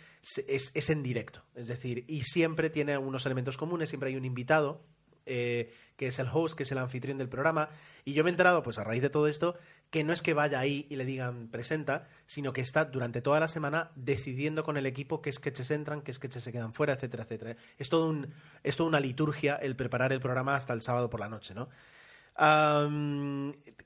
es, 0.48 0.72
es 0.74 0.89
en 0.89 1.04
directo. 1.04 1.44
Es 1.56 1.68
decir, 1.68 2.06
y 2.08 2.22
siempre 2.22 2.70
tiene 2.70 2.94
algunos 2.94 3.26
elementos 3.26 3.58
comunes, 3.58 3.89
siempre 3.89 4.10
hay 4.10 4.15
un 4.15 4.26
invitado. 4.26 4.86
eh, 5.26 5.72
que 5.96 6.08
es 6.08 6.18
el 6.18 6.28
host, 6.32 6.56
que 6.56 6.63
es 6.63 6.72
el 6.72 6.78
anfitrión 6.78 7.18
del 7.18 7.28
programa, 7.28 7.70
y 8.06 8.13
yo 8.13 8.24
me 8.24 8.30
he 8.30 8.32
enterado, 8.32 8.63
pues 8.63 8.80
a 8.80 8.86
raíz 8.86 9.02
de 9.02 9.10
todo 9.10 9.28
esto, 9.28 9.58
que 9.89 10.04
no 10.04 10.13
es 10.13 10.21
que 10.21 10.36
vaya 10.36 10.60
ahí 10.60 10.86
y 10.89 10.97
le 10.97 11.06
digan 11.06 11.47
presenta, 11.47 12.08
sino 12.28 12.54
que 12.54 12.62
está 12.62 12.86
durante 12.86 13.21
toda 13.21 13.39
la 13.39 13.47
semana 13.47 13.91
decidiendo 13.95 14.63
con 14.63 14.78
el 14.78 14.86
equipo 14.86 15.21
qué 15.21 15.32
sketches 15.32 15.71
entran, 15.71 16.02
qué 16.02 16.13
sketches 16.13 16.43
se 16.43 16.52
quedan 16.52 16.73
fuera, 16.73 16.93
etcétera, 16.93 17.23
etcétera. 17.23 17.56
Es 17.78 17.89
todo 17.89 18.08
un, 18.08 18.32
es 18.63 18.78
toda 18.78 18.89
una 18.89 18.99
liturgia 18.99 19.56
el 19.56 19.75
preparar 19.75 20.13
el 20.13 20.19
programa 20.19 20.56
hasta 20.56 20.73
el 20.73 20.84
sábado 20.84 21.10
por 21.10 21.19
la 21.19 21.30
noche, 21.30 21.56
¿no? 21.56 21.69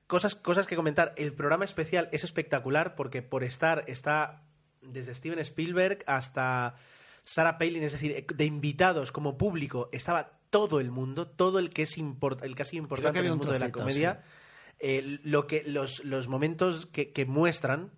Cosas, 0.07 0.35
cosas 0.35 0.67
que 0.67 0.75
comentar. 0.75 1.13
El 1.17 1.33
programa 1.33 1.65
especial 1.65 2.09
es 2.11 2.23
espectacular 2.23 2.95
porque 2.95 3.21
por 3.21 3.43
estar 3.43 3.83
está 3.87 4.43
desde 4.81 5.15
Steven 5.15 5.39
Spielberg 5.39 6.03
hasta 6.05 6.75
Sarah 7.23 7.57
Palin, 7.57 7.81
es 7.83 7.93
decir, 7.93 8.25
de 8.27 8.45
invitados 8.45 9.11
como 9.11 9.37
público 9.37 9.89
estaba 9.91 10.39
todo 10.49 10.79
el 10.81 10.91
mundo, 10.91 11.27
todo 11.27 11.57
el 11.57 11.69
que 11.71 11.83
es 11.83 11.97
import- 11.97 12.43
el 12.43 12.55
que 12.55 12.61
ha 12.61 12.65
sido 12.65 12.83
importante 12.83 13.19
en 13.19 13.25
el 13.25 13.31
un 13.31 13.37
mundo 13.39 13.53
de 13.53 13.59
la 13.59 13.71
comedia. 13.71 14.23
Eh, 14.85 15.19
lo 15.23 15.47
que 15.47 15.63
los, 15.65 16.03
los 16.03 16.27
momentos 16.27 16.85
que, 16.87 17.11
que 17.13 17.25
muestran 17.25 17.91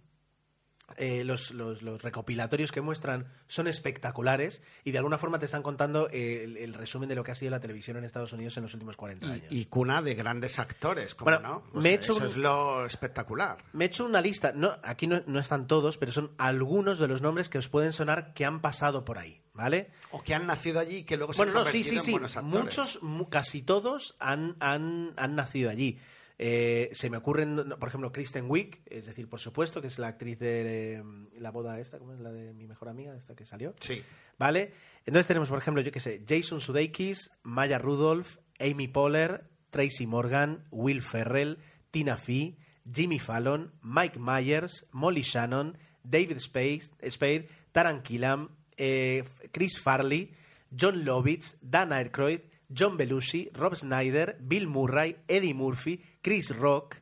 eh, 0.97 1.23
los, 1.23 1.49
los- 1.51 1.81
los 1.81 2.03
recopilatorios 2.03 2.71
que 2.71 2.79
muestran 2.79 3.27
son 3.47 3.67
espectaculares 3.67 4.61
y 4.83 4.91
de 4.91 4.99
alguna 4.99 5.17
forma 5.17 5.39
te 5.39 5.45
están 5.45 5.63
contando 5.63 6.07
eh, 6.11 6.43
el, 6.43 6.57
el 6.57 6.73
resumen 6.75 7.09
de 7.09 7.15
lo 7.15 7.23
que 7.23 7.31
ha 7.31 7.35
sido 7.35 7.49
la 7.49 7.59
televisión 7.59 7.97
en 7.97 8.03
Estados 8.03 8.33
Unidos 8.33 8.55
en 8.57 8.63
los 8.63 8.73
últimos 8.75 8.95
40 8.95 9.25
años. 9.25 9.45
Y, 9.49 9.61
y 9.61 9.65
cuna 9.65 10.03
de 10.03 10.13
grandes 10.13 10.59
actores, 10.59 11.15
como 11.15 11.31
Bueno, 11.31 11.41
no. 11.47 11.63
O 11.73 11.77
me 11.77 11.81
sea, 11.81 11.91
he 11.91 11.95
hecho 11.95 12.11
eso 12.11 12.21
un- 12.21 12.27
es 12.27 12.37
lo 12.37 12.85
espectacular. 12.85 13.57
Me 13.73 13.85
he 13.85 13.87
hecho 13.87 14.05
una 14.05 14.21
lista, 14.21 14.51
no, 14.55 14.77
aquí 14.83 15.07
no, 15.07 15.23
no 15.25 15.39
están 15.39 15.65
todos, 15.65 15.97
pero 15.97 16.11
son 16.11 16.31
algunos 16.37 16.99
de 16.99 17.07
los 17.07 17.23
nombres 17.23 17.49
que 17.49 17.57
os 17.57 17.67
pueden 17.67 17.91
sonar 17.91 18.35
que 18.35 18.45
han 18.45 18.61
pasado 18.61 19.03
por 19.05 19.17
ahí, 19.17 19.41
¿vale? 19.55 19.89
O 20.11 20.21
que 20.21 20.35
han 20.35 20.45
nacido 20.45 20.79
allí 20.79 20.97
y 20.97 21.03
que 21.03 21.17
luego 21.17 21.33
se 21.33 21.37
Bueno, 21.37 21.53
han 21.57 21.63
no, 21.65 21.65
sí, 21.65 21.83
sí, 21.83 21.95
en 21.95 22.01
sí. 22.01 22.15
Muchos, 22.43 23.01
mu- 23.01 23.27
casi 23.27 23.63
todos 23.63 24.15
han, 24.19 24.55
han, 24.59 25.13
han 25.17 25.33
nacido 25.35 25.71
allí. 25.71 25.99
Eh, 26.37 26.89
se 26.93 27.09
me 27.09 27.17
ocurren, 27.17 27.75
por 27.79 27.87
ejemplo, 27.87 28.11
Kristen 28.11 28.45
Wiig, 28.49 28.81
es 28.87 29.05
decir, 29.05 29.29
por 29.29 29.39
supuesto, 29.39 29.81
que 29.81 29.87
es 29.87 29.99
la 29.99 30.07
actriz 30.07 30.37
de 30.37 30.95
eh, 30.95 31.03
la 31.37 31.51
boda 31.51 31.79
esta, 31.79 31.97
¿cómo 31.97 32.13
es 32.13 32.19
la 32.19 32.31
de 32.31 32.53
mi 32.53 32.67
mejor 32.67 32.89
amiga, 32.89 33.15
esta 33.15 33.35
que 33.35 33.45
salió? 33.45 33.73
Sí. 33.79 34.03
¿Vale? 34.37 34.73
Entonces 35.05 35.27
tenemos, 35.27 35.49
por 35.49 35.59
ejemplo, 35.59 35.81
yo 35.81 35.91
qué 35.91 35.99
sé, 35.99 36.23
Jason 36.27 36.59
Sudeikis, 36.59 37.31
Maya 37.43 37.77
Rudolph, 37.77 38.37
Amy 38.59 38.87
Poehler, 38.87 39.45
Tracy 39.69 40.07
Morgan, 40.07 40.65
Will 40.71 41.01
Ferrell, 41.01 41.59
Tina 41.91 42.17
Fey, 42.17 42.57
Jimmy 42.91 43.19
Fallon, 43.19 43.71
Mike 43.81 44.19
Myers, 44.19 44.85
Molly 44.91 45.21
Shannon, 45.21 45.77
David 46.03 46.39
Spade, 46.39 46.83
Spade 47.09 47.47
Taran 47.71 48.01
Killam, 48.01 48.49
eh, 48.77 49.23
Chris 49.51 49.79
Farley, 49.79 50.31
John 50.69 51.03
Lovitz, 51.03 51.57
Dan 51.61 51.91
Aykroyd, 51.91 52.41
John 52.69 52.97
Belushi, 52.97 53.49
Rob 53.53 53.75
Snyder, 53.75 54.37
Bill 54.39 54.67
Murray, 54.67 55.17
Eddie 55.27 55.53
Murphy, 55.53 56.01
Chris 56.25 56.57
Rock, 56.57 56.95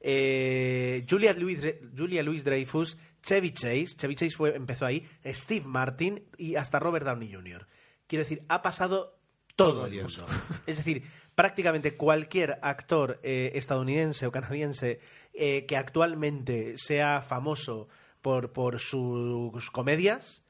eh, 0.00 1.06
Julia 1.08 1.32
Louis 1.34 1.60
Julia 1.96 2.24
Louis 2.24 2.42
Dreyfus, 2.42 2.98
Chevy 3.22 3.52
Chase, 3.52 3.96
Chevy 3.96 4.16
Chase 4.16 4.34
fue, 4.34 4.56
empezó 4.56 4.86
ahí, 4.86 5.08
Steve 5.24 5.66
Martin 5.68 6.24
y 6.36 6.56
hasta 6.56 6.80
Robert 6.80 7.06
Downey 7.06 7.32
Jr. 7.32 7.68
Quiero 8.08 8.24
decir, 8.24 8.44
ha 8.48 8.62
pasado 8.62 9.20
todo, 9.54 9.86
el 9.86 10.02
mundo. 10.02 10.26
Es 10.66 10.78
decir, 10.78 11.04
prácticamente 11.36 11.96
cualquier 11.96 12.58
actor 12.60 13.20
eh, 13.22 13.52
estadounidense 13.54 14.26
o 14.26 14.32
canadiense 14.32 14.98
eh, 15.32 15.64
que 15.66 15.76
actualmente 15.76 16.76
sea 16.76 17.22
famoso 17.22 17.86
por, 18.20 18.52
por 18.52 18.80
sus 18.80 19.70
comedias 19.70 20.42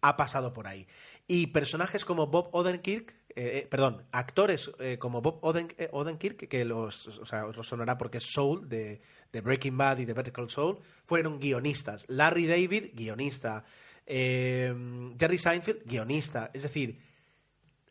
ha 0.00 0.16
pasado 0.16 0.52
por 0.52 0.68
ahí. 0.68 0.86
Y 1.26 1.48
personajes 1.48 2.04
como 2.04 2.28
Bob 2.28 2.50
Odenkirk, 2.52 3.16
eh, 3.36 3.58
eh, 3.62 3.66
perdón, 3.68 4.04
actores 4.12 4.70
eh, 4.78 4.96
como 4.98 5.20
Bob 5.20 5.40
Oden- 5.42 5.74
Odenkirk, 5.92 6.48
que 6.48 6.64
los, 6.64 7.06
o 7.18 7.26
sea, 7.26 7.44
sonará 7.62 7.98
porque 7.98 8.18
es 8.18 8.24
Soul 8.24 8.68
de, 8.68 9.00
Breaking 9.32 9.76
Bad 9.76 9.98
y 9.98 10.04
de 10.04 10.12
Better 10.14 10.32
Call 10.32 10.50
Saul, 10.50 10.78
fueron 11.04 11.40
guionistas. 11.40 12.04
Larry 12.08 12.46
David, 12.46 12.90
guionista. 12.94 13.64
Eh, 14.06 14.72
Jerry 15.18 15.38
Seinfeld, 15.38 15.84
guionista. 15.84 16.50
Es 16.54 16.62
decir, 16.62 17.00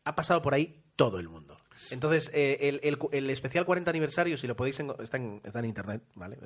ha 0.06 0.16
pasado 0.16 0.42
por 0.42 0.54
ahí 0.54 0.84
todo 0.96 1.20
el 1.20 1.28
mundo. 1.28 1.58
Entonces, 1.92 2.32
el, 2.34 2.80
especial 3.30 3.66
40 3.66 3.90
aniversario, 3.90 4.38
si 4.38 4.48
lo 4.48 4.56
podéis, 4.56 4.80
está, 4.80 5.18
en, 5.18 5.42
internet, 5.66 6.04
¿vale? 6.16 6.38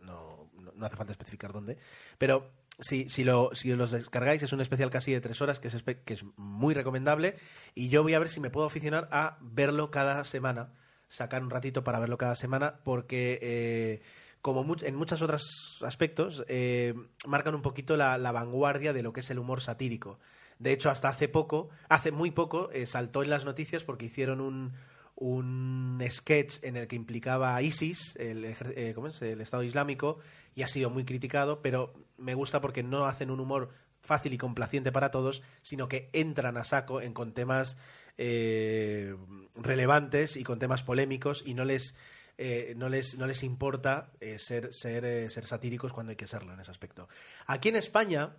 No- 0.00 0.50
no 0.74 0.86
hace 0.86 0.96
falta 0.96 1.12
especificar 1.12 1.52
dónde. 1.52 1.78
Pero 2.18 2.52
si, 2.78 3.08
si, 3.08 3.24
lo, 3.24 3.50
si 3.54 3.74
los 3.74 3.90
descargáis, 3.90 4.42
es 4.42 4.52
un 4.52 4.60
especial 4.60 4.90
casi 4.90 5.12
de 5.12 5.20
tres 5.20 5.40
horas 5.40 5.60
que 5.60 5.68
es, 5.68 6.24
muy 6.36 6.74
recomendable. 6.74 7.36
Y 7.74 7.88
yo 7.88 8.02
voy 8.02 8.14
a 8.14 8.18
ver 8.18 8.28
si 8.28 8.40
me 8.40 8.50
puedo 8.50 8.66
aficionar 8.66 9.08
a 9.12 9.38
verlo 9.40 9.90
cada 9.90 10.24
semana, 10.24 10.72
sacar 11.08 11.42
un 11.42 11.50
ratito 11.50 11.84
para 11.84 11.98
verlo 11.98 12.18
cada 12.18 12.34
semana, 12.34 12.80
porque. 12.84 13.38
eh, 13.42 14.02
como 14.42 14.64
en 14.80 14.94
muchos 14.94 15.22
otros 15.22 15.82
aspectos, 15.84 16.44
eh, 16.46 16.94
marcan 17.26 17.56
un 17.56 17.62
poquito 17.62 17.96
la, 17.96 18.16
la 18.16 18.30
vanguardia 18.30 18.92
de 18.92 19.02
lo 19.02 19.12
que 19.12 19.18
es 19.18 19.30
el 19.32 19.40
humor 19.40 19.60
satírico. 19.60 20.20
De 20.60 20.72
hecho, 20.72 20.88
hasta 20.88 21.08
hace 21.08 21.28
poco, 21.28 21.68
hace 21.88 22.12
muy 22.12 22.30
poco, 22.30 22.70
eh, 22.70 22.86
saltó 22.86 23.24
en 23.24 23.30
las 23.30 23.44
noticias 23.44 23.82
porque 23.82 24.06
hicieron 24.06 24.40
un, 24.40 24.72
un 25.16 26.02
sketch 26.08 26.62
en 26.62 26.76
el 26.76 26.86
que 26.86 26.96
implicaba 26.96 27.56
a 27.56 27.62
ISIS, 27.62 28.14
el, 28.16 28.44
eh, 28.44 28.94
el 29.22 29.40
Estado 29.40 29.62
Islámico, 29.62 30.18
y 30.54 30.62
ha 30.62 30.68
sido 30.68 30.90
muy 30.90 31.04
criticado, 31.04 31.62
pero 31.62 31.92
me 32.16 32.34
gusta 32.34 32.60
porque 32.60 32.82
no 32.82 33.06
hacen 33.06 33.30
un 33.30 33.40
humor 33.40 33.70
fácil 34.02 34.32
y 34.32 34.38
complaciente 34.38 34.92
para 34.92 35.10
todos, 35.10 35.42
sino 35.62 35.88
que 35.88 36.08
entran 36.12 36.56
a 36.56 36.64
saco 36.64 37.00
en, 37.00 37.12
con 37.12 37.32
temas 37.32 37.76
eh, 38.18 39.16
relevantes 39.54 40.36
y 40.36 40.44
con 40.44 40.58
temas 40.58 40.82
polémicos 40.82 41.42
y 41.44 41.54
no 41.54 41.64
les 41.64 41.94
eh, 42.38 42.74
no 42.76 42.88
les 42.88 43.16
no 43.16 43.26
les 43.26 43.42
importa 43.42 44.12
eh, 44.20 44.38
ser 44.38 44.72
ser 44.72 45.04
eh, 45.04 45.30
ser 45.30 45.46
satíricos 45.46 45.92
cuando 45.92 46.10
hay 46.10 46.16
que 46.16 46.26
serlo 46.26 46.52
en 46.52 46.60
ese 46.60 46.70
aspecto. 46.70 47.08
Aquí 47.46 47.68
en 47.70 47.76
España 47.76 48.36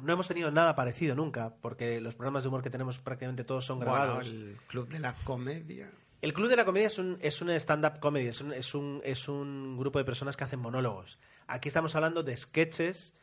no 0.00 0.12
hemos 0.12 0.28
tenido 0.28 0.50
nada 0.50 0.74
parecido 0.74 1.14
nunca, 1.14 1.54
porque 1.60 2.00
los 2.00 2.14
programas 2.14 2.42
de 2.44 2.48
humor 2.48 2.62
que 2.62 2.70
tenemos 2.70 2.98
prácticamente 2.98 3.44
todos 3.44 3.64
son 3.66 3.78
Bueno, 3.78 3.92
grabados. 3.92 4.28
el 4.28 4.56
Club 4.66 4.88
de 4.88 4.98
la 4.98 5.14
Comedia. 5.24 5.90
El 6.20 6.32
Club 6.32 6.48
de 6.48 6.56
la 6.56 6.64
Comedia 6.64 6.86
es 6.86 6.98
un, 6.98 7.18
es 7.20 7.42
un 7.42 7.50
stand-up 7.50 7.98
comedy, 8.00 8.26
es 8.28 8.40
un, 8.40 8.52
es, 8.52 8.74
un, 8.74 9.00
es 9.04 9.28
un 9.28 9.76
grupo 9.76 9.98
de 9.98 10.04
personas 10.04 10.36
que 10.36 10.44
hacen 10.44 10.60
monólogos. 10.60 11.18
Aquí 11.48 11.68
estamos 11.68 11.94
hablando 11.96 12.22
de 12.22 12.36
sketches 12.36 13.14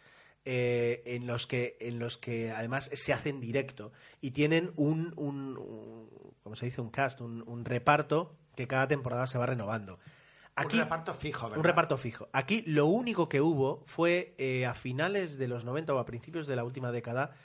eh, 0.45 1.01
en, 1.05 1.25
los 1.25 1.47
que, 1.47 1.77
en 1.79 1.97
los 1.99 2.17
que 2.17 2.51
además 2.51 2.89
se 2.93 3.13
hacen 3.13 3.39
directo 3.39 3.91
y 4.21 4.31
tienen 4.31 4.71
un, 4.75 5.13
un, 5.15 5.57
un- 5.57 6.09
¿cómo 6.43 6.55
se 6.55 6.65
dice? 6.65 6.81
Un 6.81 6.89
cast, 6.91 7.21
un, 7.21 7.43
un 7.47 7.63
reparto 7.65 8.35
que 8.55 8.67
cada 8.67 8.87
temporada 8.87 9.27
se 9.27 9.37
va 9.37 9.45
renovando. 9.45 9.99
Aquí, 10.65 10.77
un 10.77 10.83
reparto 10.83 11.13
fijo, 11.13 11.45
¿verdad? 11.45 11.57
un 11.57 11.63
reparto 11.63 11.97
fijo. 11.97 12.29
Aquí 12.33 12.63
lo 12.65 12.85
único 12.85 13.29
que 13.29 13.41
hubo 13.41 13.83
fue 13.85 14.35
eh, 14.37 14.65
a 14.65 14.73
finales 14.73 15.37
de 15.37 15.47
los 15.47 15.65
90 15.65 15.93
o 15.93 15.99
a 15.99 16.05
principios 16.05 16.47
de 16.47 16.55
la 16.55 16.63
última 16.63 16.91
década 16.91 17.35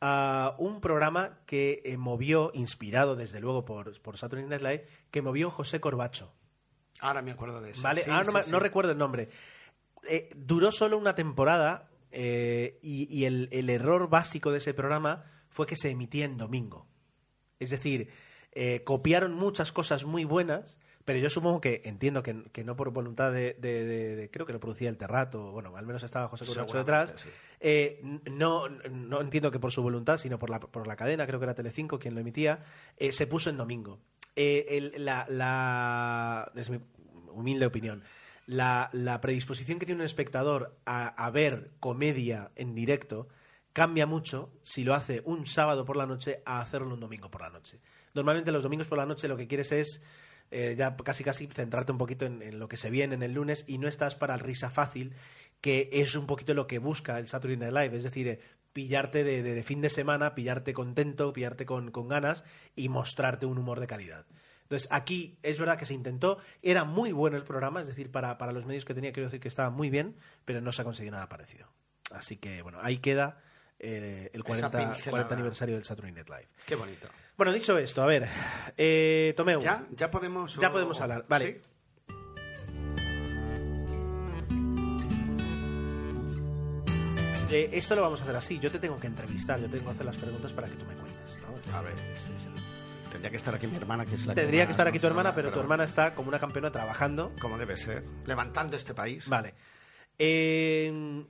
a 0.00 0.54
un 0.58 0.80
programa 0.80 1.38
que 1.46 1.82
eh, 1.84 1.96
movió, 1.96 2.50
inspirado 2.54 3.16
desde 3.16 3.40
luego 3.40 3.64
por, 3.64 4.00
por 4.00 4.16
Saturday 4.16 4.46
Night 4.46 4.62
Live, 4.62 4.86
que 5.10 5.22
movió 5.22 5.50
José 5.50 5.80
Corbacho. 5.80 6.32
Ahora 7.00 7.22
me 7.22 7.30
acuerdo 7.32 7.60
de 7.60 7.70
eso. 7.70 7.82
¿Vale? 7.82 8.02
Sí, 8.02 8.10
Ahora 8.10 8.24
no, 8.24 8.30
sí, 8.30 8.36
me- 8.36 8.42
sí. 8.44 8.52
no 8.52 8.60
recuerdo 8.60 8.92
el 8.92 8.98
nombre. 8.98 9.28
Eh, 10.08 10.28
duró 10.36 10.70
solo 10.72 10.96
una 10.98 11.14
temporada 11.14 11.88
y, 12.10 13.06
y 13.10 13.24
el, 13.26 13.48
el 13.52 13.68
error 13.70 14.08
básico 14.08 14.50
de 14.50 14.58
ese 14.58 14.72
programa 14.74 15.24
fue 15.50 15.66
que 15.66 15.76
se 15.76 15.90
emitía 15.90 16.24
en 16.24 16.36
domingo. 16.38 16.86
Es 17.58 17.70
decir, 17.70 18.08
eh, 18.52 18.82
copiaron 18.84 19.34
muchas 19.34 19.72
cosas 19.72 20.04
muy 20.04 20.24
buenas, 20.24 20.78
pero 21.08 21.20
yo 21.20 21.30
supongo 21.30 21.58
que, 21.62 21.80
entiendo 21.86 22.22
que, 22.22 22.44
que 22.52 22.64
no 22.64 22.76
por 22.76 22.90
voluntad 22.90 23.32
de, 23.32 23.54
de- 23.58 23.82
de- 23.86 24.14
de- 24.14 24.30
creo 24.30 24.44
que 24.44 24.52
lo 24.52 24.60
producía 24.60 24.90
el 24.90 24.98
Terrato, 24.98 25.52
bueno, 25.52 25.74
al 25.74 25.86
menos 25.86 26.02
estaba 26.02 26.28
José 26.28 26.44
Seguramente, 26.44 26.76
detrás. 26.76 27.14
sí. 27.16 27.30
Eh, 27.60 28.02
no, 28.30 28.68
no 28.68 29.20
entiendo 29.22 29.50
que 29.50 29.58
por 29.58 29.72
su 29.72 29.82
voluntad, 29.82 30.18
sino 30.18 30.38
por 30.38 30.50
la, 30.50 30.60
por 30.60 30.86
la 30.86 30.96
cadena, 30.96 31.26
creo 31.26 31.38
que 31.40 31.44
era 31.46 31.54
Telecinco 31.54 31.98
quien 31.98 32.14
lo 32.14 32.20
emitía, 32.20 32.62
eh, 32.98 33.10
se 33.12 33.26
puso 33.26 33.48
en 33.48 33.56
domingo. 33.56 34.00
Eh, 34.36 34.66
el- 34.68 35.02
la, 35.02 35.24
la- 35.30 36.52
desde 36.54 36.72
mi 36.78 36.84
humilde 37.32 37.64
opinión, 37.64 38.02
la, 38.44 38.90
la 38.92 39.20
predisposición 39.22 39.78
que 39.78 39.86
tiene 39.86 40.02
un 40.02 40.04
espectador 40.06 40.76
a, 40.84 41.08
a 41.08 41.30
ver 41.30 41.70
comedia 41.80 42.50
en 42.54 42.74
directo 42.74 43.28
cambia 43.72 44.06
mucho 44.06 44.52
si 44.62 44.84
lo 44.84 44.92
hace 44.94 45.22
un 45.24 45.46
sábado 45.46 45.86
por 45.86 45.96
la 45.96 46.04
noche 46.04 46.42
a 46.44 46.60
hacerlo 46.60 46.92
un 46.92 47.00
domingo 47.00 47.30
por 47.30 47.40
la 47.40 47.48
noche. 47.50 47.80
Normalmente 48.12 48.52
los 48.52 48.62
domingos 48.62 48.86
por 48.88 48.98
la 48.98 49.06
noche 49.06 49.26
lo 49.26 49.38
que 49.38 49.46
quieres 49.48 49.72
es 49.72 50.02
eh, 50.50 50.74
ya 50.78 50.96
casi 50.96 51.24
casi 51.24 51.46
centrarte 51.46 51.92
un 51.92 51.98
poquito 51.98 52.26
en, 52.26 52.42
en 52.42 52.58
lo 52.58 52.68
que 52.68 52.76
se 52.76 52.90
viene 52.90 53.14
en 53.14 53.22
el 53.22 53.32
lunes 53.32 53.64
y 53.66 53.78
no 53.78 53.88
estás 53.88 54.14
para 54.16 54.34
el 54.34 54.40
risa 54.40 54.70
fácil, 54.70 55.14
que 55.60 55.88
es 55.92 56.14
un 56.14 56.26
poquito 56.26 56.54
lo 56.54 56.66
que 56.66 56.78
busca 56.78 57.18
el 57.18 57.28
Saturday 57.28 57.56
Night 57.56 57.72
Live. 57.74 57.96
Es 57.96 58.04
decir, 58.04 58.28
eh, 58.28 58.40
pillarte 58.72 59.24
de, 59.24 59.42
de- 59.42 59.54
de 59.54 59.62
fin 59.62 59.80
de 59.80 59.90
semana, 59.90 60.34
pillarte 60.34 60.72
contento, 60.72 61.32
pillarte 61.32 61.66
con, 61.66 61.90
con 61.90 62.08
ganas 62.08 62.44
y 62.76 62.88
mostrarte 62.88 63.46
un 63.46 63.58
humor 63.58 63.80
de 63.80 63.86
calidad. 63.86 64.26
Entonces, 64.62 64.86
aquí 64.92 65.38
es 65.42 65.58
verdad 65.58 65.78
que 65.78 65.86
se 65.86 65.94
intentó, 65.94 66.38
era 66.62 66.84
muy 66.84 67.10
bueno 67.12 67.38
el 67.38 67.42
programa, 67.44 67.80
es 67.80 67.86
decir, 67.86 68.10
para, 68.12 68.36
para 68.36 68.52
los 68.52 68.66
medios 68.66 68.84
que 68.84 68.92
tenía, 68.94 69.12
quiero 69.12 69.26
decir 69.28 69.40
que 69.40 69.48
estaba 69.48 69.70
muy 69.70 69.88
bien, 69.88 70.16
pero 70.44 70.60
no 70.60 70.72
se 70.72 70.82
ha 70.82 70.84
conseguido 70.84 71.12
nada 71.14 71.28
parecido. 71.28 71.66
Así 72.10 72.36
que, 72.36 72.60
bueno, 72.62 72.78
ahí 72.82 72.98
queda 72.98 73.40
eh, 73.78 74.30
el 74.34 74.44
40, 74.44 74.70
pincelada. 74.78 75.10
40 75.10 75.34
aniversario 75.34 75.74
del 75.74 75.84
Saturday 75.84 76.12
Night 76.12 76.28
Live. 76.28 76.48
Qué 76.66 76.74
bonito. 76.74 77.08
Bueno, 77.38 77.52
dicho 77.52 77.78
esto, 77.78 78.02
a 78.02 78.06
ver, 78.06 78.28
eh, 78.76 79.32
Tomeu. 79.36 79.60
¿Ya? 79.60 79.86
¿Ya 79.92 80.10
podemos...? 80.10 80.56
Ya 80.56 80.68
o- 80.68 80.72
podemos 80.72 81.00
hablar, 81.00 81.24
vale. 81.28 81.46
¿Sí? 81.46 81.60
Eh, 87.50 87.70
esto 87.72 87.94
lo 87.96 88.02
vamos 88.02 88.20
a 88.20 88.24
hacer 88.24 88.36
así. 88.36 88.58
Yo 88.58 88.70
te 88.70 88.78
tengo 88.78 88.98
que 88.98 89.06
entrevistar, 89.06 89.58
yo 89.60 89.68
tengo 89.68 89.84
que 89.84 89.90
hacer 89.92 90.04
las 90.06 90.16
preguntas 90.18 90.52
para 90.52 90.68
que 90.68 90.74
tú 90.74 90.84
me 90.84 90.94
cuentes. 90.94 91.36
¿no? 91.70 91.76
A 91.76 91.80
ver. 91.82 91.94
Tendría 93.10 93.30
que 93.30 93.36
estar 93.38 93.54
aquí 93.54 93.66
mi 93.66 93.76
hermana, 93.76 94.04
que 94.04 94.16
es 94.16 94.26
la 94.26 94.34
Tendría 94.34 94.66
que 94.66 94.72
estar 94.72 94.86
aquí 94.86 94.98
tu 94.98 95.06
hermana, 95.06 95.34
pero 95.34 95.50
tu 95.50 95.58
hermana 95.60 95.84
está 95.84 96.14
como 96.14 96.28
una 96.28 96.38
campeona 96.38 96.70
trabajando. 96.70 97.32
Como 97.40 97.56
debe 97.56 97.76
ser. 97.76 98.04
Levantando 98.26 98.76
este 98.76 98.92
país. 98.94 99.28
Vale. 99.28 99.54
Eh, 100.18 101.24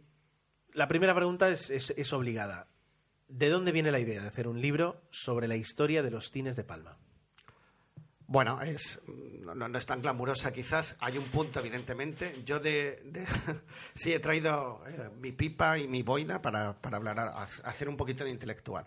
la 0.73 0.89
primera 0.89 1.15
pregunta 1.15 1.49
es, 1.51 1.71
es- 1.71 1.95
es 1.97 2.13
obligada. 2.13 2.67
¿De 3.29 3.49
dónde 3.51 3.73
viene 3.73 3.91
la 3.93 4.01
idea 4.01 4.23
de 4.23 4.29
hacer 4.29 4.49
un 4.49 4.61
libro 4.61 5.03
sobre 5.11 5.49
la 5.49 5.57
historia 5.57 6.03
de 6.03 6.11
los 6.11 6.31
cines 6.31 6.57
de 6.57 6.65
Palma? 6.65 6.97
Bueno, 8.27 8.61
es, 8.61 9.01
no, 9.07 9.55
no- 9.55 9.79
es 9.79 9.87
tan 9.87 10.03
glamurosa 10.03 10.53
quizás. 10.53 10.97
Hay 11.01 11.17
un 11.17 11.25
punto, 11.25 11.61
evidentemente. 11.61 12.43
Yo 12.45 12.61
de, 12.61 13.01
de- 13.05 13.27
sí 13.95 14.13
he 14.13 14.19
traído 14.21 14.83
eh, 14.87 15.11
mi 15.19 15.33
pipa 15.33 15.79
y 15.79 15.89
mi 15.89 16.03
boina 16.03 16.41
para, 16.43 16.75
para 16.81 16.99
hablar, 16.99 17.19
hacer 17.65 17.89
un 17.89 17.97
poquito 17.97 18.25
de 18.25 18.31
intelectual. 18.31 18.87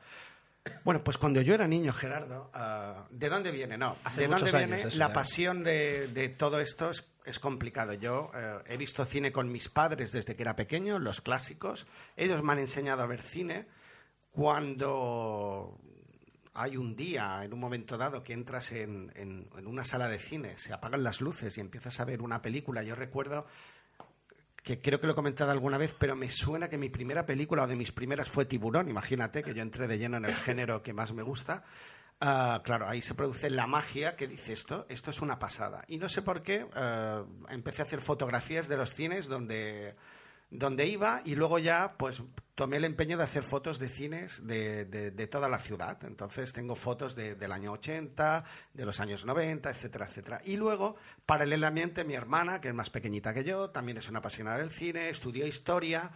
Bueno, 0.84 1.04
pues 1.04 1.18
cuando 1.18 1.42
yo 1.42 1.56
era 1.56 1.68
niño, 1.68 1.92
Gerardo, 1.92 2.52
ah, 2.54 3.08
¿de 3.10 3.30
dónde 3.30 3.50
viene? 3.50 3.80
No, 3.80 3.98
Hace 4.04 4.22
¿de 4.22 4.28
dónde 4.28 4.52
viene 4.52 4.82
eso 4.82 4.98
la 5.00 5.12
pasión 5.12 5.64
de, 5.64 6.08
de 6.10 6.30
todo 6.30 6.60
esto? 6.60 6.92
Es, 6.92 7.04
es 7.26 7.40
complicado. 7.40 7.94
Yo 7.94 8.30
eh, 8.36 8.60
he 8.68 8.78
visto 8.78 9.04
cine 9.06 9.32
con 9.32 9.52
mis 9.52 9.70
padres 9.70 10.12
desde 10.12 10.36
que 10.36 10.44
era 10.44 10.56
pequeño, 10.56 11.00
los 11.00 11.20
clásicos. 11.22 11.88
Ellos 12.16 12.44
me 12.44 12.54
han 12.54 12.60
enseñado 12.60 13.02
a 13.02 13.08
ver 13.08 13.24
cine. 13.24 13.66
Cuando 14.32 15.78
hay 16.54 16.78
un 16.78 16.96
día, 16.96 17.44
en 17.44 17.54
un 17.54 17.60
momento 17.60 17.98
dado, 17.98 18.24
que 18.24 18.34
entras 18.34 18.72
en, 18.72 19.50
una 19.66 19.86
sala 19.86 20.08
de 20.08 20.20
cine, 20.20 20.58
se 20.58 20.74
apagan 20.74 21.04
las 21.04 21.22
luces 21.22 21.58
y 21.58 21.62
empiezas 21.62 22.00
a 22.00 22.06
ver 22.06 22.22
una 22.22 22.42
película. 22.42 22.84
Yo 22.84 22.96
recuerdo 22.96 23.46
que 24.64 24.80
creo 24.80 25.00
que 25.00 25.08
lo 25.08 25.14
he 25.14 25.16
comentado 25.16 25.52
alguna 25.52 25.78
vez, 25.78 25.96
pero 25.98 26.16
me 26.16 26.30
suena 26.30 26.70
que 26.70 26.78
mi 26.78 26.90
primera 26.90 27.26
película 27.26 27.64
o 27.64 27.68
de 27.68 27.76
mis 27.76 27.92
primeras 27.92 28.30
fue 28.30 28.46
Tiburón. 28.46 28.90
Imagínate 28.90 29.44
que 29.44 29.54
yo 29.54 29.62
entré 29.62 29.88
de 29.88 29.98
lleno 29.98 30.18
en 30.18 30.26
el 30.26 30.36
género 30.36 30.84
que 30.84 30.94
más 30.94 31.14
me 31.14 31.24
gusta. 31.24 31.64
Ah, 32.20 32.62
claro, 32.64 32.88
ahí 32.88 33.02
se 33.02 33.16
produce 33.16 33.50
la 33.50 33.66
magia 33.66 34.16
que 34.16 34.28
dice 34.28 34.54
esto, 34.54 34.86
esto 34.90 35.10
es 35.10 35.22
una 35.22 35.40
pasada. 35.40 35.84
Y 35.88 35.98
no 35.98 36.08
sé 36.08 36.22
por 36.22 36.44
qué, 36.44 36.68
ah, 36.76 37.26
empecé 37.50 37.82
a 37.82 37.86
hacer 37.86 38.02
fotografías 38.02 38.68
de 38.68 38.78
los 38.78 38.94
cines 38.94 39.28
donde, 39.28 39.96
donde 40.52 40.86
iba 40.86 41.22
y 41.26 41.36
luego 41.36 41.58
ya 41.60 41.96
pues 41.98 42.22
tomé 42.56 42.78
el 42.78 42.86
empeño 42.86 43.18
de 43.18 43.24
hacer 43.24 43.42
fotos 43.44 43.80
de 43.80 43.88
cines 43.90 44.46
de, 44.46 44.86
de- 44.86 45.28
toda 45.28 45.48
la 45.50 45.58
ciudad. 45.58 45.98
Entonces 46.04 46.54
tengo 46.54 46.76
fotos 46.76 47.16
de- 47.16 47.34
del 47.36 47.52
año 47.54 47.72
80, 47.72 48.44
de 48.74 48.86
los 48.86 49.00
años 49.00 49.26
90, 49.26 49.72
etcétera, 49.72 50.06
etcétera. 50.06 50.42
Y 50.46 50.58
luego, 50.58 50.96
paralelamente, 51.26 52.04
mi 52.04 52.14
hermana, 52.14 52.62
que 52.62 52.68
es 52.68 52.74
más 52.76 52.90
pequeñita 52.90 53.34
que 53.34 53.44
yo, 53.46 53.70
también 53.72 53.98
es 53.98 54.10
una 54.10 54.20
apasionada 54.20 54.58
del 54.60 54.72
cine, 54.72 55.10
estudió 55.10 55.48
historia 55.48 56.12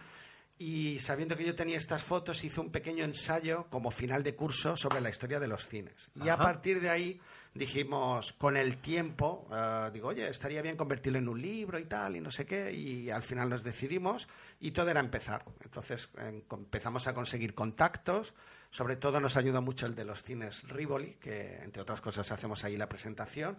y 0.58 0.98
sabiendo 1.00 1.36
que 1.36 1.44
yo 1.44 1.54
tenía 1.54 1.76
estas 1.76 2.02
fotos 2.04 2.42
hizo 2.44 2.62
un 2.62 2.70
pequeño 2.70 3.04
ensayo 3.04 3.66
como 3.70 3.90
final 3.90 4.22
de 4.22 4.34
curso 4.34 4.76
sobre 4.76 5.00
la 5.00 5.10
historia 5.10 5.38
de 5.38 5.48
los 5.48 5.66
cines. 5.68 6.10
Y 6.14 6.28
a 6.28 6.34
Ajá. 6.34 6.44
partir 6.44 6.80
de 6.80 6.88
ahí 6.90 7.20
dijimos, 7.54 8.32
con 8.34 8.56
el 8.56 8.78
tiempo, 8.78 9.48
eh, 9.52 9.90
digo, 9.92 10.08
oye, 10.08 10.28
estaría 10.28 10.60
bien 10.62 10.76
convertirlo 10.76 11.18
en 11.18 11.28
un 11.28 11.40
libro 11.40 11.78
y 11.78 11.84
tal, 11.86 12.16
y 12.16 12.20
no 12.20 12.30
sé 12.30 12.44
qué, 12.46 12.72
y 12.72 13.10
al 13.10 13.22
final 13.22 13.48
nos 13.48 13.62
decidimos 13.62 14.28
y 14.60 14.70
todo 14.72 14.90
era 14.90 15.00
empezar. 15.00 15.44
Entonces 15.62 16.08
en- 16.18 16.42
com- 16.42 16.60
empezamos 16.60 17.06
a 17.06 17.14
conseguir 17.14 17.54
contactos, 17.54 18.34
sobre 18.70 18.96
todo 18.96 19.20
nos 19.20 19.36
ayudó 19.36 19.62
mucho 19.62 19.86
el 19.86 19.94
de 19.94 20.04
los 20.04 20.22
cines 20.22 20.68
Rivoli, 20.68 21.14
que 21.14 21.56
entre 21.62 21.80
otras 21.82 22.00
cosas 22.00 22.30
hacemos 22.30 22.64
ahí 22.64 22.76
la 22.76 22.88
presentación, 22.88 23.56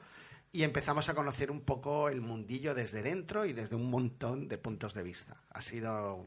y 0.51 0.63
empezamos 0.63 1.09
a 1.09 1.13
conocer 1.13 1.51
un 1.51 1.61
poco 1.61 2.07
el 2.09 2.21
mundillo 2.21 2.73
desde 2.73 3.01
dentro 3.01 3.45
y 3.45 3.53
desde 3.53 3.75
un 3.75 3.89
montón 3.89 4.47
de 4.47 4.57
puntos 4.57 4.93
de 4.93 5.03
vista. 5.03 5.37
Ha 5.51 5.61
sido 5.61 6.25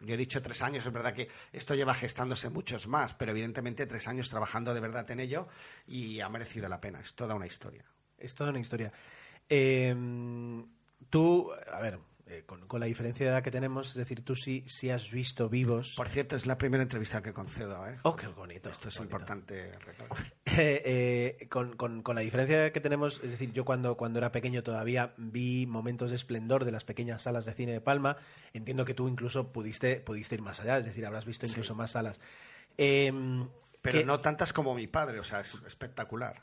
yo 0.00 0.14
he 0.14 0.16
dicho 0.16 0.42
tres 0.42 0.62
años, 0.62 0.84
es 0.86 0.92
verdad 0.92 1.14
que 1.14 1.28
esto 1.52 1.74
lleva 1.74 1.94
gestándose 1.94 2.48
muchos 2.48 2.88
más, 2.88 3.14
pero 3.14 3.30
evidentemente 3.32 3.86
tres 3.86 4.08
años 4.08 4.30
trabajando 4.30 4.74
de 4.74 4.80
verdad 4.80 5.10
en 5.10 5.20
ello 5.20 5.48
y 5.86 6.20
ha 6.20 6.28
merecido 6.28 6.68
la 6.68 6.80
pena. 6.80 7.00
Es 7.00 7.14
toda 7.14 7.34
una 7.34 7.46
historia. 7.46 7.84
Es 8.18 8.34
toda 8.34 8.50
una 8.50 8.60
historia. 8.60 8.92
Eh, 9.48 9.94
tú, 11.10 11.50
a 11.72 11.80
ver, 11.80 11.98
eh, 12.30 12.44
con, 12.46 12.66
con 12.66 12.80
la 12.80 12.86
diferencia 12.86 13.26
de 13.26 13.32
edad 13.32 13.42
que 13.42 13.50
tenemos, 13.50 13.90
es 13.90 13.94
decir, 13.96 14.24
tú 14.24 14.36
sí, 14.36 14.64
sí 14.66 14.88
has 14.90 15.10
visto 15.10 15.48
vivos. 15.48 15.94
Por 15.96 16.08
cierto, 16.08 16.36
es 16.36 16.46
la 16.46 16.56
primera 16.56 16.82
entrevista 16.82 17.22
que 17.22 17.32
concedo. 17.32 17.86
¿eh? 17.88 17.98
Oh, 18.04 18.14
qué 18.16 18.28
bonito. 18.28 18.70
Esto 18.70 18.88
es 18.88 18.96
bonito. 18.98 19.16
importante 19.16 19.72
recordar. 19.84 20.32
Eh, 20.56 21.36
eh, 21.40 21.48
con, 21.48 21.76
con- 21.76 22.02
con 22.02 22.16
la 22.16 22.22
diferencia 22.22 22.72
que 22.72 22.80
tenemos, 22.80 23.20
es 23.22 23.30
decir, 23.30 23.52
yo 23.52 23.64
cuando, 23.64 23.96
cuando 23.96 24.18
era 24.18 24.32
pequeño 24.32 24.62
todavía 24.64 25.14
vi 25.16 25.64
momentos 25.66 26.10
de 26.10 26.16
esplendor 26.16 26.64
de 26.64 26.72
las 26.72 26.84
pequeñas 26.84 27.22
salas 27.22 27.44
de 27.44 27.52
cine 27.54 27.72
de 27.72 27.80
Palma. 27.80 28.16
Entiendo 28.52 28.84
que 28.84 28.92
tú 28.94 29.06
incluso 29.08 29.52
pudiste, 29.52 30.00
pudiste 30.00 30.34
ir 30.34 30.42
más 30.42 30.58
allá, 30.60 30.78
es 30.78 30.84
decir, 30.84 31.06
habrás 31.06 31.24
visto 31.24 31.46
incluso 31.46 31.74
más 31.76 31.92
salas. 31.92 32.18
Eh, 32.76 33.12
Pero 33.80 33.98
¿qué- 34.00 34.04
no 34.04 34.20
tantas 34.20 34.52
como 34.52 34.74
mi 34.74 34.86
padre, 34.88 35.20
o 35.20 35.24
sea, 35.24 35.40
es 35.40 35.54
espectacular. 35.66 36.40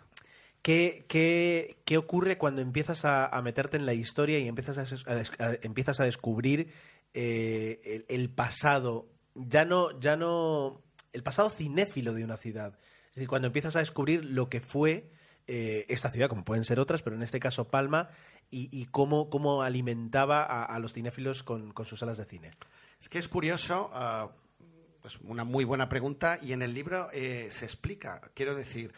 ¿Qué, 0.68 1.06
qué, 1.08 1.78
qué 1.86 1.98
ocurre 1.98 2.38
cuando 2.38 2.62
empiezas 2.62 3.06
a, 3.06 3.42
meterte 3.42 3.78
en 3.78 3.86
la 3.86 3.94
historia 3.94 4.38
y 4.38 4.50
empiezas 4.50 4.78
a, 4.78 5.54
empiezas 5.62 6.02
a 6.02 6.04
descubrir 6.04 6.74
eh, 7.14 8.04
el, 8.10 8.30
pasado? 8.30 9.08
Ya 9.34 9.64
no, 9.64 9.98
ya 10.02 10.18
no. 10.18 10.82
El 11.14 11.24
pasado 11.24 11.50
cinéfilo 11.50 12.14
de 12.14 12.26
una 12.26 12.36
ciudad. 12.36 12.78
Es 13.08 13.16
decir, 13.16 13.30
cuando 13.30 13.48
empiezas 13.48 13.78
a 13.78 13.80
descubrir 13.80 14.26
lo 14.26 14.50
que 14.50 14.60
fue 14.60 15.10
eh, 15.48 15.86
esta 15.88 16.10
ciudad, 16.10 16.28
como 16.28 16.44
pueden 16.44 16.66
ser 16.66 16.82
otras, 16.82 17.02
pero 17.02 17.16
en 17.16 17.24
este 17.24 17.40
caso 17.40 17.70
Palma, 17.70 18.10
y, 18.52 18.88
cómo, 18.88 19.30
cómo 19.30 19.64
alimentaba 19.64 20.44
a, 20.44 20.80
los 20.80 20.92
cinéfilos 20.92 21.44
con, 21.44 21.74
sus 21.86 22.00
salas 22.02 22.18
de 22.18 22.26
cine. 22.26 22.52
Es 23.00 23.08
que 23.08 23.20
es 23.20 23.30
curioso, 23.30 23.90
ah, 23.94 24.32
es 25.06 25.18
una 25.22 25.46
muy 25.46 25.64
buena 25.64 25.88
pregunta 25.88 26.38
y 26.42 26.52
en 26.52 26.62
el 26.62 26.74
libro 26.74 27.08
eh, 27.14 27.48
se 27.52 27.64
explica. 27.64 28.20
Quiero 28.34 28.54
decir, 28.54 28.92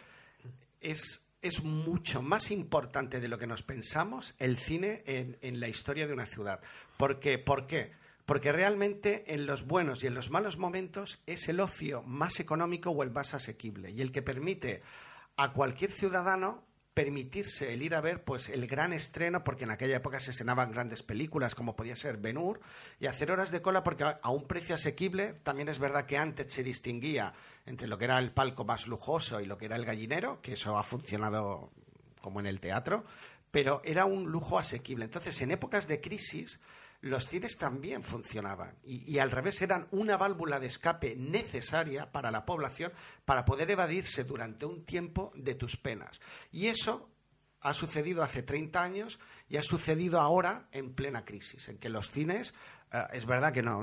es, 0.82 1.29
es 1.42 1.64
mucho 1.64 2.22
más 2.22 2.52
importante 2.52 3.20
de 3.20 3.28
lo 3.28 3.38
que 3.38 3.48
nos 3.48 3.64
pensamos 3.64 4.36
el 4.40 4.58
cine 4.58 5.04
en, 5.06 5.38
en 5.42 5.60
la 5.60 5.68
historia 5.68 6.08
de 6.08 6.14
una 6.14 6.26
ciudad. 6.26 6.62
Porque, 6.98 7.38
¿Por 7.38 7.68
qué? 7.68 7.92
Porque 8.26 8.52
realmente 8.52 9.34
en 9.34 9.46
los 9.46 9.66
buenos 9.66 10.04
y 10.04 10.08
en 10.08 10.14
los 10.14 10.30
malos 10.30 10.58
momentos 10.58 11.22
es 11.26 11.50
el 11.50 11.60
ocio 11.60 12.04
más 12.04 12.40
económico 12.40 12.92
o 12.92 13.04
el 13.04 13.12
más 13.12 13.34
asequible 13.34 13.92
y 13.92 14.02
el 14.02 14.12
que 14.12 14.22
permite 14.22 14.84
a 15.36 15.54
cualquier 15.54 15.92
ciudadano 15.92 16.64
permitirse 16.94 17.74
el 17.74 17.82
ir 17.82 17.96
a 17.96 18.02
ver 18.02 18.24
pues 18.24 18.50
el 18.50 18.68
gran 18.68 18.94
estreno 18.94 19.44
porque 19.44 19.64
en 19.64 19.72
aquella 19.72 19.98
época 19.98 20.20
se 20.20 20.32
estrenaban 20.32 20.72
grandes 20.72 21.04
películas 21.04 21.56
como 21.56 21.76
podía 21.76 21.96
ser 21.96 22.18
Ben-Hur 22.18 22.60
y 23.00 23.06
hacer 23.06 23.32
horas 23.32 23.52
de 23.52 23.62
cola 23.62 23.84
porque 23.84 24.04
a 24.04 24.30
un 24.30 24.48
precio 24.48 24.76
asequible 24.76 25.34
también 25.44 25.70
es 25.70 25.80
verdad 25.80 26.06
que 26.06 26.18
antes 26.18 26.52
se 26.52 26.64
distinguía 26.64 27.34
entre 27.66 27.88
lo 27.88 27.98
que 27.98 28.06
era 28.06 28.20
el 28.20 28.32
palco 28.32 28.66
más 28.66 28.88
lujoso 28.88 29.40
y 29.40 29.46
lo 29.46 29.58
que 29.58 29.66
era 29.66 29.76
el 29.76 29.86
gallinero 29.86 30.42
que 30.42 30.54
eso 30.54 30.78
ha 30.78 30.84
funcionado 30.84 31.72
como 32.22 32.40
en 32.40 32.48
el 32.48 32.60
teatro 32.60 33.06
pero 33.52 33.82
era 33.84 34.06
un 34.06 34.32
lujo 34.32 34.60
asequible. 34.60 35.06
Entonces 35.06 35.42
en 35.42 35.52
épocas 35.52 35.88
de 35.88 36.02
crisis 36.02 36.60
los 37.02 37.28
cines 37.28 37.58
también 37.58 38.04
funcionaban 38.04 38.78
y, 38.84 39.10
y 39.10 39.20
al 39.20 39.32
revés 39.32 39.62
eran 39.62 39.88
una 39.92 40.18
válvula 40.18 40.60
de 40.60 40.68
escape 40.68 41.16
necesaria 41.16 42.12
para 42.12 42.32
la 42.32 42.46
población 42.46 42.92
para 43.26 43.46
poder 43.46 43.72
evadirse 43.72 44.24
durante 44.24 44.66
un 44.66 44.86
tiempo 44.86 45.32
de 45.36 45.56
tus 45.56 45.78
penas. 45.78 46.20
Y 46.52 46.68
eso 46.68 47.10
ha 47.62 47.74
sucedido 47.74 48.24
hace 48.24 48.44
30 48.44 48.82
años 48.82 49.20
y 49.48 49.58
ha 49.58 49.64
sucedido 49.64 50.20
ahora 50.20 50.68
en 50.72 50.94
plena 50.94 51.26
crisis, 51.26 51.68
en 51.70 51.78
que 51.78 51.90
los 51.90 52.12
cines, 52.12 52.54
eh, 52.92 53.04
es 53.14 53.26
verdad 53.26 53.54
que 53.54 53.64
no, 53.64 53.82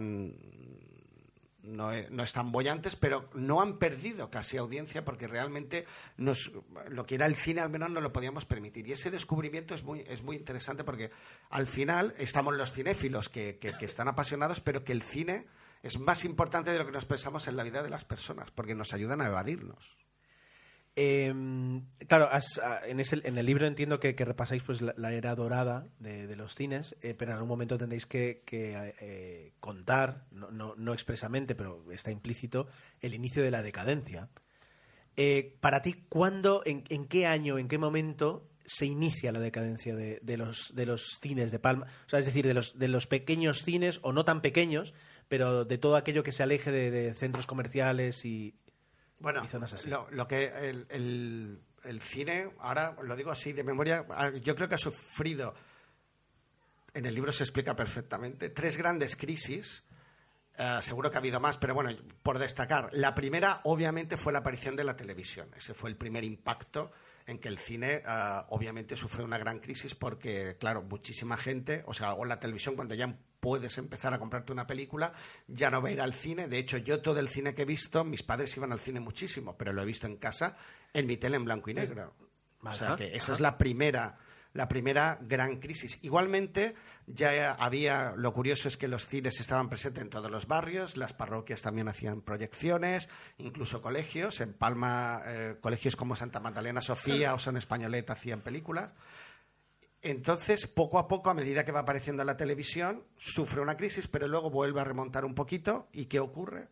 no, 1.67 1.93
eh, 1.93 2.07
no 2.11 2.23
están 2.23 2.53
bollantes, 2.53 2.97
pero 2.97 3.29
no 3.35 3.61
han 3.61 3.79
perdido 3.79 4.31
casi 4.31 4.57
audiencia 4.57 5.05
porque 5.05 5.27
realmente 5.29 5.85
nos, 6.17 6.53
lo 6.89 7.05
que 7.07 7.17
era 7.17 7.27
el 7.27 7.37
cine 7.37 7.61
al 7.61 7.71
menos 7.71 7.91
no 7.91 8.01
lo 8.01 8.12
podíamos 8.12 8.47
permitir. 8.47 8.87
Y 8.87 8.93
ese 8.93 9.11
descubrimiento 9.11 9.75
es 9.75 9.83
muy, 9.85 10.01
es 10.09 10.23
muy 10.23 10.37
interesante 10.37 10.85
porque 10.85 11.11
al 11.51 11.67
final 11.67 12.14
estamos 12.19 12.55
los 12.57 12.73
cinéfilos 12.73 13.29
que, 13.29 13.59
que- 13.59 13.73
que 13.77 13.85
están 13.85 14.09
apasionados, 14.09 14.61
pero 14.61 14.85
que 14.85 14.93
el 14.93 15.03
cine 15.03 15.47
es 15.83 15.99
más 15.99 16.25
importante 16.25 16.71
de 16.71 16.79
lo 16.79 16.87
que 16.87 16.93
nos 16.93 17.05
pensamos 17.07 17.47
en 17.49 17.57
la 17.57 17.62
vida 17.64 17.83
de 17.83 17.91
las 17.91 18.05
personas 18.05 18.51
porque 18.51 18.75
nos 18.75 18.93
ayudan 18.95 19.21
a 19.21 19.27
evadirnos. 19.27 19.99
Eh, 20.99 21.31
claro, 22.09 22.31
en, 22.87 23.01
ese- 23.01 23.21
el 23.23 23.47
libro 23.47 23.67
entiendo 23.67 24.01
que, 24.01 24.15
repasáis 24.15 24.63
pues 24.63 24.81
la, 24.81 25.13
era 25.13 25.35
dorada 25.35 25.87
de, 25.99 26.35
los 26.37 26.55
cines, 26.55 26.97
eh, 27.03 27.13
pero 27.13 27.33
en 27.33 27.35
algún 27.35 27.51
momento 27.51 27.77
tendréis 27.77 28.07
que, 28.07 28.43
eh, 28.51 29.53
contar, 29.61 30.25
no, 30.31 30.93
expresamente, 30.95 31.55
pero 31.55 31.85
está 31.93 32.11
implícito, 32.11 32.69
el 33.01 33.13
inicio 33.13 33.43
de 33.43 33.51
la 33.51 33.63
decadencia. 33.63 34.31
Eh, 35.19 35.57
para 35.61 35.83
ti, 35.83 36.05
¿cuándo, 36.09 36.63
en, 36.65 36.83
qué 36.83 37.27
año, 37.27 37.59
en 37.59 37.69
qué 37.69 37.77
momento 37.77 38.49
se 38.65 38.87
inicia 38.87 39.33
la 39.33 39.39
decadencia 39.39 39.95
de, 39.95 40.37
los, 40.39 41.19
cines 41.21 41.51
de 41.51 41.59
Palma? 41.59 41.87
O 42.07 42.09
sea, 42.09 42.21
es 42.21 42.27
decir, 42.27 42.47
de 42.47 42.89
los, 42.89 43.07
pequeños 43.07 43.63
cines, 43.63 44.01
o 44.01 44.15
no 44.15 44.25
tan 44.25 44.41
pequeños, 44.41 44.95
pero 45.29 45.67
de 45.67 45.77
todo 45.77 45.97
aquello 45.97 46.23
que 46.23 46.33
se 46.33 46.43
aleje 46.43 46.71
de 46.71 47.13
centros 47.13 47.47
comerciales 47.47 48.25
y, 48.25 48.55
Bueno, 49.19 49.43
y 49.45 49.49
zonas 49.49 49.73
así. 49.73 49.89
lo, 49.89 50.09
lo 50.11 50.27
que 50.29 50.47
el, 50.69 50.87
el- 50.91 51.61
el 51.85 52.03
cine, 52.03 52.51
ahora 52.59 52.97
lo 53.03 53.14
digo 53.17 53.31
así 53.31 53.53
de 53.53 53.62
memoria, 53.62 54.05
ah, 54.11 54.31
yo 54.31 54.55
creo 54.57 54.69
que 54.69 54.75
ha 54.75 54.79
sufrido, 54.79 55.55
en 56.95 57.07
el 57.07 57.14
libro 57.14 57.33
se 57.33 57.45
explica 57.45 57.77
perfectamente, 57.77 58.51
tres 58.51 58.77
grandes 58.77 59.17
crisis. 59.17 59.83
eh, 60.59 60.79
seguro 60.81 61.11
que 61.11 61.17
ha 61.17 61.21
habido 61.21 61.39
más, 61.39 61.59
pero 61.59 61.75
bueno, 61.75 61.91
por 62.23 62.39
destacar. 62.39 62.89
La 62.93 63.14
primera, 63.14 63.61
obviamente, 63.64 64.17
fue 64.17 64.33
la 64.33 64.39
aparición 64.39 64.75
de 64.75 64.85
la 64.85 64.97
televisión. 64.97 65.51
Ese 65.55 65.75
fue 65.75 65.91
el 65.91 65.97
primer 65.97 66.25
impacto 66.25 66.91
en 67.27 67.39
que 67.39 67.49
el 67.49 67.59
cine, 67.59 67.97
eh, 68.07 68.43
obviamente, 68.49 68.97
sufrió 68.97 69.27
una 69.27 69.37
gran 69.37 69.59
crisis 69.61 69.95
porque, 69.95 70.57
claro, 70.59 70.81
muchísima 70.83 71.37
gente, 71.37 71.83
o 71.87 71.93
sea, 71.93 72.14
o 72.14 72.25
la 72.25 72.41
televisión, 72.41 72.75
cuando 72.75 72.95
ya 72.95 73.14
puedes 73.41 73.78
empezar 73.78 74.14
a 74.14 74.18
comprarte 74.18 74.53
una 74.53 74.66
película, 74.66 75.12
ya 75.47 75.70
no 75.70 75.82
va 75.82 75.89
a 75.89 75.93
ir 75.93 76.01
al 76.01 76.14
cine. 76.14 76.49
De 76.49 76.59
hecho, 76.59 76.78
yo 76.78 77.01
todo 77.01 77.20
el 77.20 77.28
cine 77.28 77.55
que 77.55 77.62
he 77.62 77.66
visto, 77.66 78.05
mis 78.05 78.22
padres 78.22 78.57
iban 78.57 78.72
al 78.72 78.80
cine 78.80 79.01
muchísimo, 79.01 79.57
pero 79.57 79.72
lo 79.72 79.82
he 79.82 79.87
visto 79.87 80.07
en 80.07 80.16
casa, 80.16 80.57
en 80.93 81.07
mi 81.07 81.16
tele 81.16 81.37
en 81.37 81.45
blanco 81.45 81.70
y 81.70 81.74
negro. 81.74 82.14
O 82.62 82.72
sea, 82.72 82.97
que 82.97 83.14
esa 83.14 83.32
es 83.32 83.41
la 83.41 83.59
primera, 83.59 84.18
la 84.53 84.68
primera 84.68 85.18
gran 85.20 85.57
crisis. 85.57 86.03
Igualmente, 86.03 86.74
ya 87.07 87.53
había, 87.53 88.14
lo 88.16 88.32
curioso 88.32 88.68
es 88.68 88.76
que 88.76 88.89
los 88.89 89.07
cines 89.07 89.41
estaban 89.41 89.68
presentes 89.68 90.03
en 90.03 90.11
todos 90.11 90.30
los 90.30 90.47
barrios, 90.49 90.97
las 90.97 91.12
parroquias 91.12 91.62
también 91.62 91.89
hacían 91.89 92.22
proyecciones, 92.22 93.09
incluso 93.39 93.80
colegios. 93.82 94.41
En 94.41 94.55
Palma, 94.55 95.22
eh, 95.26 95.57
colegios 95.61 95.95
como 95.95 96.16
Santa 96.16 96.41
Magdalena 96.41 96.80
Sofía 96.80 97.34
o 97.34 97.39
San 97.39 97.57
Españolet 97.57 98.09
hacían 98.11 98.41
películas. 98.41 98.91
Entonces, 100.03 100.67
poco 100.67 100.99
a 100.99 101.09
poco, 101.09 101.31
a 101.31 101.35
medida 101.35 101.65
que 101.65 101.73
va 101.73 101.81
apareciendo 101.81 102.23
la 102.25 102.37
televisión, 102.37 103.05
sufre 103.17 103.61
una 103.61 103.77
crisis, 103.77 104.07
pero 104.07 104.29
luego 104.29 104.51
vuelve 104.51 104.81
a 104.81 104.85
remontar 104.85 105.25
un 105.25 105.35
poquito. 105.35 105.89
¿Y 105.93 106.07
qué 106.07 106.21
ocurre? 106.21 106.69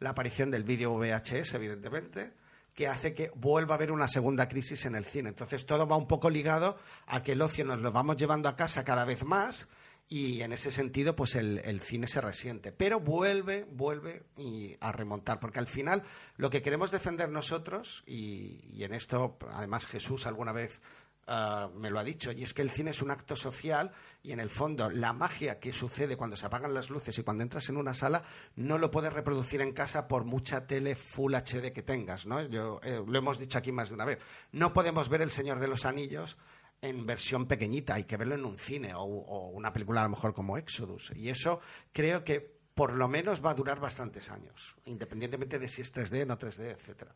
La 0.00 0.10
aparición 0.10 0.50
del 0.50 0.64
vídeo 0.64 0.94
VHS, 0.94 1.54
evidentemente, 1.54 2.32
que 2.74 2.88
hace 2.88 3.14
que 3.14 3.30
vuelva 3.34 3.74
a 3.74 3.76
haber 3.76 3.92
una 3.92 4.08
segunda 4.08 4.48
crisis 4.48 4.84
en 4.84 4.96
el 4.96 5.04
cine. 5.04 5.30
Entonces, 5.30 5.66
todo 5.66 5.86
va 5.86 5.96
un 5.96 6.08
poco 6.08 6.30
ligado 6.30 6.78
a 7.06 7.22
que 7.22 7.32
el 7.32 7.42
ocio 7.42 7.64
nos 7.64 7.80
lo 7.80 7.92
vamos 7.92 8.16
llevando 8.16 8.48
a 8.48 8.56
casa 8.56 8.84
cada 8.84 9.04
vez 9.04 9.24
más 9.24 9.68
y 10.08 10.42
en 10.42 10.52
ese 10.52 10.70
sentido, 10.70 11.16
pues 11.16 11.36
el, 11.36 11.62
el 11.64 11.80
cine 11.80 12.06
se 12.06 12.20
resiente. 12.20 12.70
Pero 12.70 13.00
vuelve, 13.00 13.66
vuelve 13.70 14.24
y 14.36 14.76
a 14.80 14.92
remontar, 14.92 15.40
porque 15.40 15.58
al 15.58 15.66
final 15.66 16.02
lo 16.36 16.50
que 16.50 16.60
queremos 16.60 16.90
defender 16.90 17.30
nosotros, 17.30 18.02
y, 18.06 18.60
y 18.74 18.84
en 18.84 18.92
esto 18.92 19.38
además 19.50 19.86
Jesús 19.86 20.26
alguna 20.26 20.52
vez 20.52 20.82
ah, 21.26 21.70
me 21.74 21.90
lo 21.90 21.98
ha 21.98 22.04
dicho, 22.04 22.32
y 22.32 22.42
es 22.42 22.54
que 22.54 22.62
el 22.62 22.70
cine 22.70 22.90
es 22.90 23.02
un 23.02 23.10
acto 23.10 23.36
social 23.36 23.92
y 24.22 24.32
en 24.32 24.40
el 24.40 24.50
fondo 24.50 24.90
la 24.90 25.12
magia 25.12 25.58
que 25.58 25.72
sucede 25.72 26.16
cuando 26.16 26.36
se 26.36 26.46
apagan 26.46 26.74
las 26.74 26.90
luces 26.90 27.18
y 27.18 27.22
cuando 27.22 27.42
entras 27.42 27.68
en 27.68 27.76
una 27.76 27.94
sala 27.94 28.22
no 28.56 28.78
lo 28.78 28.90
puedes 28.90 29.12
reproducir 29.12 29.60
en 29.60 29.72
casa 29.72 30.08
por 30.08 30.24
mucha 30.24 30.66
tele 30.66 30.94
Full 30.94 31.34
HD 31.34 31.72
que 31.72 31.82
tengas, 31.82 32.26
¿no? 32.26 32.42
Yo, 32.42 32.80
eh, 32.84 33.02
lo 33.06 33.18
hemos 33.18 33.38
dicho 33.38 33.58
aquí 33.58 33.72
más 33.72 33.88
de 33.88 33.94
una 33.94 34.04
vez. 34.04 34.18
No 34.52 34.72
podemos 34.72 35.08
ver 35.08 35.22
El 35.22 35.30
Señor 35.30 35.58
de 35.58 35.68
los 35.68 35.84
Anillos 35.84 36.36
en 36.82 37.06
versión 37.06 37.46
pequeñita, 37.46 37.94
hay 37.94 38.04
que 38.04 38.16
verlo 38.16 38.34
en 38.34 38.44
un 38.44 38.58
cine 38.58 38.92
o, 38.94 39.04
una 39.04 39.72
película 39.72 40.00
a 40.00 40.04
lo 40.04 40.10
mejor 40.10 40.34
como 40.34 40.58
Exodus. 40.58 41.12
Y 41.14 41.30
eso 41.30 41.60
creo 41.92 42.24
que 42.24 42.60
por 42.74 42.94
lo 42.94 43.06
menos 43.06 43.44
va 43.44 43.50
a 43.50 43.54
durar 43.54 43.78
bastantes 43.78 44.30
años, 44.30 44.74
independientemente 44.84 45.58
de 45.58 45.68
si 45.68 45.82
es 45.82 45.94
3D, 45.94 46.26
no 46.26 46.38
3D, 46.38 46.72
etcétera. 46.72 47.14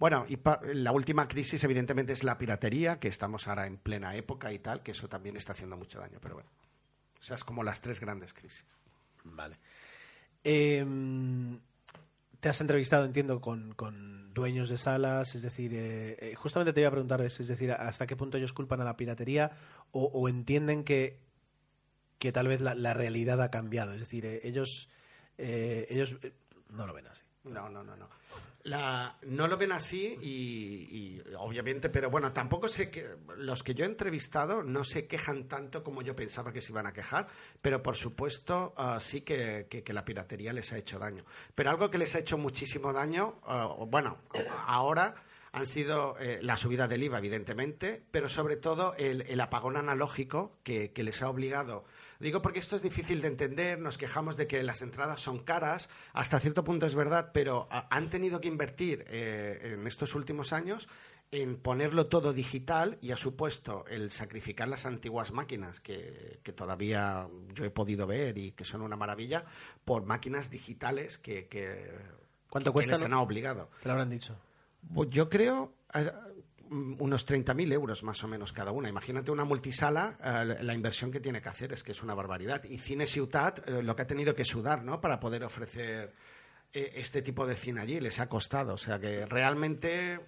Bueno, 0.00 0.24
y 0.28 0.38
la 0.74 0.92
última 0.92 1.28
crisis 1.28 1.62
evidentemente 1.62 2.14
es 2.14 2.24
la 2.24 2.38
piratería, 2.38 2.98
que 2.98 3.08
estamos 3.08 3.46
ahora 3.46 3.66
en 3.66 3.76
plena 3.76 4.16
época 4.16 4.50
y 4.50 4.58
tal, 4.58 4.82
que 4.82 4.92
eso 4.92 5.08
también 5.08 5.36
está 5.36 5.52
haciendo 5.52 5.76
mucho 5.76 6.00
daño, 6.00 6.18
pero 6.22 6.36
bueno. 6.36 6.48
O 7.18 7.22
sea, 7.22 7.36
es 7.36 7.44
como 7.44 7.62
las 7.62 7.82
tres 7.82 8.00
grandes 8.00 8.32
crisis. 8.32 8.64
Vale. 9.24 9.58
Em, 10.42 11.60
te 12.40 12.48
has 12.48 12.58
entrevistado, 12.62 13.04
entiendo, 13.04 13.42
con, 13.42 13.74
con 13.74 14.32
dueños 14.32 14.70
de 14.70 14.78
salas, 14.78 15.34
es 15.34 15.42
decir, 15.42 15.74
eh, 15.74 16.16
eh, 16.18 16.34
justamente 16.34 16.72
te 16.72 16.80
iba 16.80 16.88
a 16.88 16.92
preguntar, 16.92 17.20
es, 17.20 17.38
es 17.38 17.48
decir, 17.48 17.70
hasta 17.70 18.06
qué 18.06 18.16
punto 18.16 18.38
ellos 18.38 18.54
culpan 18.54 18.80
a 18.80 18.84
la 18.84 18.96
piratería 18.96 19.52
o, 19.90 20.06
o 20.06 20.30
entienden 20.30 20.82
que, 20.82 21.20
que 22.18 22.32
tal 22.32 22.48
vez 22.48 22.62
la, 22.62 22.74
la 22.74 22.94
realidad 22.94 23.42
ha 23.42 23.50
cambiado, 23.50 23.92
es 23.92 24.00
decir, 24.00 24.24
eh, 24.24 24.40
ellos, 24.44 24.88
eh, 25.36 25.86
ellos 25.90 26.16
eh, 26.22 26.32
no 26.70 26.86
lo 26.86 26.94
ven 26.94 27.06
así. 27.06 27.22
No, 27.44 27.68
no, 27.68 27.82
no, 27.82 27.96
no. 27.96 28.08
La, 28.62 29.16
no 29.22 29.48
lo 29.48 29.56
ven 29.56 29.72
así 29.72 30.18
y, 30.20 31.18
obviamente, 31.38 31.88
pero 31.88 32.10
bueno, 32.10 32.32
tampoco 32.32 32.68
sé 32.68 32.90
que 32.90 33.16
los 33.38 33.62
que 33.62 33.74
yo 33.74 33.84
he 33.84 33.88
entrevistado 33.88 34.62
no 34.62 34.84
se 34.84 35.06
quejan 35.06 35.48
tanto 35.48 35.82
como 35.82 36.02
yo 36.02 36.14
pensaba 36.14 36.52
que 36.52 36.60
se 36.60 36.72
iban 36.72 36.86
a 36.86 36.92
quejar, 36.92 37.28
pero 37.62 37.82
por 37.82 37.96
supuesto 37.96 38.74
ah, 38.76 38.98
sí 39.00 39.22
que, 39.22 39.66
la 39.86 40.04
piratería 40.04 40.52
les 40.52 40.72
ha 40.72 40.78
hecho 40.78 40.98
daño. 40.98 41.24
Pero 41.54 41.70
algo 41.70 41.90
que 41.90 41.98
les 41.98 42.14
ha 42.14 42.18
hecho 42.18 42.36
muchísimo 42.36 42.92
daño, 42.92 43.40
o 43.44 43.86
bueno, 43.86 44.18
ahora 44.66 45.14
han 45.52 45.66
sido 45.66 46.16
eh, 46.20 46.38
la 46.42 46.56
subida 46.56 46.86
del 46.86 47.02
IVA, 47.02 47.18
evidentemente, 47.18 48.02
pero 48.10 48.28
sobre 48.28 48.56
todo 48.56 48.94
el, 48.96 49.40
apagón 49.40 49.78
analógico 49.78 50.58
que 50.62 50.92
les 50.94 51.22
ha 51.22 51.30
obligado. 51.30 51.84
Digo 52.20 52.42
porque 52.42 52.58
esto 52.58 52.76
es 52.76 52.82
difícil 52.82 53.22
de 53.22 53.28
entender, 53.28 53.80
nos 53.80 53.96
quejamos 53.96 54.36
de 54.36 54.46
que 54.46 54.62
las 54.62 54.82
entradas 54.82 55.22
son 55.22 55.38
caras, 55.38 55.88
hasta 56.12 56.38
cierto 56.38 56.62
punto 56.62 56.84
es 56.84 56.94
verdad, 56.94 57.30
pero 57.32 57.66
ah, 57.70 57.88
han 57.90 58.10
tenido 58.10 58.42
que 58.42 58.48
invertir 58.48 59.06
eh, 59.08 59.72
en 59.74 59.86
estos 59.86 60.14
últimos 60.14 60.52
años 60.52 60.86
en 61.32 61.56
ponerlo 61.56 62.08
todo 62.08 62.32
digital 62.32 62.98
y 63.00 63.12
ha 63.12 63.16
supuesto 63.16 63.84
el 63.88 64.10
sacrificar 64.10 64.68
las 64.68 64.84
antiguas 64.84 65.32
máquinas 65.32 65.80
que, 65.80 66.40
que 66.42 66.52
todavía 66.52 67.28
yo 67.54 67.64
he 67.64 67.70
podido 67.70 68.06
ver 68.06 68.36
y 68.36 68.52
que 68.52 68.64
son 68.64 68.82
una 68.82 68.96
maravilla 68.96 69.44
por 69.84 70.04
máquinas 70.04 70.50
digitales 70.50 71.18
que, 71.18 71.46
que, 71.46 71.90
¿Cuánto 72.50 72.70
que 72.70 72.74
cuesta, 72.74 72.96
les 72.96 73.04
han 73.04 73.14
obligado. 73.14 73.70
Te 73.80 73.88
lo 73.88 73.92
habrán 73.92 74.10
dicho. 74.10 74.36
Pues 74.92 75.08
yo 75.10 75.28
creo 75.30 75.72
mm, 75.94 75.98
unos 76.70 77.26
30.000 77.26 77.72
euros 77.72 78.04
más 78.04 78.22
o 78.22 78.28
menos 78.28 78.52
cada 78.52 78.70
una. 78.70 78.88
Imagínate 78.88 79.32
una 79.32 79.44
multisala, 79.44 80.16
eh, 80.22 80.62
la- 80.62 80.74
inversión 80.74 81.10
que 81.10 81.18
tiene 81.20 81.42
que 81.42 81.48
hacer 81.48 81.72
es 81.72 81.82
que 81.82 81.90
es 81.92 82.02
una 82.02 82.14
barbaridad. 82.14 82.62
Y 82.64 82.78
Cine 82.78 83.06
Ciutat, 83.06 83.66
eh, 83.68 83.82
lo 83.82 83.96
que 83.96 84.02
ha 84.02 84.06
tenido 84.06 84.34
que 84.36 84.44
sudar, 84.44 84.84
¿no? 84.84 85.00
Para 85.00 85.18
poder 85.18 85.42
ofrecer 85.42 86.14
eh, 86.72 86.92
este 86.94 87.22
tipo 87.22 87.46
de 87.46 87.56
cine 87.56 87.80
allí, 87.80 87.98
les 87.98 88.20
ha 88.20 88.28
costado. 88.28 88.74
O 88.74 88.78
sea 88.78 89.00
que 89.00 89.26
realmente 89.26 90.20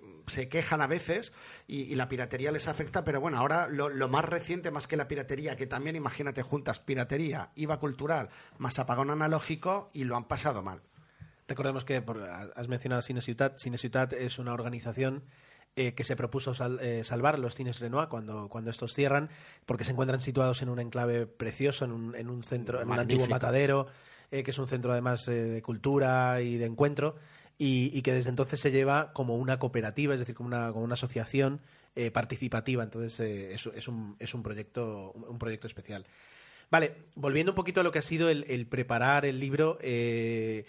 mm, 0.00 0.28
se 0.28 0.48
quejan 0.48 0.80
a 0.80 0.86
veces 0.86 1.32
y, 1.66 1.96
la 1.96 2.08
piratería 2.08 2.52
les 2.52 2.68
afecta, 2.68 3.04
pero 3.04 3.20
bueno, 3.20 3.38
ahora 3.38 3.66
lo 3.66 4.08
más 4.08 4.24
reciente, 4.24 4.70
más 4.70 4.86
que 4.86 4.96
la 4.96 5.08
piratería, 5.08 5.56
que 5.56 5.66
también 5.66 5.96
imagínate 5.96 6.42
juntas 6.42 6.78
piratería, 6.78 7.50
IVA 7.56 7.80
cultural, 7.80 8.28
más 8.58 8.78
apagón 8.78 9.10
analógico 9.10 9.90
y 9.92 10.04
lo 10.04 10.14
han 10.14 10.28
pasado 10.28 10.62
mal. 10.62 10.82
Recordemos 11.52 11.84
que 11.84 12.00
por- 12.00 12.22
has 12.22 12.68
mencionado 12.68 13.02
Cine 13.02 13.20
Ciutat. 13.20 13.58
Cine 13.58 13.76
Ciutat 13.76 14.14
es 14.14 14.38
una 14.38 14.54
organización 14.54 15.22
eh, 15.76 15.92
que 15.92 16.02
se 16.02 16.16
propuso 16.16 16.54
sal- 16.54 16.78
eh, 16.80 17.04
salvar 17.04 17.38
los 17.38 17.54
cines 17.54 17.78
Renoir 17.78 18.08
cuando, 18.08 18.48
cuando 18.48 18.70
estos 18.70 18.94
cierran, 18.94 19.28
porque 19.66 19.84
se 19.84 19.90
encuentran 19.90 20.22
situados 20.22 20.62
en 20.62 20.70
un 20.70 20.78
enclave 20.80 21.26
precioso, 21.26 21.84
en 21.84 21.92
un, 21.92 22.16
en 22.16 22.30
un 22.30 22.42
centro, 22.42 22.80
en 22.80 22.88
un 22.88 22.92
antiguo 23.02 23.24
matadero, 23.30 23.86
eh, 24.30 24.42
que 24.42 24.50
es 24.50 24.58
un 24.58 24.66
centro 24.66 24.92
además 24.92 25.26
de 25.26 25.60
cultura 25.60 26.40
y 26.40 26.56
de 26.56 26.64
encuentro, 26.64 27.16
y, 27.58 27.90
y 27.92 28.00
que 28.00 28.14
desde 28.14 28.30
entonces 28.30 28.58
se 28.58 28.70
lleva 28.70 29.12
como 29.12 29.36
una 29.36 29.58
cooperativa, 29.58 30.14
es 30.14 30.20
decir, 30.20 30.34
como 30.34 30.46
una, 30.46 30.72
como 30.72 30.84
una 30.84 30.94
asociación 30.94 31.60
participativa. 32.14 32.82
Entonces 32.82 33.20
es, 33.20 33.66
es 33.66 33.88
un, 33.88 34.16
es 34.18 34.32
un 34.32 34.42
proyecto, 34.42 35.12
un 35.12 35.38
proyecto 35.38 35.66
especial. 35.66 36.06
Vale, 36.70 36.94
volviendo 37.14 37.52
un 37.52 37.56
poquito 37.56 37.80
a 37.82 37.84
lo 37.84 37.92
que 37.92 37.98
ha 37.98 38.02
sido 38.02 38.30
el, 38.30 38.46
el 38.48 38.66
preparar 38.66 39.26
el 39.26 39.38
libro, 39.38 39.76
eh, 39.82 40.64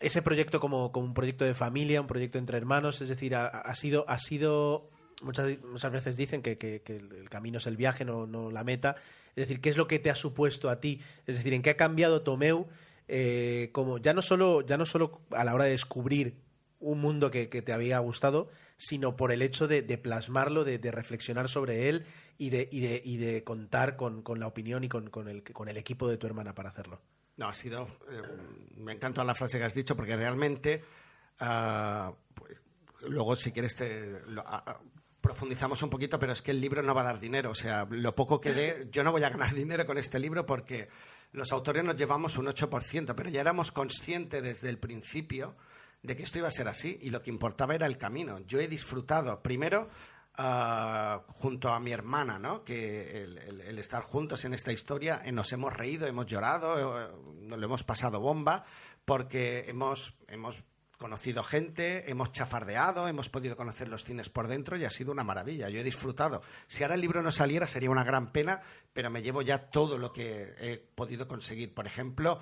ese 0.00 0.22
proyecto 0.22 0.60
como, 0.60 0.92
como 0.92 1.06
un 1.06 1.14
proyecto 1.14 1.44
de 1.44 1.54
familia, 1.54 2.00
un 2.00 2.06
proyecto 2.06 2.38
entre 2.38 2.58
hermanos, 2.58 3.00
es 3.00 3.08
decir, 3.08 3.34
ha, 3.34 3.74
sido, 3.74 4.04
ha 4.08 4.18
sido 4.18 4.90
muchas, 5.22 5.58
muchas 5.64 5.92
veces 5.92 6.16
dicen 6.16 6.42
que, 6.42 6.58
que- 6.58 6.82
el 6.86 7.28
camino 7.30 7.58
es 7.58 7.66
el 7.66 7.76
viaje, 7.76 8.04
no, 8.04 8.26
no 8.26 8.50
la 8.50 8.64
meta. 8.64 8.96
Es 9.34 9.48
decir, 9.48 9.60
¿qué 9.60 9.68
es 9.70 9.76
lo 9.76 9.86
que 9.86 9.98
te 9.98 10.10
ha 10.10 10.14
supuesto 10.14 10.70
a 10.70 10.80
ti? 10.80 11.00
Es 11.26 11.36
decir, 11.36 11.52
¿en 11.54 11.62
qué 11.62 11.70
ha 11.70 11.76
cambiado 11.76 12.22
Tomeu? 12.22 12.66
eh, 13.08 13.70
como 13.72 13.98
ya 13.98 14.12
no 14.14 14.20
solo, 14.22 14.62
ya 14.62 14.76
no 14.76 14.84
solo 14.84 15.20
a 15.30 15.44
la 15.44 15.54
hora 15.54 15.64
de 15.64 15.70
descubrir 15.70 16.34
un 16.80 17.00
mundo 17.00 17.30
que, 17.30 17.48
que 17.48 17.62
te 17.62 17.72
había 17.72 17.98
gustado, 18.00 18.50
sino 18.78 19.16
por 19.16 19.30
el 19.32 19.42
hecho 19.42 19.68
de, 19.68 19.82
de 19.82 19.96
plasmarlo, 19.96 20.64
de, 20.64 20.78
de 20.78 20.90
reflexionar 20.90 21.48
sobre 21.48 21.88
él 21.88 22.04
y 22.36 22.50
de, 22.50 22.68
y 22.70 22.80
de, 22.80 23.00
y 23.04 23.16
de 23.18 23.44
contar 23.44 23.96
con, 23.96 24.22
con 24.22 24.40
la 24.40 24.46
opinión 24.48 24.82
y 24.84 24.88
con, 24.88 25.08
con 25.08 25.28
el, 25.28 25.42
con 25.42 25.68
el 25.68 25.76
equipo 25.76 26.08
de 26.08 26.16
tu 26.18 26.26
hermana 26.26 26.54
para 26.54 26.70
hacerlo. 26.70 27.00
No, 27.36 27.48
ha 27.48 27.52
sido. 27.52 27.86
eh, 28.10 28.22
me 28.78 28.92
encanta 28.92 29.22
la 29.24 29.34
frase 29.34 29.58
que 29.58 29.64
has 29.64 29.74
dicho 29.74 29.94
porque 29.96 30.16
realmente, 30.16 30.82
ah, 31.40 32.12
pues, 32.34 32.56
luego 33.08 33.36
si 33.36 33.52
quieres 33.52 33.76
te 33.76 34.20
lo- 34.26 34.46
a- 34.46 34.56
a- 34.58 34.80
profundizamos 35.20 35.82
un 35.82 35.90
poquito, 35.90 36.18
pero 36.18 36.32
es 36.32 36.40
que 36.40 36.52
el 36.52 36.60
libro 36.60 36.82
no 36.82 36.94
va 36.94 37.00
a 37.02 37.04
dar 37.04 37.20
dinero. 37.20 37.50
O 37.50 37.54
sea, 37.54 37.86
lo 37.90 38.14
poco 38.14 38.40
que 38.40 38.52
dé, 38.52 38.88
yo 38.92 39.02
no 39.04 39.12
voy 39.12 39.24
a 39.24 39.30
ganar 39.30 39.52
dinero 39.54 39.84
con 39.86 39.98
este 39.98 40.18
libro 40.18 40.46
porque 40.46 40.88
los 41.32 41.52
autores 41.52 41.84
nos 41.84 41.96
llevamos 41.96 42.38
un 42.38 42.46
8%, 42.46 43.14
pero 43.14 43.28
ya 43.28 43.40
éramos 43.40 43.72
conscientes 43.72 44.42
desde 44.42 44.68
el 44.70 44.78
principio 44.78 45.56
de 46.02 46.14
que 46.16 46.22
esto 46.22 46.38
iba 46.38 46.48
a 46.48 46.52
ser 46.52 46.68
así 46.68 46.98
y 47.02 47.10
lo 47.10 47.22
que 47.22 47.30
importaba 47.30 47.74
era 47.74 47.86
el 47.86 47.98
camino. 47.98 48.38
Yo 48.46 48.60
he 48.60 48.68
disfrutado, 48.68 49.42
primero, 49.42 49.88
ah, 50.36 51.22
junto 51.28 51.68
a 51.70 51.80
mi 51.80 51.92
hermana, 51.92 52.38
¿no? 52.38 52.64
que 52.64 53.22
el, 53.24 53.38
el- 53.38 53.60
el 53.62 53.78
estar 53.78 54.02
juntos 54.02 54.44
en 54.44 54.54
esta 54.54 54.72
historia, 54.72 55.20
eh, 55.24 55.32
nos 55.32 55.52
hemos 55.52 55.72
reído, 55.72 56.06
hemos 56.06 56.26
llorado, 56.26 57.00
eh, 57.00 57.08
nos 57.40 57.58
lo 57.58 57.66
hemos 57.66 57.84
pasado 57.84 58.20
bomba, 58.20 58.64
porque 59.04 59.64
hemos, 59.68 60.14
hemos 60.28 60.64
conocido 60.98 61.42
gente, 61.42 62.10
hemos 62.10 62.32
chafardeado, 62.32 63.06
hemos 63.06 63.28
podido 63.28 63.54
conocer 63.56 63.86
los 63.88 64.02
cines 64.04 64.30
por 64.30 64.48
dentro 64.48 64.76
y 64.78 64.84
ha 64.86 64.90
sido 64.90 65.12
una 65.12 65.24
maravilla. 65.24 65.68
Yo 65.68 65.80
he 65.80 65.84
disfrutado. 65.84 66.40
Si 66.68 66.82
ahora 66.82 66.94
el 66.94 67.02
libro 67.02 67.22
no 67.22 67.30
saliera 67.30 67.66
sería 67.66 67.90
una 67.90 68.02
gran 68.04 68.32
pena, 68.32 68.62
pero 68.94 69.10
me 69.10 69.20
llevo 69.22 69.42
ya 69.42 69.58
todo 69.70 69.98
lo 69.98 70.12
que 70.12 70.54
he 70.58 70.78
podido 70.78 71.28
conseguir. 71.28 71.74
Por 71.74 71.86
ejemplo, 71.86 72.40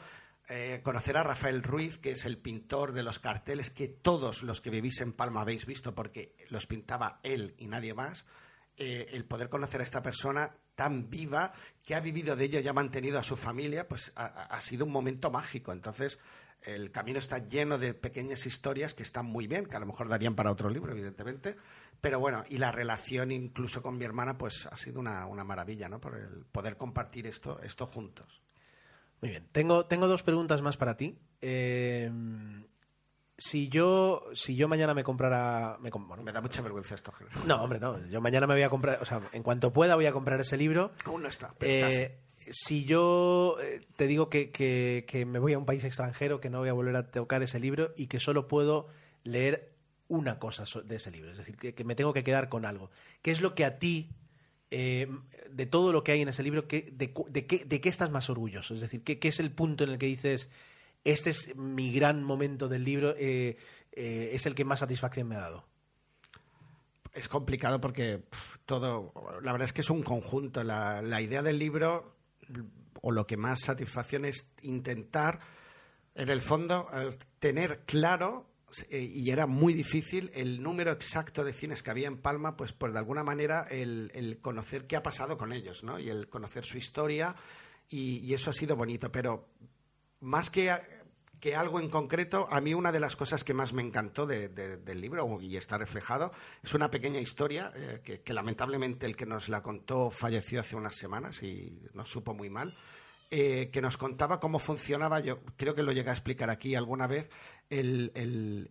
eh, 0.48 0.80
conocer 0.82 1.16
a 1.16 1.22
Rafael 1.22 1.62
Ruiz, 1.62 1.98
que 1.98 2.10
es 2.12 2.26
el 2.26 2.36
pintor 2.36 2.92
de 2.92 3.02
los 3.02 3.18
carteles 3.18 3.70
que 3.70 3.88
todos 3.88 4.42
los 4.42 4.60
que 4.60 4.68
vivís 4.68 5.00
en 5.00 5.14
Palma 5.14 5.40
habéis 5.40 5.64
visto 5.64 5.94
porque 5.94 6.36
los 6.50 6.66
pintaba 6.66 7.20
él 7.22 7.54
y 7.56 7.66
nadie 7.66 7.94
más. 7.94 8.26
Eh, 8.76 9.06
el 9.12 9.24
poder 9.24 9.48
conocer 9.48 9.80
a 9.80 9.84
esta 9.84 10.02
persona 10.02 10.54
tan 10.74 11.08
viva 11.08 11.54
que 11.82 11.94
ha 11.94 12.00
vivido 12.00 12.36
de 12.36 12.44
ello 12.44 12.60
y 12.60 12.68
ha 12.68 12.72
mantenido 12.72 13.18
a 13.18 13.22
su 13.22 13.36
familia, 13.36 13.88
pues 13.88 14.12
ha, 14.16 14.60
sido 14.60 14.84
un 14.84 14.92
momento 14.92 15.30
mágico. 15.30 15.72
Entonces, 15.72 16.18
el 16.60 16.90
camino 16.90 17.20
está 17.20 17.38
lleno 17.38 17.78
de 17.78 17.94
pequeñas 17.94 18.44
historias 18.44 18.92
que 18.92 19.02
están 19.02 19.26
muy 19.26 19.46
bien, 19.46 19.66
que 19.66 19.76
a 19.76 19.80
lo 19.80 19.86
mejor 19.86 20.08
darían 20.08 20.34
para 20.34 20.50
otro 20.50 20.68
libro, 20.68 20.92
evidentemente. 20.92 21.56
Pero 22.00 22.18
bueno, 22.18 22.44
y 22.50 22.58
la 22.58 22.72
relación 22.72 23.30
incluso 23.30 23.80
con 23.80 23.96
mi 23.96 24.04
hermana, 24.04 24.36
pues 24.36 24.66
ha 24.66 24.76
sido 24.76 25.00
una, 25.00 25.24
una 25.26 25.44
maravilla, 25.44 25.88
¿no? 25.88 26.00
Por 26.00 26.16
el 26.16 26.44
poder 26.52 26.76
compartir 26.76 27.26
esto, 27.26 27.60
esto 27.62 27.86
juntos. 27.86 28.42
Muy 29.24 29.30
bien. 29.30 29.48
Tengo, 29.52 29.86
tengo 29.86 30.06
dos 30.06 30.22
preguntas 30.22 30.60
más 30.60 30.76
para 30.76 30.98
ti. 30.98 31.18
Eh, 31.40 32.10
si 33.38 33.68
yo 33.68 34.22
si 34.34 34.54
yo 34.54 34.68
mañana 34.68 34.92
me 34.94 35.02
comprara 35.02 35.76
me 35.80 35.90
bueno, 35.90 36.22
Me 36.22 36.30
da 36.32 36.40
mucha 36.40 36.60
vergüenza 36.62 36.94
esto, 36.94 37.10
Gerardo. 37.10 37.40
no 37.46 37.62
hombre 37.64 37.80
no 37.80 37.98
yo 38.06 38.20
mañana 38.20 38.46
me 38.46 38.54
voy 38.54 38.62
a 38.62 38.70
comprar 38.70 38.98
o 39.02 39.04
sea 39.04 39.20
en 39.32 39.42
cuanto 39.42 39.72
pueda 39.72 39.96
voy 39.96 40.06
a 40.06 40.12
comprar 40.12 40.40
ese 40.40 40.56
libro 40.56 40.92
Aún 41.04 41.22
no 41.22 41.28
está, 41.28 41.52
pero. 41.58 41.88
Eh, 41.88 42.18
si 42.50 42.84
yo 42.84 43.56
eh, 43.60 43.86
te 43.96 44.06
digo 44.06 44.28
que, 44.30 44.50
que- 44.52 45.04
que 45.08 45.24
me 45.26 45.38
voy 45.38 45.54
a 45.54 45.58
un 45.58 45.64
país 45.66 45.82
extranjero 45.82 46.40
que 46.40 46.48
no 46.50 46.58
voy 46.60 46.68
a 46.68 46.74
volver 46.74 46.94
a 46.96 47.10
tocar 47.10 47.42
ese 47.42 47.58
libro 47.58 47.92
y 47.96 48.06
que 48.06 48.20
solo 48.20 48.46
puedo 48.46 48.86
leer 49.24 49.72
una 50.06 50.38
cosa 50.38 50.64
de 50.84 50.96
ese 50.96 51.10
libro 51.10 51.30
es 51.32 51.38
decir 51.38 51.56
que, 51.56 51.74
que 51.74 51.82
me 51.84 51.94
tengo 51.96 52.12
que 52.12 52.22
quedar 52.22 52.48
con 52.50 52.64
algo 52.66 52.90
¿qué 53.22 53.30
es 53.32 53.40
lo 53.40 53.54
que 53.56 53.64
a 53.64 53.78
ti 53.80 54.10
eh, 54.76 55.08
de 55.50 55.66
todo 55.66 55.92
lo 55.92 56.02
que 56.02 56.10
hay 56.12 56.22
en 56.22 56.28
ese 56.28 56.42
libro 56.42 56.66
¿qué- 56.66 56.90
de, 56.92 57.12
qué, 57.46 57.64
de 57.64 57.80
qué 57.80 57.88
estás 57.88 58.10
más 58.10 58.28
orgulloso 58.28 58.74
es 58.74 58.80
decir 58.80 59.02
¿qué, 59.04 59.18
qué 59.20 59.28
es 59.28 59.38
el 59.38 59.52
punto 59.52 59.84
en 59.84 59.90
el 59.90 59.98
que 59.98 60.06
dices 60.06 60.48
este 61.04 61.30
es 61.30 61.54
mi 61.54 61.92
gran 61.92 62.24
momento 62.24 62.68
del 62.68 62.82
libro 62.82 63.14
eh, 63.16 63.56
eh, 63.92 64.30
es 64.32 64.46
el 64.46 64.54
que 64.54 64.64
más 64.64 64.80
satisfacción 64.80 65.28
me 65.28 65.36
ha 65.36 65.40
dado 65.40 65.64
Es 67.12 67.28
complicado 67.28 67.80
porque 67.80 68.22
todo, 68.66 69.12
la 69.42 69.52
verdad 69.52 69.66
es 69.66 69.72
que 69.72 69.82
es 69.82 69.90
un 69.90 70.02
conjunto. 70.02 70.64
La, 70.64 71.00
la 71.02 71.20
idea 71.20 71.42
del 71.42 71.58
libro, 71.60 72.16
o 73.02 73.12
lo 73.12 73.24
que 73.26 73.36
más 73.36 73.60
satisfacción 73.60 74.24
es 74.24 74.50
intentar, 74.62 75.38
en 76.16 76.28
el 76.28 76.40
fondo, 76.42 76.88
tener 77.38 77.84
claro, 77.86 78.46
y 78.90 79.30
era 79.30 79.46
muy 79.46 79.72
difícil, 79.74 80.30
el 80.34 80.62
número 80.62 80.90
exacto 80.92 81.44
de 81.44 81.52
cines 81.52 81.82
que 81.82 81.90
había 81.90 82.08
en 82.08 82.18
Palma, 82.18 82.56
pues, 82.56 82.72
pues 82.72 82.92
de 82.92 82.98
alguna 82.98 83.22
manera 83.22 83.62
el, 83.70 84.38
conocer 84.42 84.86
qué 84.86 84.96
ha 84.96 85.02
pasado 85.02 85.36
con 85.36 85.52
ellos, 85.52 85.84
¿no? 85.84 85.98
Y 85.98 86.10
el 86.10 86.28
conocer 86.28 86.64
su 86.64 86.78
historia, 86.78 87.36
y, 87.88 88.32
eso 88.34 88.50
ha 88.50 88.52
sido 88.52 88.76
bonito. 88.76 89.12
Pero 89.12 89.48
más 90.20 90.50
que, 90.50 90.74
que 91.40 91.54
algo 91.54 91.78
en 91.78 91.88
concreto, 91.90 92.48
a 92.50 92.60
mí 92.60 92.74
una 92.74 92.90
de 92.90 93.00
las 93.00 93.14
cosas 93.16 93.44
que 93.44 93.54
más 93.54 93.72
me 93.72 93.82
encantó 93.82 94.26
de- 94.26 94.48
de- 94.48 94.78
del 94.78 95.00
libro, 95.00 95.40
y 95.40 95.56
está 95.56 95.76
reflejado, 95.78 96.32
es 96.62 96.74
una 96.74 96.90
pequeña 96.90 97.20
historia 97.20 97.72
eh, 97.76 98.00
que, 98.02 98.22
que 98.22 98.32
lamentablemente 98.32 99.06
el 99.06 99.14
que 99.16 99.26
nos 99.26 99.48
la 99.48 99.62
contó 99.62 100.10
falleció 100.10 100.60
hace 100.60 100.74
unas 100.76 100.96
semanas 100.96 101.42
y 101.42 101.78
nos 101.92 102.08
supo 102.08 102.34
muy 102.34 102.50
mal. 102.50 102.76
eh, 103.30 103.70
que 103.72 103.80
nos 103.80 103.96
contaba 103.96 104.38
cómo 104.38 104.60
funcionaba, 104.60 105.18
yo 105.18 105.40
creo 105.56 105.74
que 105.74 105.82
lo 105.82 105.90
llegué 105.92 106.10
a 106.10 106.12
explicar 106.12 106.50
aquí 106.50 106.76
alguna 106.76 107.08
vez, 107.08 107.30
el- 107.70 108.68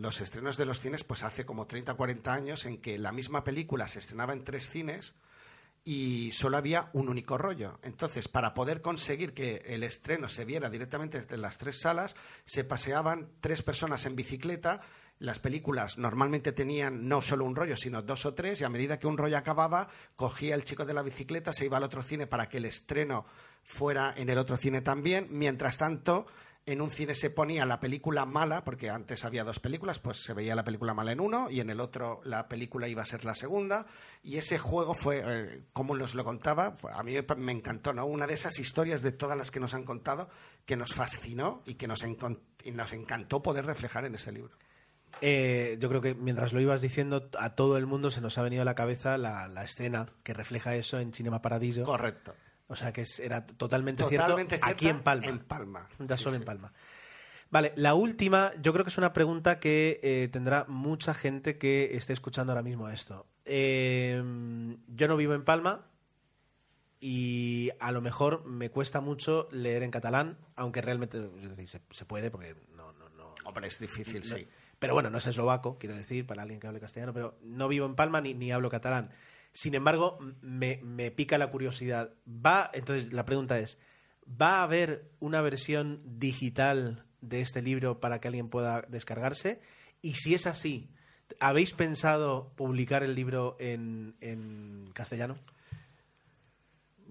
los 0.00 0.20
estrenos 0.20 0.56
de 0.56 0.66
los 0.66 0.80
cines, 0.80 1.04
pues 1.04 1.22
hace 1.22 1.44
como 1.44 1.66
30 1.66 1.92
o 1.92 1.96
40 1.96 2.32
años, 2.32 2.64
en 2.66 2.78
que 2.78 2.98
la 2.98 3.12
misma 3.12 3.44
película 3.44 3.88
se 3.88 3.98
estrenaba 3.98 4.32
en 4.32 4.44
tres 4.44 4.68
cines, 4.70 5.14
y 5.86 6.32
solo 6.32 6.56
había 6.56 6.88
un 6.94 7.10
único 7.10 7.36
rollo. 7.36 7.78
Entonces, 7.82 8.26
para 8.28 8.54
poder 8.54 8.80
conseguir 8.80 9.34
que 9.34 9.56
el 9.66 9.82
estreno 9.82 10.30
se 10.30 10.46
viera 10.46 10.70
directamente 10.70 11.20
desde 11.20 11.36
las 11.36 11.58
tres 11.58 11.78
salas, 11.80 12.16
se 12.46 12.64
paseaban 12.64 13.28
tres 13.40 13.62
personas 13.62 14.06
en 14.06 14.16
bicicleta. 14.16 14.80
Las 15.18 15.40
películas 15.40 15.98
normalmente 15.98 16.52
tenían 16.52 17.06
no 17.06 17.20
solo 17.20 17.44
un 17.44 17.54
rollo, 17.54 17.76
sino 17.76 18.00
dos 18.00 18.24
o 18.24 18.32
tres, 18.32 18.60
y 18.60 18.64
a 18.64 18.70
medida 18.70 18.98
que 18.98 19.06
un 19.06 19.18
rollo 19.18 19.36
acababa, 19.36 19.88
cogía 20.16 20.54
el 20.54 20.64
chico 20.64 20.86
de 20.86 20.94
la 20.94 21.02
bicicleta, 21.02 21.52
se 21.52 21.66
iba 21.66 21.76
al 21.76 21.82
otro 21.84 22.02
cine 22.02 22.26
para 22.26 22.48
que 22.48 22.56
el 22.56 22.64
estreno 22.64 23.26
fuera 23.62 24.14
en 24.16 24.30
el 24.30 24.38
otro 24.38 24.56
cine 24.56 24.80
también. 24.80 25.28
Mientras 25.30 25.76
tanto, 25.76 26.24
en 26.66 26.80
un 26.80 26.90
cine 26.90 27.14
se 27.14 27.28
ponía 27.28 27.66
la 27.66 27.78
película 27.78 28.24
mala, 28.24 28.64
porque 28.64 28.88
antes 28.88 29.24
había 29.24 29.44
dos 29.44 29.60
películas, 29.60 29.98
pues 29.98 30.22
se 30.22 30.32
veía 30.32 30.54
la 30.54 30.64
película 30.64 30.94
mala 30.94 31.12
en 31.12 31.20
uno 31.20 31.50
y 31.50 31.60
en 31.60 31.68
el 31.68 31.80
otro 31.80 32.20
la 32.24 32.48
película 32.48 32.88
iba 32.88 33.02
a 33.02 33.06
ser 33.06 33.24
la 33.24 33.34
segunda. 33.34 33.86
Y 34.22 34.38
ese 34.38 34.58
juego 34.58 34.94
fue, 34.94 35.22
eh, 35.26 35.64
como 35.74 35.94
nos 35.94 36.14
lo 36.14 36.24
contaba, 36.24 36.76
a 36.92 37.02
mí 37.02 37.14
me 37.36 37.52
encantó, 37.52 37.92
¿no? 37.92 38.06
Una 38.06 38.26
de 38.26 38.34
esas 38.34 38.58
historias 38.58 39.02
de 39.02 39.12
todas 39.12 39.36
las 39.36 39.50
que 39.50 39.60
nos 39.60 39.74
han 39.74 39.84
contado 39.84 40.30
que 40.64 40.76
nos 40.76 40.94
fascinó 40.94 41.62
y 41.66 41.74
que 41.74 41.86
nos, 41.86 42.02
y 42.02 42.70
nos 42.70 42.92
encantó 42.94 43.42
poder 43.42 43.66
reflejar 43.66 44.06
en 44.06 44.14
ese 44.14 44.32
libro. 44.32 44.56
Eh, 45.20 45.76
yo 45.80 45.88
creo 45.88 46.00
que 46.00 46.14
mientras 46.14 46.52
lo 46.52 46.60
ibas 46.60 46.80
diciendo, 46.80 47.30
a 47.38 47.54
todo 47.54 47.76
el 47.76 47.86
mundo 47.86 48.10
se 48.10 48.20
nos 48.20 48.38
ha 48.38 48.42
venido 48.42 48.62
a 48.62 48.64
la 48.64 48.74
cabeza 48.74 49.18
la, 49.18 49.46
la 49.48 49.64
escena 49.64 50.06
que 50.22 50.34
refleja 50.34 50.74
eso 50.74 50.98
en 50.98 51.12
Cinema 51.12 51.42
Paradiso. 51.42 51.84
Correcto. 51.84 52.34
O 52.74 52.76
sea 52.76 52.92
que 52.92 53.00
es- 53.00 53.18
era 53.20 53.46
totalmente, 53.46 54.02
Totalmente 54.02 54.56
cierto 54.56 54.70
aquí 54.72 54.88
en 54.88 55.00
Palma. 55.00 55.26
En 55.26 55.38
Palma. 55.40 55.88
Ya 55.98 56.16
Sí, 56.16 56.22
solo 56.24 56.34
sí. 56.36 56.42
en 56.42 56.44
Palma. 56.44 56.72
Vale, 57.50 57.72
la 57.76 57.94
última, 57.94 58.52
yo 58.60 58.72
creo 58.72 58.84
que 58.84 58.90
es 58.90 58.98
una 58.98 59.12
pregunta 59.12 59.58
que 59.60 60.00
eh, 60.02 60.28
tendrá 60.32 60.64
mucha 60.68 61.14
gente 61.14 61.56
que 61.56 61.96
esté 61.96 62.12
escuchando 62.12 62.52
ahora 62.52 62.62
mismo 62.62 62.88
esto. 62.88 63.26
Eh, 63.44 64.20
yo 64.88 65.08
no 65.08 65.16
vivo 65.16 65.34
en 65.34 65.44
Palma 65.44 65.86
y 67.00 67.70
a 67.80 67.92
lo 67.92 68.00
mejor 68.00 68.44
me 68.46 68.70
cuesta 68.70 69.00
mucho 69.00 69.48
leer 69.52 69.82
en 69.82 69.90
catalán, 69.90 70.38
aunque 70.56 70.80
realmente 70.80 71.18
es 71.42 71.48
decir, 71.50 71.68
se, 71.68 71.80
se 71.90 72.04
puede 72.06 72.30
porque 72.30 72.56
no, 72.74 72.92
no, 72.94 73.08
no, 73.10 73.34
Hombre, 73.44 73.68
es 73.68 73.78
difícil, 73.78 74.20
no- 74.28 74.36
sí. 74.36 74.48
Pero 74.78 74.94
bueno, 74.94 75.08
no 75.10 75.18
es 75.18 75.26
eslovaco, 75.26 75.78
quiero 75.78 75.94
decir, 75.94 76.26
para 76.26 76.42
alguien 76.42 76.60
que 76.60 76.66
hable 76.66 76.80
castellano, 76.80 77.12
pero 77.14 77.38
no 77.42 77.68
vivo 77.68 77.86
en 77.86 77.94
Palma 77.94 78.20
ni, 78.20 78.34
ni 78.34 78.50
hablo 78.52 78.68
catalán. 78.70 79.10
Sin 79.54 79.76
embargo, 79.76 80.18
me, 80.42 80.80
me 80.82 81.12
pica 81.12 81.38
la 81.38 81.50
curiosidad. 81.50 82.12
Va, 82.28 82.70
entonces 82.74 83.12
la 83.12 83.24
pregunta 83.24 83.58
es, 83.60 83.78
¿va 84.28 84.58
a 84.58 84.62
haber 84.64 85.12
una 85.20 85.40
versión 85.40 86.02
digital 86.18 87.06
de 87.20 87.40
este 87.40 87.62
libro 87.62 88.00
para 88.00 88.20
que 88.20 88.28
alguien 88.28 88.48
pueda 88.48 88.82
descargarse? 88.82 89.62
Y 90.02 90.14
si 90.14 90.34
es 90.34 90.48
así, 90.48 90.90
¿habéis 91.38 91.72
pensado 91.72 92.52
publicar 92.56 93.04
el 93.04 93.14
libro 93.14 93.56
en, 93.60 94.16
en 94.20 94.90
castellano? 94.92 95.36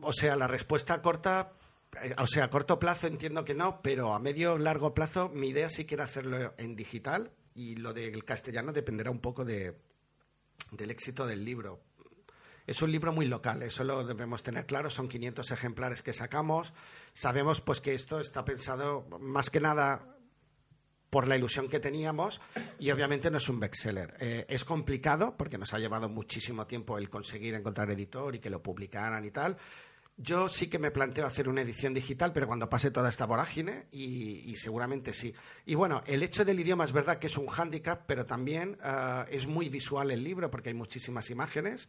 O 0.01 0.11
sea, 0.11 0.35
la 0.35 0.47
respuesta 0.47 1.01
corta, 1.01 1.53
eh, 2.01 2.13
o 2.17 2.27
sea, 2.27 2.43
a 2.43 2.49
corto 2.49 2.77
plazo 2.77 3.07
entiendo 3.07 3.45
que 3.45 3.53
no, 3.53 3.81
pero 3.81 4.13
a 4.13 4.19
medio 4.19 4.57
largo 4.57 4.93
plazo 4.93 5.29
mi 5.29 5.47
idea 5.47 5.69
sí 5.69 5.85
que 5.85 5.95
era 5.95 6.03
hacerlo 6.03 6.53
en 6.57 6.75
digital 6.75 7.31
y 7.55 7.75
lo 7.75 7.93
del 7.93 8.25
castellano 8.25 8.73
dependerá 8.73 9.11
un 9.11 9.19
poco 9.19 9.45
de, 9.45 9.77
del 10.71 10.91
éxito 10.91 11.25
del 11.25 11.45
libro. 11.45 11.81
Es 12.65 12.81
un 12.81 12.91
libro 12.91 13.11
muy 13.11 13.25
local, 13.25 13.61
eso 13.61 13.83
lo 13.83 14.05
debemos 14.05 14.41
tener 14.41 14.65
claro, 14.65 14.89
son 14.89 15.09
500 15.09 15.51
ejemplares 15.51 16.01
que 16.01 16.13
sacamos. 16.13 16.73
Sabemos 17.13 17.59
pues 17.59 17.81
que 17.81 17.93
esto 17.93 18.19
está 18.19 18.45
pensado 18.45 19.05
más 19.19 19.49
que 19.49 19.59
nada 19.59 20.13
por 21.09 21.27
la 21.27 21.37
ilusión 21.37 21.69
que 21.69 21.79
teníamos 21.79 22.41
y 22.79 22.89
obviamente 22.89 23.29
no 23.29 23.37
es 23.37 23.47
un 23.47 23.59
bestseller. 23.59 24.15
Eh, 24.19 24.45
es 24.47 24.65
complicado 24.65 25.35
porque 25.37 25.59
nos 25.59 25.73
ha 25.73 25.79
llevado 25.79 26.09
muchísimo 26.09 26.65
tiempo 26.65 26.97
el 26.97 27.09
conseguir 27.09 27.53
encontrar 27.53 27.91
editor 27.91 28.33
y 28.33 28.39
que 28.39 28.49
lo 28.49 28.63
publicaran 28.63 29.23
y 29.23 29.29
tal. 29.29 29.57
Yo 30.17 30.47
sí 30.47 30.67
que 30.67 30.79
me 30.79 30.89
planteo 30.89 31.25
hacer 31.25 31.49
una 31.49 31.61
edición 31.61 31.93
digital, 31.93 32.33
pero 32.33 32.47
cuando 32.47 32.69
pase 32.69 32.91
toda 32.91 33.09
esta 33.09 33.25
vorágine 33.25 33.87
y, 33.91 34.55
seguramente 34.57 35.13
sí. 35.13 35.33
Y 35.65 35.75
bueno, 35.75 36.01
el 36.05 36.23
hecho 36.23 36.45
del 36.45 36.59
idioma 36.59 36.85
es 36.85 36.93
verdad 36.93 37.19
que 37.19 37.27
es 37.27 37.37
un 37.37 37.47
hándicap, 37.47 38.05
pero 38.05 38.25
también 38.25 38.77
ah, 38.81 39.25
es 39.29 39.47
muy 39.47 39.69
visual 39.69 40.11
el 40.11 40.23
libro 40.23 40.49
porque 40.49 40.69
hay 40.69 40.75
muchísimas 40.75 41.29
imágenes 41.29 41.87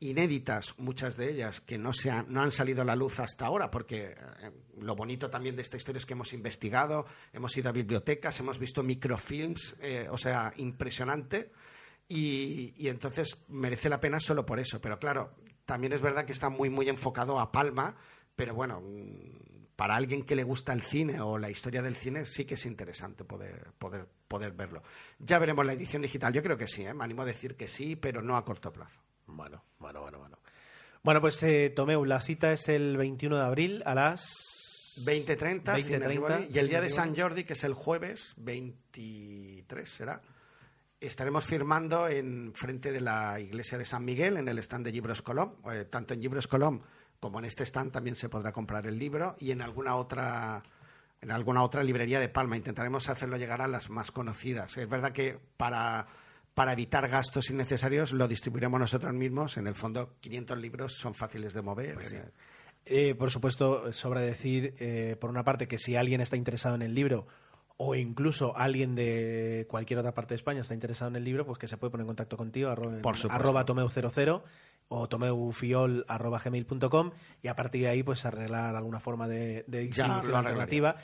inéditas, 0.00 0.74
muchas 0.78 1.16
de 1.16 1.30
ellas, 1.30 1.60
que 1.60 1.78
no, 1.78 1.92
se 1.92 2.10
han, 2.10 2.26
no 2.32 2.42
han 2.42 2.50
salido 2.50 2.82
a 2.82 2.84
la 2.84 2.96
luz 2.96 3.20
hasta 3.20 3.46
ahora, 3.46 3.70
porque 3.70 4.14
eh, 4.14 4.50
lo 4.80 4.94
bonito 4.94 5.30
también 5.30 5.56
de 5.56 5.62
esta 5.62 5.76
historia 5.76 5.98
es 5.98 6.06
que 6.06 6.14
hemos 6.14 6.32
investigado, 6.32 7.06
hemos 7.32 7.56
ido 7.56 7.68
a 7.68 7.72
bibliotecas, 7.72 8.38
hemos 8.40 8.58
visto 8.58 8.82
microfilms, 8.82 9.76
eh, 9.80 10.06
o 10.10 10.18
sea, 10.18 10.52
impresionante. 10.56 11.52
Y, 12.06 12.86
entonces 12.86 13.44
merece 13.48 13.88
la 13.88 14.00
pena 14.00 14.20
solo 14.20 14.44
por 14.44 14.58
eso. 14.58 14.80
Pero 14.80 14.98
claro, 14.98 15.34
también 15.64 15.92
es 15.92 16.02
verdad 16.02 16.26
que 16.26 16.32
está 16.32 16.50
muy, 16.50 16.70
muy 16.70 16.88
enfocado 16.88 17.40
a 17.40 17.50
Palma, 17.50 17.96
pero 18.36 18.54
bueno, 18.54 18.80
mm, 18.80 19.74
para 19.76 19.96
alguien 19.96 20.24
que 20.24 20.36
le 20.36 20.44
gusta 20.44 20.72
el 20.72 20.82
cine 20.82 21.20
o 21.20 21.38
la 21.38 21.50
historia 21.50 21.82
del 21.82 21.94
cine, 21.96 22.26
sí 22.26 22.44
que 22.44 22.54
es 22.54 22.66
interesante 22.66 23.24
poder, 23.24 23.72
poder, 23.78 24.06
poder 24.28 24.52
verlo. 24.52 24.82
Ya 25.18 25.38
veremos 25.38 25.64
la 25.64 25.72
edición 25.72 26.02
digital. 26.02 26.32
Yo 26.32 26.42
creo 26.42 26.58
que 26.58 26.68
sí, 26.68 26.84
¿eh? 26.84 26.94
me 26.94 27.04
animo 27.04 27.22
a 27.22 27.26
decir 27.26 27.56
que 27.56 27.68
sí, 27.68 27.96
pero 27.96 28.20
no 28.20 28.36
a 28.36 28.44
corto 28.44 28.72
plazo. 28.72 29.00
Bueno, 29.26 29.64
bueno, 29.78 30.00
bueno, 30.00 30.18
bueno. 30.18 30.38
Bueno, 31.02 31.20
pues 31.20 31.42
eh, 31.42 31.70
Tomeu, 31.74 32.04
la 32.04 32.20
cita 32.20 32.52
es 32.52 32.68
el 32.68 32.96
21 32.96 33.36
de 33.36 33.44
abril 33.44 33.82
a 33.84 33.94
las 33.94 35.02
20.30, 35.04 35.64
20:30, 35.64 35.84
Cine 35.84 36.08
Rivoli, 36.08 36.48
y 36.50 36.58
el 36.58 36.68
día 36.68 36.80
de 36.80 36.88
San 36.88 37.14
Jordi, 37.14 37.44
que 37.44 37.52
es 37.52 37.64
el 37.64 37.74
jueves 37.74 38.34
23, 38.38 39.88
será, 39.88 40.22
estaremos 41.00 41.44
firmando 41.44 42.08
en 42.08 42.52
frente 42.54 42.92
de 42.92 43.00
la 43.00 43.38
iglesia 43.40 43.76
de 43.76 43.84
San 43.84 44.04
Miguel, 44.04 44.36
en 44.36 44.48
el 44.48 44.58
stand 44.58 44.86
de 44.86 44.92
Libros 44.92 45.20
Colom. 45.20 45.56
Eh, 45.70 45.84
tanto 45.84 46.14
en 46.14 46.20
Libros 46.20 46.46
Colom 46.46 46.80
como 47.20 47.38
en 47.38 47.46
este 47.46 47.64
stand 47.64 47.92
también 47.92 48.16
se 48.16 48.28
podrá 48.28 48.52
comprar 48.52 48.86
el 48.86 48.98
libro 48.98 49.36
y 49.38 49.50
en 49.50 49.62
alguna 49.62 49.96
otra 49.96 50.62
en 51.22 51.30
alguna 51.30 51.62
otra 51.62 51.82
librería 51.82 52.20
de 52.20 52.28
Palma. 52.28 52.56
Intentaremos 52.56 53.08
hacerlo 53.08 53.38
llegar 53.38 53.62
a 53.62 53.68
las 53.68 53.88
más 53.88 54.10
conocidas. 54.10 54.76
Es 54.76 54.86
verdad 54.86 55.12
que 55.12 55.38
para, 55.56 56.06
para 56.54 56.72
evitar 56.72 57.08
gastos 57.08 57.50
innecesarios 57.50 58.12
lo 58.12 58.28
distribuiremos 58.28 58.78
nosotros 58.78 59.12
mismos. 59.12 59.56
En 59.56 59.66
el 59.66 59.74
fondo, 59.74 60.14
500 60.20 60.58
libros 60.58 60.94
son 60.94 61.14
fáciles 61.14 61.52
de 61.52 61.62
mover. 61.62 61.98
Eh, 62.00 62.24
Eh, 62.86 63.14
por 63.14 63.30
supuesto, 63.30 63.92
sobra 63.92 64.20
decir, 64.20 64.74
eh, 64.78 65.16
por 65.18 65.30
una 65.30 65.42
parte, 65.42 65.66
que 65.66 65.78
si 65.78 65.96
alguien 65.96 66.20
está 66.20 66.36
interesado 66.36 66.74
en 66.74 66.82
el 66.82 66.94
libro 66.94 67.26
o 67.76 67.94
incluso 67.94 68.56
alguien 68.56 68.94
de 68.94 69.66
cualquier 69.68 69.98
otra 69.98 70.14
parte 70.14 70.34
de 70.34 70.36
España 70.36 70.60
está 70.60 70.74
interesado 70.74 71.08
en 71.08 71.16
el 71.16 71.24
libro, 71.24 71.44
pues 71.44 71.58
que 71.58 71.66
se 71.66 71.76
puede 71.76 71.90
poner 71.90 72.02
en 72.02 72.08
contacto 72.08 72.36
contigo, 72.36 72.70
arroba, 72.70 73.00
Por 73.00 73.16
arroba 73.30 73.64
tomeu00 73.64 74.42
o 74.88 75.08
tomeufiol 75.08 76.04
arroba 76.08 76.38
gmail.com 76.38 77.10
y 77.42 77.48
a 77.48 77.56
partir 77.56 77.82
de 77.82 77.88
ahí 77.88 78.02
pues 78.02 78.24
arreglar 78.26 78.76
alguna 78.76 79.00
forma 79.00 79.26
de, 79.26 79.64
de 79.66 79.88
Ya 79.88 80.04
distribución 80.04 80.30
lo 80.30 80.36
arreglaría. 80.36 80.96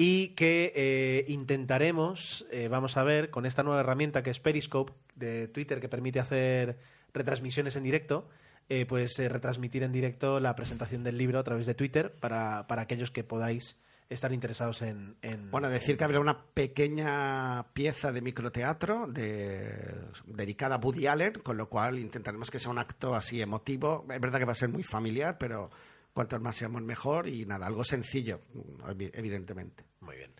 Y 0.00 0.28
que 0.36 0.72
eh, 0.76 1.24
intentaremos, 1.26 2.46
eh, 2.52 2.68
vamos 2.68 2.96
a 2.96 3.02
ver, 3.02 3.30
con 3.30 3.46
esta 3.46 3.64
nueva 3.64 3.80
herramienta 3.80 4.22
que 4.22 4.30
es 4.30 4.38
Periscope 4.38 4.92
de 5.16 5.48
Twitter 5.48 5.80
que 5.80 5.88
permite 5.88 6.20
hacer 6.20 6.78
retransmisiones 7.12 7.74
en 7.74 7.82
directo, 7.82 8.28
eh, 8.68 8.86
pues 8.86 9.18
eh, 9.18 9.28
retransmitir 9.28 9.82
en 9.82 9.90
directo 9.90 10.38
la 10.38 10.54
presentación 10.54 11.02
del 11.02 11.18
libro 11.18 11.40
a 11.40 11.42
través 11.42 11.66
de 11.66 11.74
Twitter 11.74 12.14
para, 12.20 12.68
para 12.68 12.82
aquellos 12.82 13.10
que 13.10 13.24
podáis 13.24 13.76
estar 14.08 14.32
interesados 14.32 14.82
en... 14.82 15.16
en- 15.20 15.50
Bueno, 15.50 15.68
decir 15.68 15.96
que 15.98 16.04
habrá 16.04 16.20
una 16.20 16.44
pequeña 16.54 17.66
pieza 17.72 18.12
de 18.12 18.20
microteatro 18.22 19.08
de, 19.08 19.96
dedicada 20.26 20.76
a 20.76 20.78
Woody 20.78 21.08
Allen, 21.08 21.32
con 21.42 21.56
lo 21.56 21.68
cual 21.68 21.98
intentaremos 21.98 22.52
que 22.52 22.60
sea 22.60 22.70
un 22.70 22.78
acto 22.78 23.16
así 23.16 23.42
emotivo. 23.42 24.06
Es 24.08 24.20
verdad 24.20 24.38
que 24.38 24.44
va 24.44 24.52
a 24.52 24.54
ser 24.54 24.68
muy 24.68 24.84
familiar, 24.84 25.38
pero 25.38 25.70
cuantos 26.12 26.40
más 26.40 26.56
seamos 26.56 26.82
mejor 26.82 27.28
y 27.28 27.46
nada, 27.46 27.66
algo 27.66 27.84
sencillo, 27.84 28.40
evi- 28.86 29.10
evidentemente. 29.14 29.84
Muy 30.00 30.16
bien. 30.16 30.30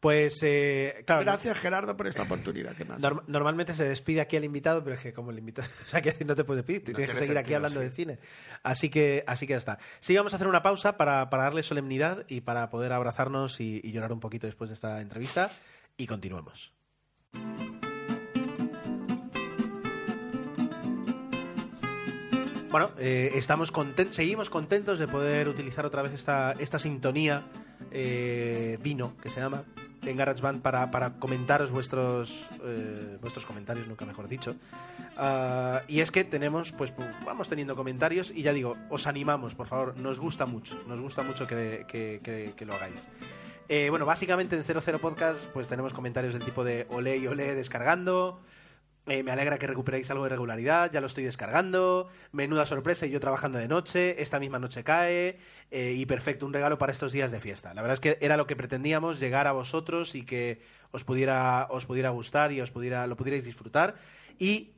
Pues, 0.00 0.38
eh, 0.44 1.02
claro, 1.06 1.20
Gracias, 1.22 1.58
Gerardo, 1.58 1.94
por 1.94 2.06
esta 2.06 2.22
oportunidad. 2.22 2.72
has- 2.72 2.98
Norm- 3.02 3.22
normalmente 3.26 3.74
se 3.74 3.84
despide 3.86 4.22
aquí 4.22 4.34
al 4.36 4.44
invitado, 4.44 4.82
pero 4.82 4.96
es 4.96 5.02
que 5.02 5.12
como 5.12 5.30
el 5.30 5.38
invitado, 5.38 5.68
o 5.86 5.88
sea 5.88 6.00
que 6.00 6.24
no 6.24 6.34
te 6.34 6.44
puedes 6.44 6.64
despedir, 6.64 6.88
No 6.88 6.96
tienes 6.96 7.14
que 7.14 7.20
seguir 7.20 7.36
aquí 7.36 7.52
hablando 7.52 7.80
sí. 7.80 7.84
de 7.86 7.92
cine. 7.92 8.18
Así 8.62 8.88
que, 8.88 9.22
así 9.26 9.46
que 9.46 9.52
ya 9.52 9.58
está. 9.58 9.78
Sí, 10.00 10.16
vamos 10.16 10.32
a 10.32 10.36
hacer 10.36 10.48
una 10.48 10.62
pausa 10.62 10.96
para, 10.96 11.28
para 11.28 11.42
darle 11.42 11.62
solemnidad 11.62 12.24
y 12.28 12.40
para 12.40 12.70
poder 12.70 12.92
abrazarnos 12.94 13.60
y, 13.60 13.80
y 13.84 13.92
llorar 13.92 14.12
un 14.14 14.20
poquito 14.20 14.46
después 14.46 14.70
de 14.70 14.74
esta 14.74 15.02
entrevista 15.02 15.50
y 15.98 16.06
continuemos. 16.06 16.72
Bueno, 22.70 22.90
eh, 22.98 23.32
estamos 23.34 23.72
conten- 23.72 24.12
seguimos 24.12 24.48
contentos 24.48 24.98
de 24.98 25.08
poder 25.08 25.48
utilizar 25.48 25.84
otra 25.86 26.02
vez 26.02 26.12
esta, 26.12 26.52
esta 26.58 26.78
sintonía 26.78 27.42
eh, 27.90 28.78
vino, 28.80 29.16
que 29.20 29.28
se 29.28 29.40
llama, 29.40 29.64
en 30.02 30.16
GarageBand 30.16 30.62
para, 30.62 30.90
para 30.92 31.14
comentaros 31.18 31.72
vuestros, 31.72 32.48
eh, 32.64 33.18
vuestros 33.20 33.44
comentarios, 33.44 33.88
nunca 33.88 34.04
mejor 34.04 34.28
dicho. 34.28 34.54
Ah, 35.16 35.80
y 35.88 35.98
es 36.00 36.12
que 36.12 36.22
tenemos, 36.22 36.70
pues 36.72 36.94
pu- 36.96 37.12
vamos 37.26 37.48
teniendo 37.48 37.74
comentarios 37.74 38.30
y 38.30 38.42
ya 38.42 38.52
digo, 38.52 38.76
os 38.88 39.08
animamos, 39.08 39.56
por 39.56 39.66
favor, 39.66 39.96
nos 39.96 40.20
gusta 40.20 40.46
mucho, 40.46 40.80
nos 40.86 41.00
gusta 41.00 41.22
mucho 41.24 41.48
que, 41.48 41.84
que- 41.88 42.20
que- 42.22 42.52
que 42.56 42.64
lo 42.66 42.74
hagáis. 42.74 43.02
Eh, 43.68 43.88
bueno, 43.90 44.06
básicamente 44.06 44.56
en 44.56 44.62
00 44.64 45.00
Podcast 45.00 45.46
pues 45.46 45.68
tenemos 45.68 45.92
comentarios 45.92 46.34
del 46.34 46.44
tipo 46.44 46.62
de 46.64 46.86
olé 46.88 47.18
y 47.18 47.26
olé 47.26 47.54
descargando, 47.56 48.40
eh, 49.06 49.22
me 49.22 49.32
alegra 49.32 49.58
que 49.58 49.66
recuperéis 49.66 50.10
algo 50.10 50.24
de 50.24 50.30
regularidad, 50.30 50.92
ya 50.92 51.00
lo 51.00 51.06
estoy 51.06 51.24
descargando. 51.24 52.08
Menuda 52.32 52.66
sorpresa 52.66 53.06
y 53.06 53.10
yo 53.10 53.18
trabajando 53.18 53.58
de 53.58 53.66
noche, 53.66 54.20
esta 54.22 54.38
misma 54.38 54.58
noche 54.58 54.84
cae 54.84 55.38
eh, 55.70 55.94
y 55.96 56.06
perfecto, 56.06 56.46
un 56.46 56.52
regalo 56.52 56.78
para 56.78 56.92
estos 56.92 57.12
días 57.12 57.32
de 57.32 57.40
fiesta. 57.40 57.72
La 57.74 57.82
verdad 57.82 57.94
es 57.94 58.00
que 58.00 58.18
era 58.20 58.36
lo 58.36 58.46
que 58.46 58.56
pretendíamos, 58.56 59.18
llegar 59.18 59.46
a 59.46 59.52
vosotros 59.52 60.14
y 60.14 60.24
que 60.24 60.60
os 60.90 61.04
pudiera, 61.04 61.66
os 61.70 61.86
pudiera 61.86 62.10
gustar 62.10 62.52
y 62.52 62.60
os 62.60 62.70
pudiera, 62.70 63.06
lo 63.06 63.16
pudierais 63.16 63.44
disfrutar. 63.44 63.96
Y 64.38 64.74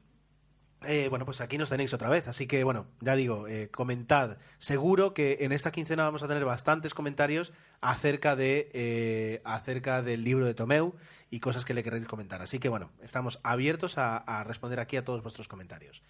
eh, 0.85 1.09
bueno, 1.11 1.25
pues 1.25 1.41
aquí 1.41 1.59
nos 1.59 1.69
tenéis 1.69 1.93
otra 1.93 2.09
vez, 2.09 2.27
así 2.27 2.47
que 2.47 2.65
bueno, 2.65 2.87
ya 3.01 3.17
digo, 3.17 3.47
comentad. 3.71 4.39
Seguro 4.59 5.15
que 5.15 5.39
en 5.41 5.53
esta 5.53 5.73
quincena 5.73 6.05
vamos 6.05 6.23
a 6.23 6.29
tener 6.29 6.45
bastantes 6.45 6.95
comentarios 6.95 7.53
acerca 7.81 8.35
de 8.35 9.41
acerca 9.45 10.03
del 10.03 10.25
libro 10.25 10.47
de 10.47 10.55
Tomeu 10.55 10.95
y 11.33 11.41
cosas 11.41 11.65
que 11.65 11.73
le 11.73 11.83
queréis 11.83 12.07
comentar. 12.07 12.43
Así 12.43 12.59
que 12.59 12.69
bueno, 12.69 12.91
estamos 13.03 13.41
abiertos 13.43 13.97
a, 13.97 14.45
responder 14.45 14.79
aquí 14.79 14.99
a 14.99 15.05
todos 15.05 15.23
vuestros 15.23 15.49
comentarios. 15.49 16.03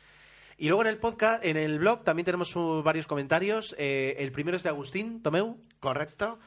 Y 0.59 0.67
luego 0.67 0.83
en 0.83 0.89
el 0.89 0.99
podcast, 0.99 1.45
en 1.45 1.57
el 1.57 1.79
blog 1.79 2.03
también 2.03 2.25
tenemos 2.25 2.53
varios 2.83 3.07
comentarios. 3.07 3.75
Eh, 3.79 4.17
el 4.19 4.33
primero 4.33 4.57
es 4.57 4.65
de 4.65 4.71
Agustín 4.71 5.23
Tomeu. 5.23 5.61
Correcto. 5.79 6.41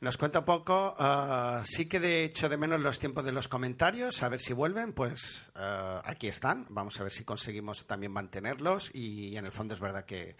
Nos 0.00 0.18
cuenta 0.18 0.40
un 0.40 0.44
poco. 0.44 0.94
ah, 0.98 1.62
sí 1.64 1.86
que 1.86 1.98
de 1.98 2.24
hecho 2.24 2.50
de 2.50 2.58
menos 2.58 2.82
los 2.82 2.98
tiempos 2.98 3.24
de 3.24 3.32
los 3.32 3.48
comentarios, 3.48 4.22
a 4.22 4.28
ver 4.28 4.40
si 4.40 4.52
vuelven. 4.52 4.92
Pues 4.92 5.50
ah, 5.54 6.02
aquí 6.04 6.28
están. 6.28 6.66
Vamos 6.68 7.00
a 7.00 7.04
ver 7.04 7.12
si 7.12 7.24
conseguimos 7.24 7.86
también 7.86 8.12
mantenerlos. 8.12 8.94
Y 8.94 9.34
en 9.38 9.46
el 9.46 9.52
fondo 9.52 9.72
es 9.72 9.80
verdad 9.80 10.04
que, 10.04 10.36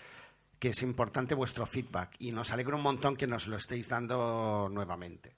que 0.58 0.68
es 0.68 0.82
importante 0.82 1.34
vuestro 1.34 1.64
feedback. 1.64 2.14
Y 2.18 2.32
nos 2.32 2.50
alegra 2.50 2.76
un 2.76 2.82
montón 2.82 3.16
que 3.16 3.26
nos 3.26 3.46
lo 3.46 3.56
estéis 3.56 3.88
dando 3.88 4.68
nuevamente. 4.70 5.34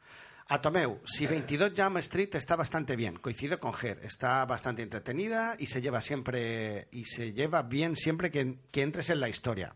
A 0.49 0.61
Tomeu, 0.61 1.01
si 1.05 1.27
22 1.27 1.73
Jam 1.75 1.99
Street 1.99 2.35
está 2.35 2.57
bastante 2.57 2.97
bien, 2.97 3.17
coincido 3.17 3.59
con 3.61 3.73
Ger, 3.73 4.01
está 4.03 4.45
bastante 4.45 4.83
entretenida 4.83 5.57
y 5.59 5.67
se 5.67 5.81
lleva 5.81 6.01
siempre 6.01 6.89
y 6.91 7.05
se 7.05 7.33
lleva 7.33 7.63
bien 7.63 7.97
siempre 7.97 8.31
que, 8.31 8.59
entres 8.83 9.11
en 9.11 9.21
la 9.21 9.29
historia. 9.29 9.75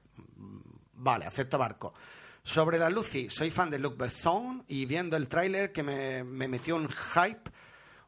Vale, 0.95 1.27
acepto 1.27 1.59
barco. 1.59 1.95
Sobre 2.43 2.79
la 2.79 2.91
Lucy, 2.91 3.29
soy 3.29 3.51
fan 3.51 3.71
de 3.71 3.79
Luc 3.79 3.97
Besson 3.97 4.65
y 4.69 4.87
viendo 4.87 5.17
el 5.17 5.29
tráiler 5.29 5.73
que 5.73 5.83
me 5.83 6.23
metió 6.25 6.77
un 6.77 6.89
hype, 6.89 7.51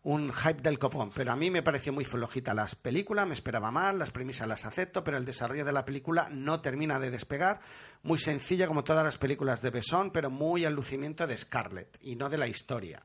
un 0.08 0.32
hype 0.32 0.62
del 0.62 0.78
copón. 0.78 1.10
Pero 1.14 1.32
a 1.32 1.36
mí 1.36 1.50
me 1.50 1.62
pareció 1.62 1.92
muy 1.92 2.04
flojita 2.06 2.54
las 2.54 2.74
películas, 2.74 3.26
me 3.26 3.34
esperaba 3.34 3.70
mal, 3.70 3.98
las 3.98 4.10
premisas 4.10 4.48
las 4.48 4.64
acepto, 4.64 5.04
pero 5.04 5.18
el 5.18 5.26
desarrollo 5.26 5.66
de 5.66 5.72
la 5.72 5.84
película 5.84 6.28
no 6.30 6.62
termina 6.62 6.98
de 6.98 7.10
despegar. 7.10 7.60
Muy 8.02 8.18
sencilla 8.18 8.66
como 8.66 8.84
todas 8.84 9.04
las 9.04 9.18
películas 9.18 9.60
de 9.60 9.68
Besson, 9.70 10.10
pero 10.10 10.30
muy 10.30 10.64
al 10.64 10.72
lucimiento 10.72 11.26
de 11.26 11.36
Scarlett 11.36 11.98
y 12.00 12.16
no 12.16 12.30
de 12.30 12.38
la 12.38 12.46
historia. 12.46 13.02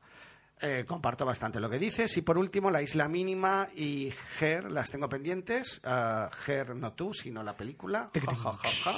Eh, 0.62 0.84
comparto 0.86 1.26
bastante 1.26 1.60
lo 1.60 1.68
que 1.68 1.78
dices. 1.78 2.16
Y 2.16 2.22
por 2.22 2.38
último, 2.38 2.70
La 2.70 2.80
Isla 2.80 3.06
Mínima 3.08 3.68
y 3.74 4.10
Her 4.40 4.72
las 4.72 4.90
tengo 4.90 5.08
pendientes. 5.08 5.80
Ah, 5.84 6.30
Her 6.46 6.74
no 6.74 6.94
tú, 6.94 7.12
sino 7.12 7.42
la 7.42 7.54
película. 7.54 8.10
Ja, 8.14 8.34
ja, 8.34 8.68
ja. 8.84 8.94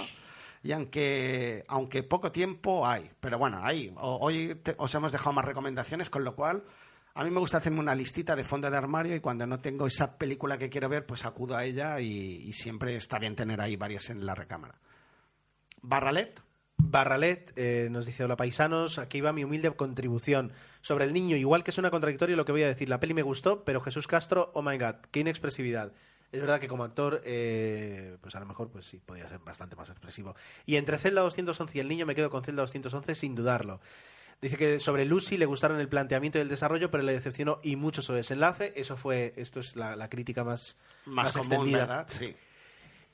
Y 0.63 0.71
aunque, 0.73 1.65
aunque 1.67 2.03
poco 2.03 2.31
tiempo 2.31 2.87
hay, 2.87 3.11
pero 3.21 3.39
bueno, 3.39 3.61
hay. 3.65 3.93
O- 3.97 4.19
Hoy 4.21 4.55
te- 4.63 4.75
os 4.79 4.95
hemos 4.95 5.13
dejado 5.13 5.33
más 5.33 5.45
recomendaciones, 5.45 6.09
con 6.11 6.25
lo 6.25 6.37
cual 6.37 6.63
a 7.17 7.25
mí 7.25 7.31
me 7.31 7.41
gusta 7.41 7.57
hacerme 7.57 7.81
una 7.81 7.95
listita 7.95 8.37
de 8.37 8.45
fondo 8.45 8.71
de 8.71 8.77
armario 8.77 9.17
y 9.17 9.21
cuando 9.21 9.47
no 9.47 9.59
tengo 9.59 9.87
esa 9.87 10.19
película 10.19 10.59
que 10.59 10.69
quiero 10.69 10.91
ver, 10.91 11.07
pues 11.07 11.25
acudo 11.25 11.57
a 11.57 11.65
ella 11.65 11.99
y, 11.99 12.53
siempre 12.53 12.95
está 12.95 13.19
bien 13.19 13.35
tener 13.35 13.59
ahí 13.63 13.75
varias 13.75 14.11
en 14.11 14.27
la 14.27 14.35
recámara. 14.35 14.75
Barralet, 15.81 16.43
Barralet 16.77 17.55
eh, 17.57 17.89
nos 17.91 18.05
dice, 18.05 18.25
hola 18.25 18.37
paisanos, 18.37 18.99
aquí 18.99 19.23
va 19.23 19.33
mi 19.33 19.45
humilde 19.45 19.71
contribución 19.71 20.53
sobre 20.83 21.07
el 21.07 21.15
niño. 21.15 21.37
Igual 21.37 21.65
que 21.65 21.73
suena 21.73 21.91
contradictorio 21.91 22.37
lo 22.37 22.45
que 22.45 22.53
voy 22.53 22.65
a 22.65 22.69
decir, 22.69 22.91
la 22.91 23.01
peli 23.01 23.15
me 23.15 23.23
gustó, 23.23 23.65
pero 23.65 23.81
Jesús 23.81 24.07
Castro, 24.07 24.51
oh 24.53 24.61
my 24.61 24.77
god, 24.77 24.97
qué 25.11 25.21
inexpresividad. 25.21 25.93
Es 26.33 26.41
verdad 26.43 26.61
que 26.61 26.69
como 26.69 26.85
actor, 26.85 27.23
eh, 27.25 28.19
pues 28.21 28.35
a 28.35 28.41
lo 28.41 28.47
mejor 28.47 28.69
pues 28.69 28.85
sí, 28.85 28.99
podría 28.99 29.27
ser 29.27 29.39
bastante 29.39 29.75
más 29.75 29.89
expresivo. 29.89 30.37
Y 30.67 30.77
entre 30.77 30.99
Zelda 30.99 31.23
211 31.23 31.79
y 31.79 31.81
el 31.81 31.89
niño 31.89 32.05
me 32.05 32.15
quedo 32.15 32.29
con 32.29 32.45
Zelda 32.45 32.61
211 32.61 33.15
sin 33.15 33.35
dudarlo. 33.35 33.81
Dice 34.41 34.57
que 34.57 34.81
sobre 34.81 35.05
Lucy 35.05 35.39
le 35.39 35.47
gustaron 35.47 35.81
el 35.81 35.89
planteamiento 35.89 36.39
y 36.39 36.43
el 36.43 36.49
desarrollo, 36.49 36.91
pero 36.91 37.03
le 37.03 37.13
decepcionó 37.13 37.59
y 37.63 37.77
mucho 37.77 38.03
su 38.03 38.13
desenlace. 38.13 38.73
Eso 38.77 38.97
fue, 38.97 39.33
esto 39.37 39.61
es 39.61 39.77
la, 39.77 39.97
la 39.97 40.11
crítica 40.11 40.45
más, 40.45 40.77
más, 41.07 41.33
común, 41.33 41.47
extendida. 41.47 41.79
¿verdad? 41.79 42.07
Sí. 42.11 42.37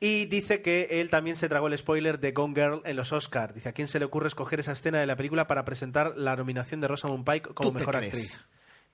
Y 0.00 0.24
dice 0.26 0.62
que 0.62 1.00
él 1.00 1.10
también 1.10 1.36
se 1.36 1.48
tragó 1.48 1.68
el 1.68 1.78
spoiler 1.78 2.18
de 2.18 2.32
Gone 2.32 2.54
Girl 2.54 2.82
en 2.84 2.96
los 2.96 3.12
Oscars. 3.12 3.54
Dice, 3.54 3.68
¿a 3.68 3.72
quién 3.72 3.86
se 3.86 4.00
le 4.00 4.04
ocurre 4.04 4.26
escoger 4.26 4.58
esa 4.58 4.72
escena 4.72 4.98
de 4.98 5.06
la 5.06 5.14
película 5.14 5.46
para 5.46 5.64
presentar 5.64 6.14
la 6.16 6.34
nominación 6.34 6.80
de 6.80 6.88
Rosamund 6.88 7.24
Pike 7.24 7.54
como 7.54 7.70
¿Tú 7.70 7.74
te 7.74 7.78
mejor 7.82 7.96
crees? 7.98 8.14
actriz? 8.14 8.46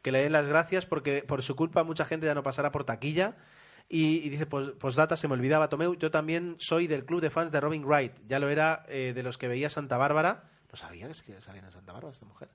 Que 0.03 0.13
le 0.13 0.23
den 0.23 0.33
las 0.33 0.47
gracias 0.47 0.85
porque 0.85 1.23
por 1.23 1.43
su 1.43 1.57
culpa 1.57 1.83
mucha 1.83 2.05
gente 2.05 2.27
ya 2.27 2.35
no 2.35 2.43
pasará 2.43 2.71
por 2.73 2.85
taquilla. 2.85 3.39
Y, 3.89 4.17
y 4.19 4.29
dice, 4.29 4.45
pues, 4.45 4.69
postdata, 4.73 5.17
se 5.17 5.29
me 5.29 5.33
olvidaba, 5.33 5.71
Tomeu, 5.71 5.95
yo 5.95 6.11
también 6.11 6.57
soy 6.59 6.87
del 6.87 7.07
club 7.07 7.23
de 7.23 7.31
fans 7.31 7.53
de 7.53 7.61
Robin 7.63 7.87
Wright. 7.87 8.13
Ya 8.27 8.39
lo 8.39 8.51
era 8.51 8.85
eh, 8.89 9.13
de 9.15 9.23
los 9.23 9.39
que 9.39 9.49
veía 9.49 9.71
Santa 9.71 9.97
Bárbara. 9.97 10.51
No 10.71 10.77
sabía 10.77 11.09
que 11.09 11.41
salía 11.41 11.63
en 11.63 11.71
Santa 11.73 11.93
Bárbara 11.93 12.13
esta 12.13 12.27
mujer. 12.27 12.49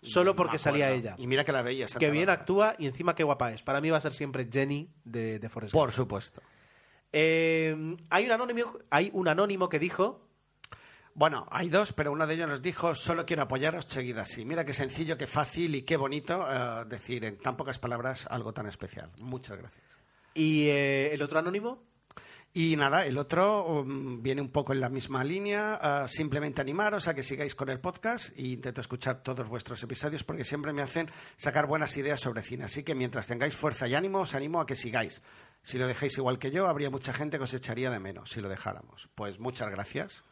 Solo 0.00 0.36
porque 0.36 0.58
salía 0.58 0.90
ella. 0.92 1.16
Y 1.18 1.26
mira 1.26 1.44
que 1.44 1.50
la 1.52 1.62
veía. 1.62 1.88
Santa 1.88 1.98
Que 2.00 2.10
bien 2.12 2.26
Bárbara. 2.26 2.40
actúa 2.42 2.74
y 2.78 2.86
encima 2.86 3.14
qué 3.16 3.24
guapa 3.24 3.50
es. 3.52 3.62
Para 3.62 3.80
mí 3.80 3.90
va 3.90 3.96
a 3.98 4.00
ser 4.00 4.12
siempre 4.12 4.48
Jenny 4.50 4.88
de, 5.04 5.38
de 5.40 5.48
Forrest 5.48 5.72
Por 5.72 5.88
Gump. 5.88 5.96
supuesto. 5.96 6.40
Eh, 7.12 7.96
hay, 8.10 8.26
un 8.26 8.32
anónimo, 8.32 8.78
hay 8.90 9.10
un 9.14 9.28
anónimo 9.28 9.68
que 9.68 9.78
dijo 9.78 10.28
Bueno, 11.14 11.46
hay 11.50 11.68
dos, 11.68 11.92
pero 11.94 12.12
uno 12.12 12.26
de 12.26 12.34
ellos 12.34 12.46
nos 12.48 12.62
dijo, 12.62 12.94
solo 12.94 13.26
quiero 13.26 13.42
apoyaros, 13.42 13.86
seguid 13.86 14.18
así. 14.18 14.44
Mira 14.44 14.64
qué 14.64 14.72
sencillo, 14.74 15.16
qué 15.18 15.26
fácil 15.26 15.74
y 15.74 15.82
qué 15.82 15.96
bonito 15.96 16.46
eh, 16.48 16.84
decir 16.86 17.24
en 17.24 17.38
tan 17.38 17.56
pocas 17.56 17.78
palabras 17.80 18.26
algo 18.30 18.52
tan 18.52 18.66
especial. 18.66 19.10
Muchas 19.22 19.58
gracias. 19.58 19.84
y 20.34 20.68
eh, 20.68 21.12
el 21.14 21.22
otro 21.22 21.38
anónimo 21.40 21.82
Y 22.52 22.76
nada, 22.76 23.04
el 23.04 23.18
otro 23.18 23.66
um, 23.66 24.22
viene 24.22 24.40
un 24.40 24.48
poco 24.48 24.72
en 24.72 24.80
la 24.80 24.88
misma 24.88 25.22
línea. 25.22 25.78
eh, 25.82 26.08
simplemente 26.08 26.60
animaros 26.60 27.06
a 27.06 27.14
que 27.14 27.22
sigáis 27.22 27.54
con 27.54 27.68
el 27.68 27.78
podcast 27.78 28.30
e 28.36 28.46
intento 28.46 28.80
escuchar 28.80 29.22
todos 29.22 29.48
vuestros 29.48 29.82
episodios 29.82 30.24
porque 30.24 30.44
siempre 30.44 30.72
me 30.72 30.82
hacen 30.82 31.10
sacar 31.36 31.66
buenas 31.66 31.96
ideas 31.96 32.20
sobre 32.20 32.42
cine. 32.42 32.64
Así 32.64 32.82
que 32.82 32.94
mientras 32.94 33.26
tengáis 33.26 33.54
fuerza 33.54 33.86
y 33.86 33.94
ánimo, 33.94 34.20
os 34.20 34.34
animo 34.34 34.60
a 34.60 34.66
que 34.66 34.76
sigáis. 34.76 35.22
Si 35.62 35.78
lo 35.78 35.86
dejáis 35.86 36.16
igual 36.16 36.38
que 36.38 36.50
yo, 36.50 36.68
habría 36.68 36.90
mucha 36.90 37.12
gente 37.12 37.36
que 37.36 37.44
os 37.44 37.54
echaría 37.54 37.90
de 37.90 38.00
menos 38.00 38.30
si 38.30 38.40
lo 38.40 38.48
dejáramos. 38.48 39.08
Pues 39.14 39.38
muchas 39.38 39.70
gracias 39.70 40.24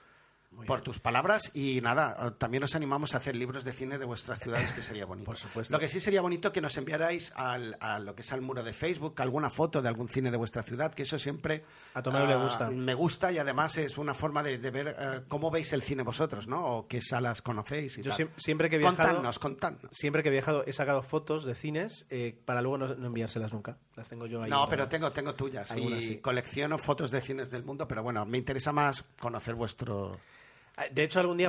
por 0.66 0.80
tus 0.80 0.98
palabras 1.00 1.50
y 1.54 1.80
nada, 1.82 2.16
eh, 2.18 2.30
también 2.38 2.62
os 2.64 2.74
animamos 2.74 3.14
a 3.14 3.18
hacer 3.18 3.36
libros 3.36 3.64
de 3.64 3.72
cine 3.72 3.98
de 3.98 4.04
vuestras 4.04 4.38
ciudades 4.40 4.72
que 4.72 4.82
sería 4.82 5.04
bonito. 5.06 5.26
Por 5.26 5.36
supuesto. 5.36 5.72
Lo 5.72 5.78
que 5.78 5.88
sí 5.88 6.00
sería 6.00 6.22
bonito 6.22 6.52
que 6.52 6.60
nos 6.60 6.76
enviarais 6.76 7.32
al, 7.36 7.76
a 7.80 7.98
lo 7.98 8.14
que 8.14 8.22
es 8.22 8.32
al 8.32 8.40
muro 8.42 8.62
de 8.62 8.72
Facebook 8.72 9.20
alguna 9.20 9.50
foto 9.50 9.82
de 9.82 9.88
algún 9.88 10.08
cine 10.08 10.30
de 10.30 10.36
vuestra 10.36 10.62
ciudad, 10.62 10.94
que 10.94 11.02
eso 11.02 11.18
siempre 11.18 11.64
A 11.94 12.02
Tomeu 12.02 12.26
le 12.26 12.34
ah, 12.34 12.42
gusta. 12.42 12.70
Me 12.70 12.94
gusta 12.94 13.32
y 13.32 13.38
además 13.38 13.76
es 13.76 13.98
una 13.98 14.14
forma 14.14 14.42
de, 14.42 14.58
de 14.58 14.70
ver 14.70 14.96
eh, 14.98 15.22
cómo 15.28 15.50
veis 15.50 15.72
el 15.72 15.82
cine 15.82 16.02
vosotros, 16.02 16.46
¿no? 16.46 16.64
O 16.64 16.86
qué 16.88 17.02
salas 17.02 17.42
conocéis 17.42 17.98
y 17.98 18.02
Yo 18.02 18.10
tal. 18.10 18.18
siem- 18.18 18.30
siempre 18.36 18.70
que 18.70 18.76
he 18.76 18.78
viajado- 18.78 18.96
Contadnos, 19.08 19.38
contadnos. 19.38 19.90
siempre 19.92 20.22
que 20.22 20.28
he 20.28 20.32
viajado 20.32 20.64
he 20.66 20.72
sacado 20.72 21.02
fotos 21.02 21.44
de 21.44 21.54
cines 21.54 22.06
eh, 22.10 22.38
para 22.44 22.62
luego 22.62 22.78
no, 22.78 22.94
no 22.94 23.06
enviárselas 23.08 23.52
nunca 23.52 23.76
las 23.94 24.08
tengo 24.08 24.26
yo 24.26 24.42
ahí 24.42 24.50
No, 24.50 24.68
pero 24.68 24.88
tengo, 24.88 25.10
tengo 25.12 25.34
tuyas 25.34 25.70
Algunas 25.70 26.02
y 26.02 26.06
sí. 26.06 26.18
colecciono 26.18 26.78
fotos 26.78 27.10
de 27.10 27.20
cines 27.20 27.50
del 27.50 27.64
mundo, 27.64 27.88
pero 27.88 28.02
bueno, 28.02 28.24
me 28.26 28.38
interesa 28.38 28.72
más 28.72 29.02
conocer 29.18 29.54
vuestro... 29.54 30.18
Ah, 30.76 30.84
De 30.90 31.04
hecho, 31.04 31.20
algún 31.20 31.38
día 31.38 31.48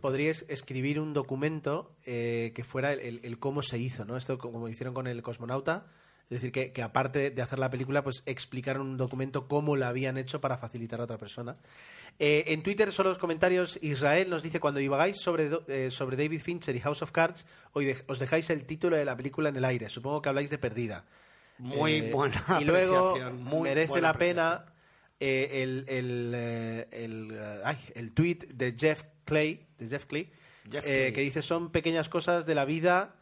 podríais 0.00 0.46
escribir 0.48 0.98
un 0.98 1.12
documento 1.12 1.92
eh, 2.06 2.52
que 2.54 2.64
fuera 2.64 2.92
el, 2.92 3.00
el- 3.00 3.20
el 3.22 3.38
cómo 3.38 3.62
se 3.62 3.78
hizo, 3.78 4.04
¿no? 4.04 4.16
Esto 4.16 4.38
como 4.38 4.68
hicieron 4.68 4.94
con 4.94 5.06
el 5.06 5.22
cosmonauta. 5.22 5.86
Es 6.30 6.36
decir, 6.36 6.52
que, 6.52 6.70
que 6.72 6.82
aparte 6.84 7.30
de 7.30 7.42
hacer 7.42 7.58
la 7.58 7.70
película, 7.70 8.04
pues 8.04 8.22
explicaron 8.24 8.82
un 8.86 8.96
documento 8.96 9.48
cómo 9.48 9.74
la 9.74 9.88
habían 9.88 10.16
hecho 10.16 10.40
para 10.40 10.56
facilitar 10.56 11.00
a 11.00 11.04
otra 11.04 11.18
persona. 11.18 11.56
Eh, 12.20 12.44
en 12.48 12.62
Twitter, 12.62 12.92
solo 12.92 13.08
los 13.08 13.18
comentarios, 13.18 13.80
Israel 13.82 14.30
nos 14.30 14.42
dice, 14.44 14.60
cuando 14.60 14.78
divagáis 14.78 15.16
sobre, 15.20 15.48
do- 15.48 15.64
eh, 15.66 15.90
sobre 15.90 16.16
David 16.16 16.40
Fincher 16.40 16.76
y 16.76 16.80
House 16.80 17.02
of 17.02 17.10
Cards, 17.10 17.46
hoy 17.72 17.84
de- 17.86 18.04
os 18.06 18.20
dejáis 18.20 18.48
el 18.50 18.64
título 18.64 18.96
de 18.96 19.04
la 19.04 19.16
película 19.16 19.48
en 19.48 19.56
el 19.56 19.64
aire. 19.64 19.88
Supongo 19.88 20.22
que 20.22 20.28
habláis 20.28 20.50
de 20.50 20.58
Perdida. 20.58 21.04
Muy 21.58 22.00
buena 22.12 22.42
Y 22.60 22.64
luego 22.64 23.14
merece 23.64 24.00
la 24.00 24.12
pena 24.14 24.64
eh, 25.20 25.62
el, 25.62 25.84
el, 25.88 26.32
eh, 26.34 26.88
el, 26.92 27.30
eh, 27.32 27.60
ay, 27.64 27.76
el 27.94 28.12
tweet 28.12 28.38
de 28.54 28.74
Jeff 28.76 29.04
Clay, 29.26 29.66
de 29.78 29.88
Jeff 29.88 30.06
Clay, 30.06 30.30
Jeff 30.70 30.84
Clay. 30.84 31.12
que 31.12 31.20
dice 31.20 31.42
son 31.42 31.70
pequeñas 31.70 32.08
cosas 32.08 32.46
de 32.46 32.54
la 32.54 32.64
vida. 32.64 33.14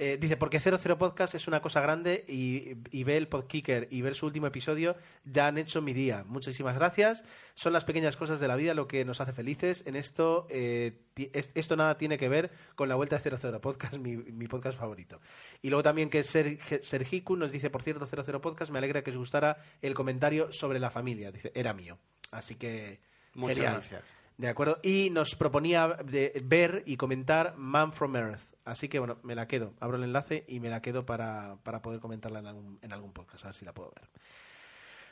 Eh, 0.00 0.16
dice, 0.20 0.36
porque 0.36 0.60
00 0.60 0.96
Podcast 0.96 1.34
es 1.34 1.48
una 1.48 1.60
cosa 1.60 1.80
grande 1.80 2.24
y, 2.28 2.76
y 2.90 3.02
ve 3.02 3.16
el 3.16 3.26
Podkicker 3.26 3.88
y 3.90 4.02
ver 4.02 4.14
su 4.14 4.26
último 4.26 4.46
episodio 4.46 4.96
ya 5.24 5.48
han 5.48 5.58
hecho 5.58 5.82
mi 5.82 5.92
día. 5.92 6.24
Muchísimas 6.26 6.76
gracias. 6.76 7.24
Son 7.54 7.72
las 7.72 7.84
pequeñas 7.84 8.16
cosas 8.16 8.38
de 8.38 8.46
la 8.46 8.54
vida 8.54 8.74
lo 8.74 8.86
que 8.86 9.04
nos 9.04 9.20
hace 9.20 9.32
felices. 9.32 9.82
En 9.86 9.96
esto, 9.96 10.46
eh, 10.50 11.00
esto 11.32 11.74
nada 11.74 11.98
tiene 11.98 12.16
que 12.16 12.28
ver 12.28 12.52
con 12.76 12.88
la 12.88 12.94
vuelta 12.94 13.18
de 13.18 13.36
00 13.36 13.60
Podcast, 13.60 13.96
mi, 13.96 14.16
mi 14.16 14.46
podcast 14.46 14.78
favorito. 14.78 15.20
Y 15.62 15.70
luego 15.70 15.82
también 15.82 16.10
que 16.10 16.22
Ser, 16.22 16.58
Sergiku 16.82 17.36
nos 17.36 17.50
dice, 17.50 17.68
por 17.68 17.82
cierto, 17.82 18.06
00 18.06 18.40
Podcast, 18.40 18.70
me 18.70 18.78
alegra 18.78 19.02
que 19.02 19.10
os 19.10 19.16
gustara 19.16 19.64
el 19.82 19.94
comentario 19.94 20.52
sobre 20.52 20.78
la 20.78 20.90
familia. 20.90 21.32
Dice, 21.32 21.50
era 21.54 21.74
mío. 21.74 21.98
Así 22.30 22.54
que... 22.54 23.00
Muchas 23.34 23.56
genial. 23.56 23.72
gracias. 23.74 24.02
De 24.38 24.48
acuerdo. 24.48 24.78
Y 24.82 25.10
nos 25.10 25.34
proponía 25.34 25.98
de 26.04 26.40
ver 26.44 26.82
y 26.86 26.96
comentar 26.96 27.54
Man 27.56 27.92
from 27.92 28.14
Earth. 28.16 28.54
Así 28.64 28.88
que 28.88 28.98
bueno, 29.00 29.18
me 29.22 29.34
la 29.34 29.46
quedo. 29.48 29.74
Abro 29.80 29.96
el 29.98 30.04
enlace 30.04 30.44
y 30.48 30.60
me 30.60 30.70
la 30.70 30.80
quedo 30.80 31.04
para, 31.04 31.56
para 31.64 31.82
poder 31.82 31.98
comentarla 32.00 32.38
en 32.38 32.46
algún, 32.46 32.78
en 32.80 32.92
algún 32.92 33.12
podcast, 33.12 33.44
a 33.44 33.48
ver 33.48 33.54
si 33.56 33.64
la 33.64 33.74
puedo 33.74 33.92
ver. 33.96 34.08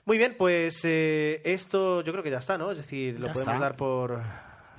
Muy 0.04 0.16
bien, 0.18 0.36
pues 0.38 0.80
eh, 0.84 1.42
esto 1.44 2.02
yo 2.02 2.12
creo 2.12 2.22
que 2.22 2.30
ya 2.30 2.38
está, 2.38 2.56
¿no? 2.56 2.70
Es 2.70 2.78
decir, 2.78 3.18
lo 3.18 3.26
Ya 3.26 3.32
podemos 3.32 3.54
está. 3.54 3.64
dar 3.64 3.76
por 3.76 4.22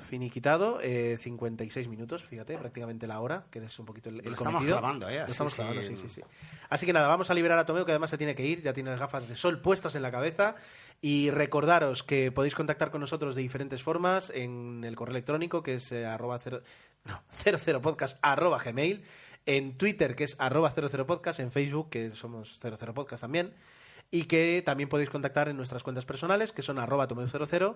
finiquitado. 0.07 0.79
Eh, 0.81 1.17
56 1.19 1.87
minutos, 1.87 2.23
fíjate, 2.25 2.57
prácticamente 2.57 3.05
la 3.05 3.19
hora, 3.19 3.45
que 3.51 3.59
es 3.59 3.77
un 3.79 3.85
poquito 3.85 4.09
el, 4.09 4.19
el 4.21 4.25
Lo 4.25 4.31
estamos 4.33 4.63
clavando, 4.65 5.07
¿eh? 5.09 5.17
Lo 5.17 5.21
Así 5.23 5.31
estamos 5.33 5.53
sin- 5.53 5.65
clavando, 5.65 5.87
sí, 5.87 5.95
sí, 5.95 6.09
sí. 6.09 6.21
Así 6.69 6.85
que 6.85 6.93
nada, 6.93 7.07
vamos 7.07 7.29
a 7.29 7.33
liberar 7.33 7.57
a 7.59 7.65
Tomeo, 7.65 7.85
que 7.85 7.91
además 7.91 8.09
se 8.09 8.17
tiene 8.17 8.33
que 8.33 8.45
ir, 8.45 8.61
ya 8.63 8.73
tiene 8.73 8.89
las 8.89 8.99
gafas 8.99 9.27
de 9.27 9.35
sol 9.35 9.61
puestas 9.61 9.95
en 9.95 10.01
la 10.01 10.11
cabeza. 10.11 10.55
Y 10.99 11.29
recordaros 11.29 12.01
que 12.01 12.31
podéis 12.31 12.55
contactar 12.55 12.89
con 12.89 13.01
nosotros 13.01 13.35
de 13.35 13.43
diferentes 13.43 13.83
formas 13.83 14.31
en 14.33 14.83
el 14.83 14.95
correo 14.95 15.11
electrónico, 15.11 15.61
que 15.61 15.75
es 15.75 15.91
eh, 15.91 16.07
arroba 16.07 16.39
cero, 16.39 16.63
no, 17.05 17.21
00podcast 17.81 18.17
arroba 18.23 18.57
gmail, 18.57 19.03
en 19.45 19.77
Twitter, 19.77 20.15
que 20.15 20.23
es 20.23 20.35
arroba 20.39 20.73
00podcast, 20.73 21.39
en 21.39 21.51
Facebook, 21.51 21.89
que 21.91 22.11
somos 22.11 22.59
00podcast 22.59 23.21
también, 23.21 23.53
y 24.09 24.23
que 24.23 24.63
también 24.65 24.89
podéis 24.89 25.09
contactar 25.09 25.49
en 25.49 25.55
nuestras 25.57 25.83
cuentas 25.83 26.05
personales, 26.05 26.51
que 26.51 26.61
son 26.63 26.79
arroba 26.79 27.07
tomeu00. 27.07 27.75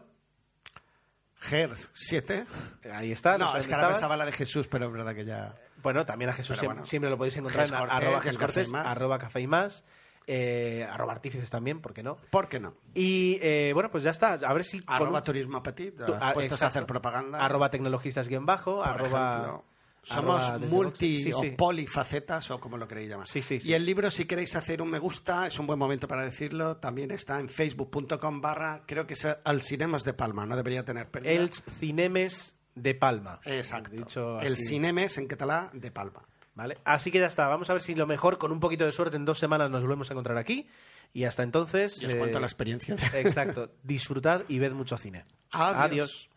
GER 1.42 1.76
7. 1.94 2.46
Ahí 2.94 3.12
está. 3.12 3.38
No, 3.38 3.56
es 3.58 3.68
que 3.68 3.74
ahora 3.74 3.90
pensaba 3.90 4.16
la 4.16 4.26
de 4.26 4.32
Jesús, 4.32 4.68
pero 4.68 4.86
es 4.88 4.92
verdad 4.94 5.14
que 5.16 5.26
ya... 5.26 5.56
Bueno, 5.84 6.06
también 6.06 6.30
a 6.30 6.34
Jesús 6.34 6.62
bueno. 6.62 6.86
siempre 6.86 7.10
lo 7.10 7.18
podéis 7.18 7.36
encontrar 7.38 7.66
en 7.68 7.74
Cortés, 7.74 7.92
arroba 7.98 8.22
y 8.32 8.36
Cortés, 8.36 8.74
arroba 8.74 9.18
café 9.18 9.42
y 9.42 9.48
más, 9.48 9.84
eh, 10.28 10.88
arroba 10.90 11.14
artífices 11.14 11.50
también, 11.50 11.82
¿por 11.82 11.94
qué 11.94 12.04
no? 12.04 12.18
¿Por 12.30 12.48
qué 12.50 12.60
no? 12.60 12.76
Y 12.94 13.40
eh, 13.42 13.72
bueno, 13.74 13.90
pues 13.90 14.04
ya 14.04 14.12
está. 14.12 14.34
A 14.34 14.54
ver 14.54 14.64
si. 14.64 14.84
Arroba 14.86 15.18
un- 15.18 15.24
turismo 15.24 15.64
petit, 15.64 15.96
tu- 15.98 16.06
puestos 16.06 16.22
ah, 16.22 16.34
a 16.36 16.44
exacto. 16.44 16.66
hacer 16.68 16.86
propaganda. 16.86 17.44
Arroba 17.44 17.72
tecnologistas 17.72 18.28
guion 18.28 18.46
bajo, 18.46 18.76
por 18.78 18.88
arroba. 18.88 19.32
ejemplo. 19.38 19.66
Somos 20.04 20.60
multi 20.62 21.24
sí. 21.24 21.32
o 21.32 21.56
polifacetas 21.56 22.50
o 22.50 22.60
como 22.60 22.78
lo 22.78 22.88
queréis 22.88 23.10
llamar. 23.10 23.28
Sí. 23.28 23.60
Y 23.64 23.74
el 23.74 23.86
libro, 23.86 24.10
si 24.10 24.26
queréis 24.26 24.56
hacer 24.56 24.82
un 24.82 24.90
me 24.90 24.98
gusta, 24.98 25.46
es 25.48 25.60
un 25.60 25.68
buen 25.68 25.78
momento 25.78 26.08
para 26.08 26.24
decirlo. 26.24 26.78
También 26.78 27.12
está 27.12 27.40
en 27.40 27.50
facebook.com 27.50 28.42
barra, 28.42 28.84
creo 28.88 29.06
que 29.06 29.14
es 29.14 29.26
al 29.26 29.62
Cinemas 29.62 30.04
de 30.04 30.14
Palma, 30.14 30.46
no 30.46 30.56
debería 30.56 30.84
tener 30.84 31.10
pérdida. 31.10 31.32
El 31.32 31.52
Cinemes 31.52 32.54
de 32.74 32.96
Palma. 32.96 33.40
Exacto. 33.46 33.92
Dicho 33.92 34.40
el. 34.40 34.58
Cinemes 34.58 35.18
en 35.18 35.28
catalá 35.28 35.70
de 35.74 35.92
Palma. 35.92 36.26
¿Vale? 36.54 36.78
Así 36.84 37.12
que 37.12 37.20
ya 37.20 37.28
está. 37.28 37.48
Vamos 37.48 37.70
a 37.70 37.74
ver 37.74 37.82
si 37.82 37.96
lo 37.96 38.08
mejor, 38.08 38.38
con 38.38 38.52
un 38.52 38.60
poquito 38.60 38.86
de 38.86 38.92
suerte, 38.92 39.16
en 39.16 39.26
dos 39.26 39.40
semanas 39.40 39.70
nos 39.70 39.82
volvemos 39.82 40.10
a 40.10 40.14
encontrar 40.14 40.38
aquí. 40.38 40.68
Y 41.14 41.26
hasta 41.26 41.44
entonces. 41.44 42.02
Y 42.02 42.08
os 42.08 42.14
eh, 42.14 42.18
cuento 42.18 42.40
la 42.40 42.48
experiencia. 42.48 42.96
Exacto. 43.14 43.72
Disfrutad 43.84 44.44
y 44.48 44.60
ved 44.60 44.74
mucho 44.74 44.98
cine. 44.98 45.26
Adiós. 45.52 45.82
Adiós. 45.84 46.31